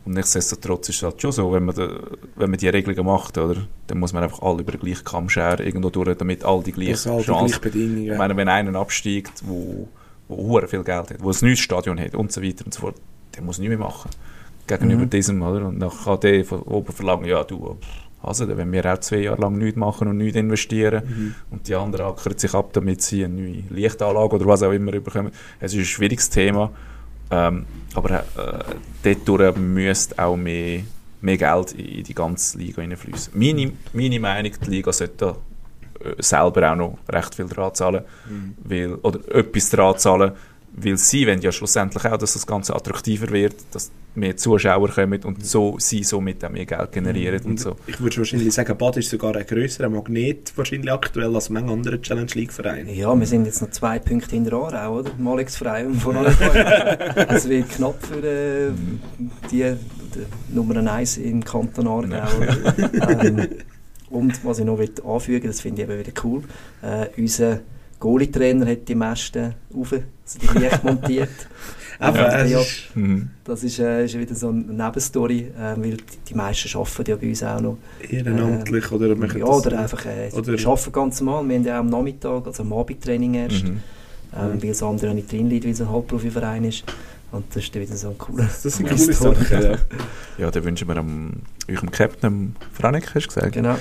[0.04, 1.88] Und nichtsdestotrotz ist es halt schon so, wenn man, de,
[2.34, 3.56] wenn man die Regelungen macht, oder,
[3.86, 6.72] dann muss man einfach alle über den gleichen Kamm scheren, irgendwo durch, damit alle die
[6.72, 8.08] gleichen Chancen.
[8.08, 9.88] Ich meine, wenn einer absteigt, wo,
[10.28, 12.96] hure viel Geld hat, wo ein neues Stadion hat und so weiter und so fort,
[13.34, 14.10] der muss nichts mehr machen.
[14.66, 15.10] Gegenüber Mhm.
[15.10, 15.66] diesem, oder?
[15.66, 17.76] Und dann kann der von oben verlangen, ja du,
[18.22, 21.34] also, wenn wir auch zwei Jahre lang nichts machen und nichts investieren Mhm.
[21.52, 24.90] und die anderen ackern sich ab, damit sie eine neue Lichtanlage oder was auch immer
[24.92, 25.30] bekommen.
[25.60, 26.72] Es ist ein schwieriges Thema,
[27.30, 28.24] ähm, aber
[29.04, 30.80] äh, dort müsste auch mehr,
[31.20, 33.32] mehr Geld in die ganze Liga hineinfließen.
[33.38, 35.36] Meine, meine Meinung, die Liga sollte
[36.18, 38.02] selber auch noch recht viel dran zahlen,
[38.64, 40.32] weil, oder etwas dran zahlen,
[40.76, 45.22] weil sie wollen ja schlussendlich auch, dass das Ganze attraktiver wird, dass mehr Zuschauer kommen
[45.24, 47.76] und so, sie somit auch mehr Geld generieren und so.
[47.86, 52.00] Ich würde wahrscheinlich sagen, Bad ist sogar ein grösserer Magnet wahrscheinlich aktuell als manche andere
[52.00, 52.92] Challenge League Vereine.
[52.92, 55.10] Ja, wir sind jetzt noch zwei Punkte hinter Aarau, oder?
[55.18, 56.16] Im Alex Frei und von.
[57.28, 58.70] Es wird knapp für äh,
[59.50, 59.76] die,
[60.14, 62.26] die Nummer 1 im Kanton Aargau.
[63.22, 63.48] ähm,
[64.10, 66.42] und was ich noch will anfügen das finde ich eben wieder cool,
[66.82, 67.60] äh, unser
[67.98, 71.30] Goalie-Trainer hat die meisten auf, also die Licht montiert.
[71.98, 72.42] Aber Ja.
[72.42, 72.60] es Ja.
[72.60, 73.30] ist, Mhm.
[73.44, 77.16] Das ist, äh, ist wieder so eine Nebenstory, äh, weil die, die meisten arbeiten ja
[77.16, 77.78] bei uns auch noch.
[78.06, 81.48] ehrenamtlich oder machen Ja, das- oder einfach, äh, oder- wir arbeiten ganz normal.
[81.48, 83.80] Wir haben ja auch am Nachmittag, also am Abendtraining erst, Mhm.
[84.38, 86.84] ähm, weil das andere nicht drin liegt, weil es ein Halbprofiverein ist.
[87.32, 89.12] Und das ist dann wieder so ein cooler Das sind Ja, coole.
[89.12, 89.76] Sachen, ja.
[90.38, 91.32] Ja, dann wünschen wir am,
[91.68, 93.76] eurem Captain, dem Franek, hast du gesagt, Genau.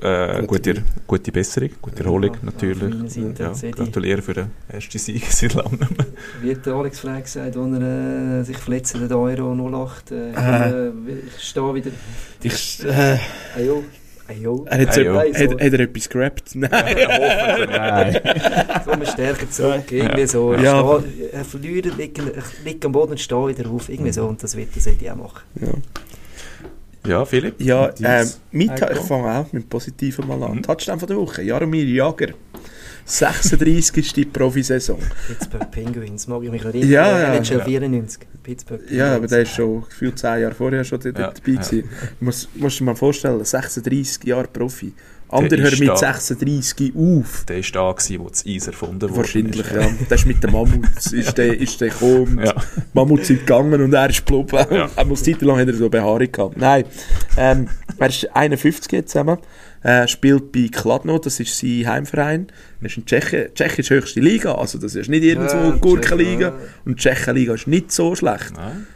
[0.00, 2.94] äh, gute, gute Besserung, gute Erholung Ja, natürlich.
[2.94, 5.80] meiner Seite, Ja, gratuliere für den ersten Sieg seit langem.
[6.40, 10.30] Wie hat der Alex Frey gesagt, als er äh, sich verletzt hat, Euro 08, äh,
[10.30, 10.66] ich, Ah.
[10.66, 10.90] äh,
[11.36, 11.90] ich stehe wieder,
[12.42, 13.18] Ich, äh,
[13.56, 13.82] ayo,
[14.28, 14.64] ayo.
[14.68, 15.14] er hat, Hey, so, jo.
[15.18, 16.54] hat, hat er etwas gerappt?
[16.54, 16.70] Nein.
[17.70, 18.20] Nein.
[18.84, 20.54] So, wir stärken zurück, irgendwie so.
[20.54, 21.02] Ja.
[21.32, 24.26] Er verliert, liegt, am Boden und steht wieder auf, irgendwie so.
[24.26, 25.40] Und das wird das Eddie auch machen.
[25.60, 25.68] Ja.
[27.06, 27.60] Ja, Philipp?
[27.60, 28.28] Ja, ähm,
[28.68, 28.92] Ta- Echo?
[28.94, 30.56] ich fange auch mit dem Positiven mal an.
[30.56, 30.62] Mhm.
[30.62, 32.28] Touchdown von der Woche, Jaromir Jager.
[33.04, 34.32] 36.
[34.32, 34.98] Profisaison.
[35.26, 36.88] Pittsburgh Penguins, mag ich mich erinnern.
[36.88, 37.64] Ja, ja, NHL ja.
[37.64, 38.98] 94, Pittsburgh Penguins.
[38.98, 41.60] Ja, aber der ist schon gefühlt 10 Jahre vorher schon dort Ja, dabei ja.
[41.60, 41.88] gewesen.
[42.18, 44.92] Du musst, musst dir mal vorstellen, 36 Jahre Profi.
[45.28, 45.96] Andere hören mit da.
[45.96, 47.44] 36 auf.
[47.48, 49.16] Der war da, gewesen, wo das Eis erfunden wurde.
[49.16, 49.88] Wahrscheinlich, ja.
[50.08, 52.40] Der ist mit dem Mammut, ist der, ist der gekommen.
[52.44, 52.54] Ja.
[52.92, 54.66] Mammut sind gegangen und er ist geblieben.
[54.70, 54.88] Ja.
[54.94, 56.56] Er muss Zeit lang hat er so Behaarung gehabt.
[56.56, 56.84] Nein,
[57.36, 59.38] ähm, er ist 51 jetzt zusammen.
[59.84, 62.46] Äh, spielt bei Kladno, das ist sein Heimverein.
[62.80, 66.54] Er ist in Tschechien, Tschechisch höchste Liga, also das ist nicht irgendwo Ja, Gurkenliga.
[66.86, 68.54] Und die Tschechenliga ist nicht so schlecht.
[68.56, 68.86] Nein.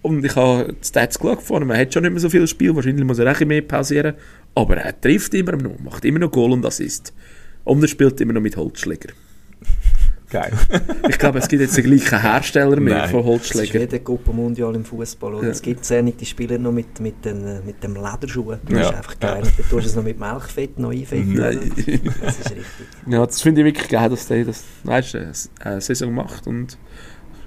[0.00, 2.74] Und ich habe die Stats geschaut vorne, man hat schon nicht mehr so viel Spiel,
[2.74, 4.14] wahrscheinlich muss er auch mehr pausieren.
[4.54, 7.12] Aber er trifft immer noch, macht immer noch Goal und Assist.
[7.64, 9.12] Und er spielt immer noch mit Holzschläger.
[10.30, 10.52] Geil.
[11.08, 13.08] Ich glaube, es gibt jetzt den gleichen Hersteller mehr Nein.
[13.10, 15.34] von Das ist wie der Copa Mundial im Fußball.
[15.34, 15.44] oder?
[15.44, 15.50] Ja.
[15.50, 18.58] Es gibt sehr nicht die Spieler noch mit, mit, den, äh, mit dem Lederschuhen.
[18.68, 18.88] Das Ja.
[18.90, 19.36] ist einfach geil.
[19.42, 21.30] Und dann tust du es noch mit Milchfett noch einfetten.
[21.32, 21.38] Mhm.
[21.38, 21.60] Nein.
[22.20, 22.64] Das ist richtig.
[23.06, 25.32] Ja, das finde ich wirklich geil, dass der das weißt, du,
[25.64, 26.46] eine Saison macht.
[26.46, 26.76] Und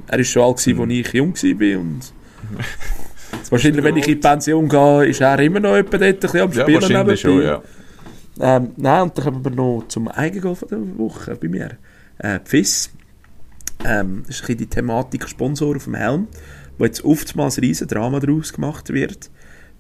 [0.08, 1.80] er war schon alt, gewesen, als ich jung war.
[1.80, 2.14] Und
[3.52, 6.52] wahrscheinlich, wenn ich in die Pension gehe, ist er immer noch jemand dort ein am
[6.52, 6.82] Ja, Spielen.
[6.82, 7.16] wahrscheinlich nebenbei.
[7.16, 7.62] schon, ja.
[8.40, 11.78] Ähm, nein, und dann kommen wir noch zum Eigengoal der Woche bei mir.
[12.22, 12.92] Äh, Pfiss.
[13.84, 16.28] Ähm, das ist ein die Thematik Sponsor auf dem Helm,
[16.78, 19.30] wo jetzt oftmals ein riesen Drama daraus gemacht wird.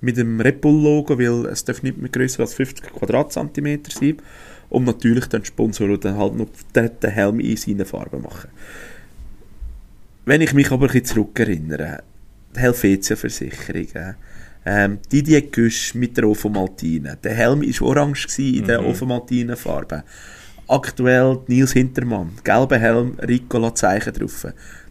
[0.01, 4.17] Mit dem Red Bull-Logo, weil es darf nicht mehr grösser als 50 Quadratzentimeter sein.
[4.69, 8.49] und natürlich dann die Sponsoren dann halt noch den, den Helm in seinen Farben machen.
[10.25, 12.03] Wenn ich mich aber ein bisschen zurückerinnere,
[12.55, 14.15] die Helvetia-Versicherung,
[14.65, 18.87] ähm, Didier Güsch mit der Ofomaltine, der Helm war orange in der Mhm.
[18.87, 20.03] Ofomaltine-Farbe.
[20.71, 24.47] Aktuell Nils Hintermann, gelber Helm, Ricola Zeichen drauf.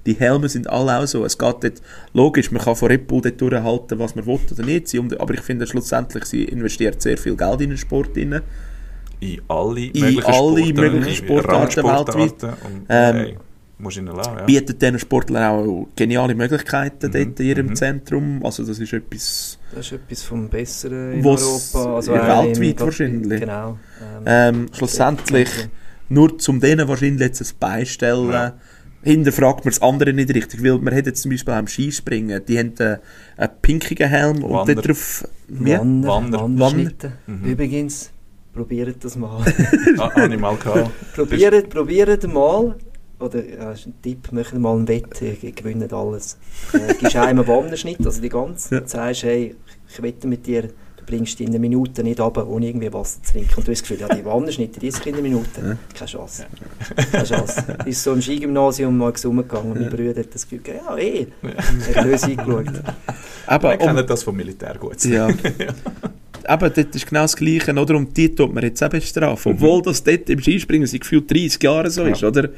[0.06, 1.24] Die Helme sind alle auch so.
[1.24, 4.62] Es geht dort, logisch, man kann von Red Bull dort durchhalten, was man will oder
[4.62, 4.88] nicht.
[4.88, 8.10] Sie, aber ich finde schlussendlich, sie investiert sehr viel Geld in den Sport.
[8.16, 8.42] Rein.
[9.20, 13.36] In alle In möglichen alle Sportarten, möglichen in Sportarten Randsportarten Und, Ähm, hey,
[13.96, 14.44] ihnen lassen, ja.
[14.44, 17.76] Bietet diesen Sportlern auch geniale Möglichkeiten Mhm, dort in ihrem mhm.
[17.76, 18.40] Zentrum.
[18.44, 19.58] Also das ist etwas...
[19.74, 21.94] Das ist etwas vom Besseren in Europa.
[21.96, 23.40] Also auch weltweit wahrscheinlich.
[23.40, 23.78] Genau.
[24.00, 25.48] Ähm, Ähm, schlussendlich,
[26.08, 28.54] nur zum denen wahrscheinlich jetzt ein Beistellen, Ja.
[29.02, 32.42] hinterfragt man das andere nicht richtig, weil man hat jetzt zum Beispiel auch im Skispringen,
[32.46, 32.98] die haben einen,
[33.36, 34.74] einen pinkigen Helm und Wander.
[34.74, 35.24] dort drauf...
[35.48, 35.70] Wie?
[35.72, 36.40] Wanner, Wander.
[36.42, 37.12] Wanderschnitte.
[37.26, 37.44] Mhm.
[37.44, 38.10] Übrigens,
[38.52, 39.44] probiert das mal.
[39.98, 40.90] Ah, habe ich mal gehabt.
[41.14, 42.76] probiert, probiert mal.
[43.20, 46.38] Oder, ja, ist ein Tipp, macht mal ein Wett, ihr gewinnt alles.
[46.72, 48.80] Äh, gibst einem einen Wanderschnitt, also die ganze, Ja.
[48.80, 49.54] und sagst, hey,
[49.92, 53.22] ich wette mit dir, du bringst dich in einer Minute nicht runter, ohne irgendwie Wasser
[53.22, 53.54] zu trinken.
[53.58, 55.48] Und du hast das Gefühl, ja, die Wanderschnitte, die sind in einer Minute.
[55.62, 55.76] Ja.
[55.94, 56.46] Keine Chance.
[57.12, 57.64] Keine Chance.
[57.84, 61.26] Ist so im Skigymnasium mal rumgegangen und mein Bruder hat das Gefühl, ja, eh.
[61.42, 62.72] Er hat lös eingeschaut.
[62.72, 62.82] Wir
[63.46, 65.04] Aber um, kennen das vom Militär gut.
[65.04, 65.28] ja.
[66.44, 67.94] Aber dort ist genau das Gleiche, oder?
[67.96, 69.52] Und die tut man jetzt auch bestrafen.
[69.52, 72.08] Obwohl das dort im Skispringen seit gefühlt 30 Jahren so Ja.
[72.08, 72.48] ist, oder?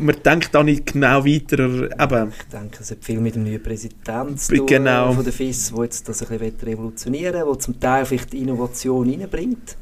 [0.00, 3.62] Man denkt da nicht genau weiter, eben, Ich denke, es hat viel mit dem neuen
[3.62, 5.12] Präsidenten zu Bi- tun, genau.
[5.12, 9.08] von der FIS, der jetzt das ein bisschen revolutionieren will, der zum Teil vielleicht Innovation
[9.10, 9.76] reinbringt,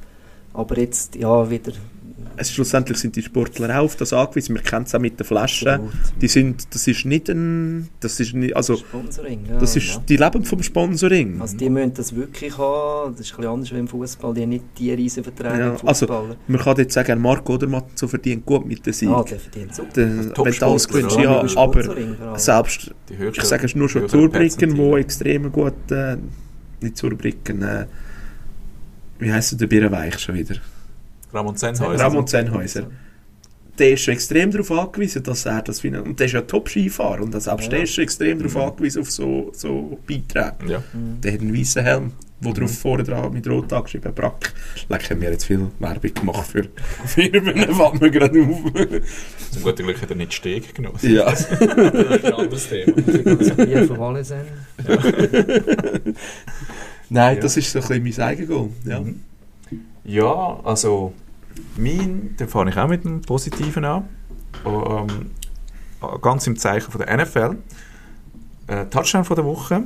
[0.55, 1.73] aber jetzt ja wieder
[2.39, 4.55] es schlussendlich sind die Sportler auch auf das angewiesen.
[4.55, 5.69] Man kennt es auch mit den Flaschen.
[5.69, 9.41] absolut Die sind, das ist nicht ein, das ist nicht, also, Sponsoring.
[9.49, 10.03] Ja, das ist, ja.
[10.09, 11.41] die leben vom Sponsoring.
[11.41, 14.43] Also die müssen das wirklich haben, das ist ein bisschen anders als im Fußball, die
[14.43, 16.37] haben nicht die riesen Verträge Ja, im also-.
[16.47, 19.09] Man kann jetzt sagen, Marco Odermatt so verdient gut mit der Sieg.
[19.09, 19.89] ah, der verdient super.
[19.95, 20.09] Der,
[20.45, 21.21] wenn du alles oder?
[21.23, 24.07] ja, aber selbst, Die höchsten- ich sage es nur schon
[24.69, 24.77] Perzentile.
[24.77, 26.17] wo extrem gut, äh,
[26.81, 27.87] nicht Zurbrücken, äh,
[29.19, 30.57] wie heisst der Birrenweich schon wieder?
[31.33, 32.05] Ramon Sennhäuser.
[32.05, 32.91] Ramon Sennhäuser.
[33.79, 36.05] Der ist schon extrem darauf angewiesen, dass er das findet.
[36.05, 37.71] Und der ist ja Top-Skifahrer und selbst Ja.
[37.71, 38.61] der ist schon extrem darauf Mhm.
[38.63, 40.73] angewiesen auf so, so Beiträge.
[40.73, 40.83] Ja.
[40.93, 41.21] Mhm.
[41.21, 42.55] Der hat einen weißen Helm, wo Mhm.
[42.55, 44.53] drauf vorne dran mit Rot angeschrieben Brack.
[44.89, 46.65] Leck, haben wir jetzt viel Werbung gemacht für
[47.07, 48.59] Firmen, fällt mir gerade auf.
[49.53, 50.99] Zum guten Glück hat er nicht Steg genommen.
[51.03, 51.27] ja.
[51.31, 51.63] Das ist
[52.25, 52.93] ein anderes Thema.
[53.37, 54.39] Das Bier von Walesen.
[57.11, 57.41] Nein, Ja.
[57.43, 58.69] das ist so ein bisschen mein Eigengoal.
[58.85, 59.01] Ja.
[59.01, 59.21] Mhm.
[60.09, 61.13] Ja, also
[61.77, 64.09] mein, da fange ich auch mit einem Positiven an.
[64.65, 65.31] Ähm,
[66.23, 67.57] ganz im Zeichen von der NFL.
[68.69, 69.83] Äh, Touchdown von der Woche.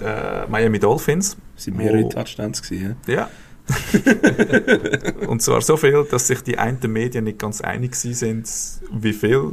[0.00, 1.36] Die Miami Dolphins.
[1.56, 2.08] Es waren mehrere Oh.
[2.08, 2.96] Touchdowns gewesen.
[3.06, 3.14] ja.
[3.14, 3.28] Ja.
[5.28, 8.50] Und zwar so viel, dass sich die einen Medien nicht ganz einig waren, sind,
[8.92, 9.52] wie viel.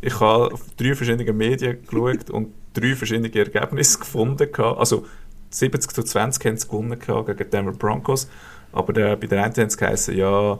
[0.00, 4.48] Ich habe auf drei verschiedene Medien geschaut und drei verschiedene Ergebnisse gefunden.
[4.56, 5.06] Also
[5.54, 8.28] 70 zu 20 haben sie gewonnen gegen die Denver Broncos.
[8.72, 10.58] Aber der, bei der einen haben sie geheißen, ja,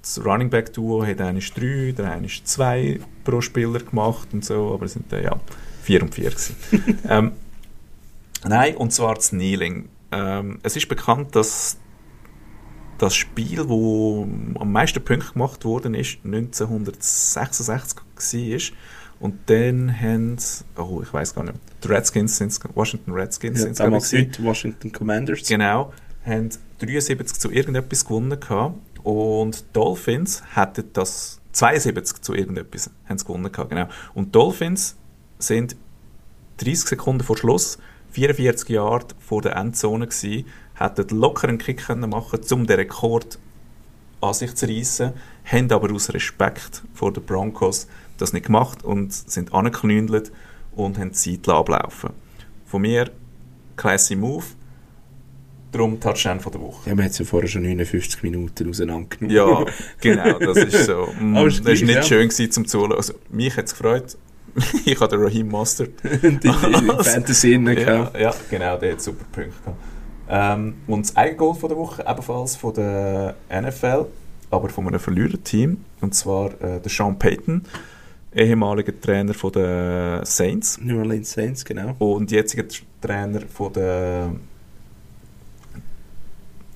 [0.00, 4.44] das Running Back Duo hat eine drei, der eine ist zwei pro Spieler gemacht und
[4.44, 5.40] so, aber es sind dann ja
[5.82, 6.54] vier und vier gewesen.
[7.08, 7.32] ähm,
[8.44, 9.88] nein, und zwar das Kneeling.
[10.12, 11.78] Ähm, es ist bekannt, dass
[12.98, 14.28] das Spiel, wo
[14.58, 18.76] am meisten Punkte gemacht worden ist, 1966 war.
[19.18, 23.64] Und dann haben sie- oh, ich weiß gar nicht, die Redskins sind Washington Redskins Ja,
[23.64, 25.48] sind's, damals heute Washington Commanders.
[25.48, 25.92] Genau,
[26.24, 26.50] haben
[26.80, 33.50] 73 zu irgendetwas gewonnen gehabt und Dolphins hätten das 72 zu irgendetwas haben sie gewonnen
[33.50, 33.88] gehabt, genau.
[34.12, 34.96] Und Dolphins
[35.38, 35.76] sind
[36.58, 37.78] 30 Sekunden vor Schluss,
[38.10, 40.44] 44 Yard vor der Endzone gsi,
[40.74, 43.38] hätten locker einen Kick können machen, um den Rekord
[44.20, 45.12] an sich zu reissen,
[45.44, 47.86] haben aber aus Respekt vor den Broncos
[48.16, 50.32] das nicht gemacht und sind angeknündelt
[50.74, 52.10] und haben die Zeit ablaufen.
[52.64, 53.10] Von mir
[53.76, 54.44] classy Move.
[55.72, 56.88] Darum Touchdown von der Woche.
[56.88, 59.36] Ja, man hat es ja vorher schon 59 Minuten auseinandergenommen.
[59.36, 59.64] Ja,
[60.00, 61.08] genau, das ist so.
[61.20, 62.02] Mm, Aber das ist war nicht ja.
[62.02, 62.92] schön gewesen zum Zuhören.
[62.92, 64.16] Also, mich hat es gefreut.
[64.86, 65.90] ich hatte den Raheem Mustard.
[66.02, 66.48] die, die
[67.02, 69.78] Fantasy ja, ja, genau, der hat super Punkte gehabt.
[70.28, 74.06] Ähm, und das Eigengoal von der Woche ebenfalls von der NFL,
[74.50, 75.84] aber von einem Verliererteam.
[76.00, 77.62] Und zwar äh, der Sean Payton,
[78.36, 81.96] ehemaliger Trainer von der Saints New Orleans Saints, genau.
[81.98, 82.64] und jetziger
[83.00, 84.30] Trainer von der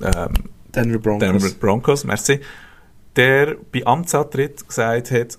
[0.00, 0.34] ähm,
[0.74, 1.28] Denver Broncos.
[1.28, 2.40] Denver Broncos, merci,
[3.16, 5.38] der bei Amtsantritt gesagt hat,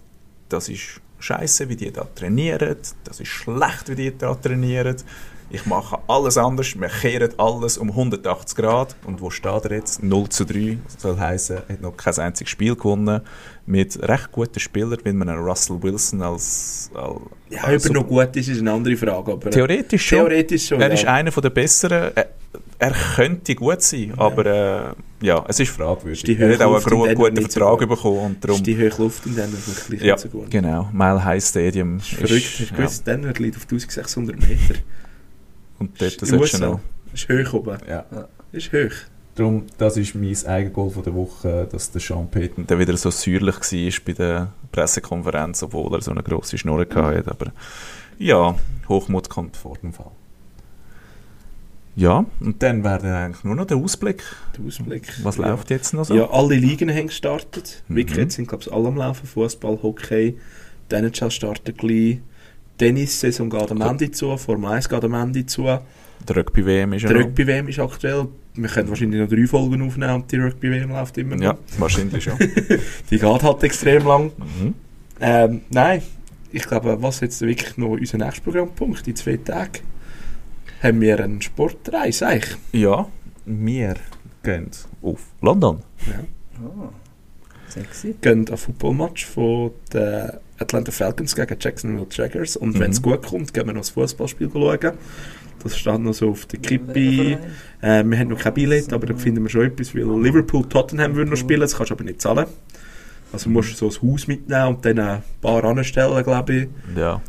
[0.49, 4.97] das ist scheiße, wie die da trainieren, das ist schlecht, wie die da trainieren.
[5.53, 8.95] Ich mache alles anders, wir kehren alles um 180 Grad.
[9.05, 10.01] Und wo steht er jetzt?
[10.01, 13.21] 0 zu 3, soll heißen, er hat noch kein einziges Spiel gewonnen.
[13.65, 16.89] Mit recht guten Spielern, wie man einen Russell Wilson als...
[16.93, 17.19] als
[17.49, 19.33] Ja, als ob er noch gut ist, ist eine andere Frage.
[19.33, 20.19] Aber, äh, Theoretisch schon.
[20.19, 20.93] Theoretisch schon, Er ja.
[20.93, 22.11] ist einer der besseren.
[22.15, 22.27] Er,
[22.79, 26.39] er könnte gut sein, aber äh, ja, es ist fragwürdig.
[26.39, 27.89] er hat auch einen guten so Vertrag gut.
[27.89, 28.63] bekommen und ist darum...
[28.63, 30.49] die hohe Luft in vielleicht gleich Ja, nicht so gut.
[30.49, 30.89] genau.
[30.91, 32.07] Mile High Stadium ist...
[32.09, 32.75] Verrückt, hast du ja.
[32.77, 34.79] gewusst, Denver liegt auf 1600 Meter.
[35.81, 36.79] Und dort solltest du noch...
[37.13, 37.77] Ist hoch oben.
[37.89, 38.05] Ja.
[38.51, 38.95] Ist hoch.
[39.35, 43.09] Darum, das ist mein Eigengoal von der Woche, dass der Sean Payton der wieder so
[43.09, 47.31] säuerlich war bei der Pressekonferenz, obwohl er so eine grosse Schnurre hatte.
[47.31, 47.51] Aber
[48.19, 48.55] ja,
[48.87, 50.11] Hochmut kommt vor dem Fall.
[51.95, 54.23] Ja, und dann wäre dann eigentlich nur noch der Ausblick.
[54.57, 55.11] Der Ausblick.
[55.23, 55.47] Was ja.
[55.47, 56.15] läuft jetzt noch so?
[56.15, 57.83] Ja, alle Ligen haben gestartet.
[57.87, 57.95] Mhm.
[57.95, 59.27] Wirklich, jetzt sind glaube ich alle am Laufen.
[59.27, 60.37] Fußball, Hockey,
[60.89, 62.19] die NHL startet gleich.
[62.81, 65.65] Tennis-Saison geht am Ende zu, Formel 1 geht am Ende zu.
[65.65, 67.11] Der Rugby-WM ist ja.
[67.11, 68.27] Rugby-WM ist aktuell.
[68.55, 71.43] Wir können wahrscheinlich noch drei Folgen aufnehmen und die Rugby-WM läuft immer noch.
[71.43, 72.39] Ja, wahrscheinlich schon.
[72.39, 74.31] Die geht halt extrem lang.
[74.37, 74.73] mhm.
[75.19, 76.01] Ähm, nein,
[76.51, 79.83] ich glaube, was jetzt wirklich noch unser nächster Programmpunkt, in zwei Tagen,
[80.81, 82.57] haben wir eine Sportreise eigentlich.
[82.71, 83.07] Ja,
[83.45, 83.93] wir
[84.41, 84.71] gehen
[85.03, 85.83] auf London.
[86.07, 86.65] Ja.
[86.65, 86.89] Ah,
[87.67, 88.15] sexy.
[88.19, 90.31] gehen an Footballmatch von den
[90.61, 92.79] Atlanta Falcons gegen Jacksonville Jaguars und Mhm.
[92.79, 94.93] wenn es gut kommt, gehen wir noch das Fußballspiel schauen.
[95.63, 97.37] Das steht noch so auf der Kippe.
[97.81, 101.15] Äh, wir haben noch kein Billett, aber da finden wir schon etwas, weil Liverpool Tottenham
[101.15, 102.47] würden noch spielen, das kannst du aber nicht zahlen.
[103.33, 106.67] Also musst du so ein Haus mitnehmen und dann ein paar anstellen, glaube ich.
[106.97, 107.21] Ja.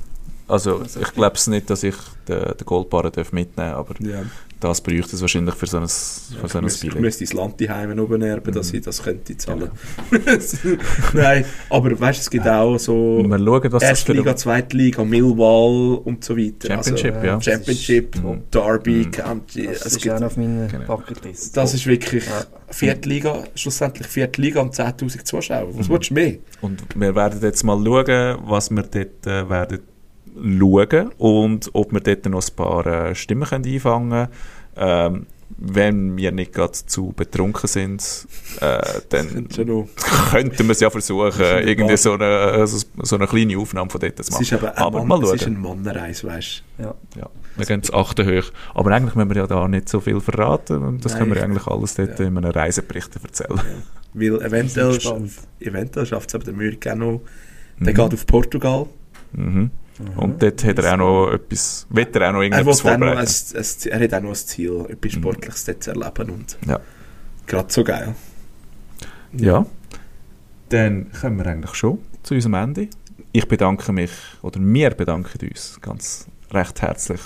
[0.49, 1.95] Also, ich glaube es nicht, dass ich
[2.29, 4.23] den, den Goldbarren darf mitnehmen darf, aber Ja.
[4.63, 7.03] Das bräuchte es wahrscheinlich für so ein, für so ich, ein müsste, ich Billett.
[7.03, 8.79] müsste ins Land daheim oben erben, dass Mhm.
[8.79, 9.71] ich das könnte zahlen.
[11.13, 15.05] Nein, aber weißt du, es gibt auch so Wir schauen, was Erste Liga, Zweite Liga,
[15.05, 16.69] Millwall und so weiter.
[16.69, 17.41] Championship, also, ja.
[17.41, 18.43] Championship, Mhm.
[18.51, 19.11] Derby, Mhm.
[19.11, 19.67] County.
[19.67, 20.87] Das Es ist gibt, auf meiner Genau.
[20.87, 21.57] Bucketlist.
[21.57, 22.45] das ist wirklich Ja.
[22.71, 25.69] vierte Liga, schlussendlich vierte Liga und 10'000 Zuschauer.
[25.77, 25.93] Was Mhm.
[25.93, 26.35] willst du mehr?
[26.61, 29.81] Und wir werden jetzt mal schauen, was wir dort äh, werden
[30.35, 34.29] schauen und ob wir dort noch ein paar äh, Stimmen können einfangen können.
[34.77, 35.27] Ähm,
[35.65, 38.27] wenn wir nicht gerade zu betrunken sind,
[38.61, 38.81] äh,
[39.11, 39.49] dann
[40.31, 44.17] könnten wir es ja versuchen, irgendwie so eine, so, so eine kleine Aufnahme von dort
[44.17, 44.43] zu Es machen.
[44.43, 45.39] ist aber, Aber ein mal Mann, es schauen.
[45.39, 46.95] ist ein Mannenreis, weißt Ja.
[47.17, 48.51] Ja, wir gehen zu achten hoch.
[48.75, 50.99] Aber eigentlich müssen wir ja da nicht so viel verraten.
[51.03, 52.25] Das Nein, können wir ich- eigentlich alles dort ja.
[52.27, 53.61] in einem Reisebericht erzählen.
[54.15, 54.21] du.
[54.21, 54.99] Weil eventuell,
[55.61, 57.21] eventuell schafft es aber der Mürk auch noch.
[57.79, 57.97] Der Mhm.
[57.97, 58.87] geht auf Portugal.
[59.33, 59.71] Mhm.
[60.16, 62.98] Und dort hat er auch noch etwas, wird er auch noch Er, irgendetwas will auch
[62.98, 63.56] noch ein, vorbereiten.
[63.59, 65.20] ein, er hat auch noch ein Ziel, etwas Mhm.
[65.20, 66.31] Sportliches dort zu erleben.
[66.31, 66.81] Und Ja.
[67.47, 68.14] Gerade so geil.
[69.32, 69.66] Ja.
[70.70, 72.89] Dann kommen wir eigentlich schon zu unserem Ende.
[73.32, 74.10] Ich bedanke mich,
[74.43, 77.20] oder wir bedanken uns ganz recht herzlich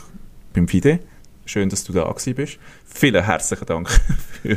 [0.53, 1.01] beim Fide.
[1.45, 2.59] Schön, dass du da gewesen bist.
[2.85, 3.89] Vielen herzlichen Dank
[4.43, 4.57] für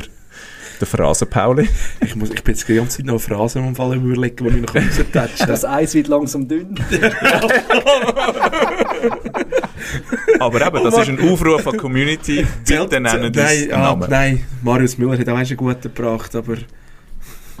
[0.80, 1.68] den Phrasen, Pauli.
[2.00, 4.56] Ich, muss, ich bin jetzt die ganze Zeit noch eine Phrase am Fall überlegen, die
[4.56, 5.46] ich noch raustatsche.
[5.46, 6.74] Das Eis wird langsam dünn.
[10.38, 12.46] Aber eben, das ist ein Aufruf an die Community.
[12.66, 14.10] Bitte nennen nein, ah, Namen.
[14.10, 16.56] nein, Marius Müller hat auch einen guten gebracht, aber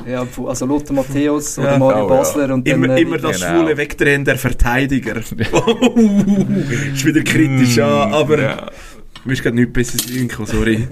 [0.06, 1.78] Ja, also Lothar Matthäus oder Ja.
[1.78, 2.16] Mario Oh, ja.
[2.16, 2.96] Basler und immer, dann...
[2.96, 3.60] äh, immer das genau.
[3.60, 5.16] schwule Wegdrehen der Verteidiger.
[5.16, 5.34] ist
[7.04, 8.66] wieder kritisch, ja, Mm, aber ja.
[9.24, 10.88] mir ist gerade nichts besseres sorry.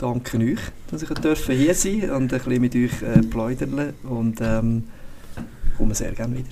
[0.00, 0.58] Danke euch,
[0.90, 4.84] dass ich dürfen hier sein und ein bisschen mit euch äh, plaudern und ähm,
[5.76, 6.48] komme sehr gerne wieder.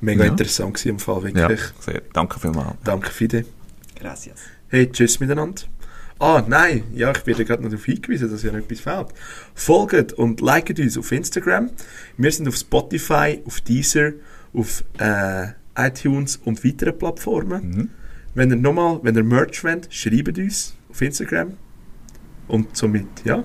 [0.00, 0.30] Mega Ja.
[0.30, 1.60] interessant gewesen im Fall, ja, wirklich.
[1.80, 2.02] sehr.
[2.12, 2.76] Danke vielmals.
[2.84, 3.44] Danke, Fide.
[3.98, 4.38] Gracias.
[4.68, 5.62] Hey, tschüss miteinander.
[6.18, 9.08] Ah, nein, ja, ich werde gerade noch darauf hingewiesen, dass ja noch etwas fehlt.
[9.54, 11.70] Folgt und liket uns auf Instagram.
[12.16, 14.12] Wir sind auf Spotify, auf Deezer,
[14.52, 17.68] auf äh, iTunes und weiteren Plattformen.
[17.70, 17.90] Mhm.
[18.34, 21.54] Wenn ihr nochmal, wenn ihr Merch wollt, schreibt uns auf Instagram.
[22.48, 23.42] Und somit, ja,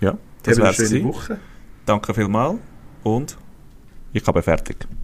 [0.00, 1.04] Ja, das eine wär's schöne.
[1.04, 1.38] Woche.
[1.86, 2.58] Danke vielmals
[3.02, 3.36] und
[4.12, 4.76] ich habe fertig.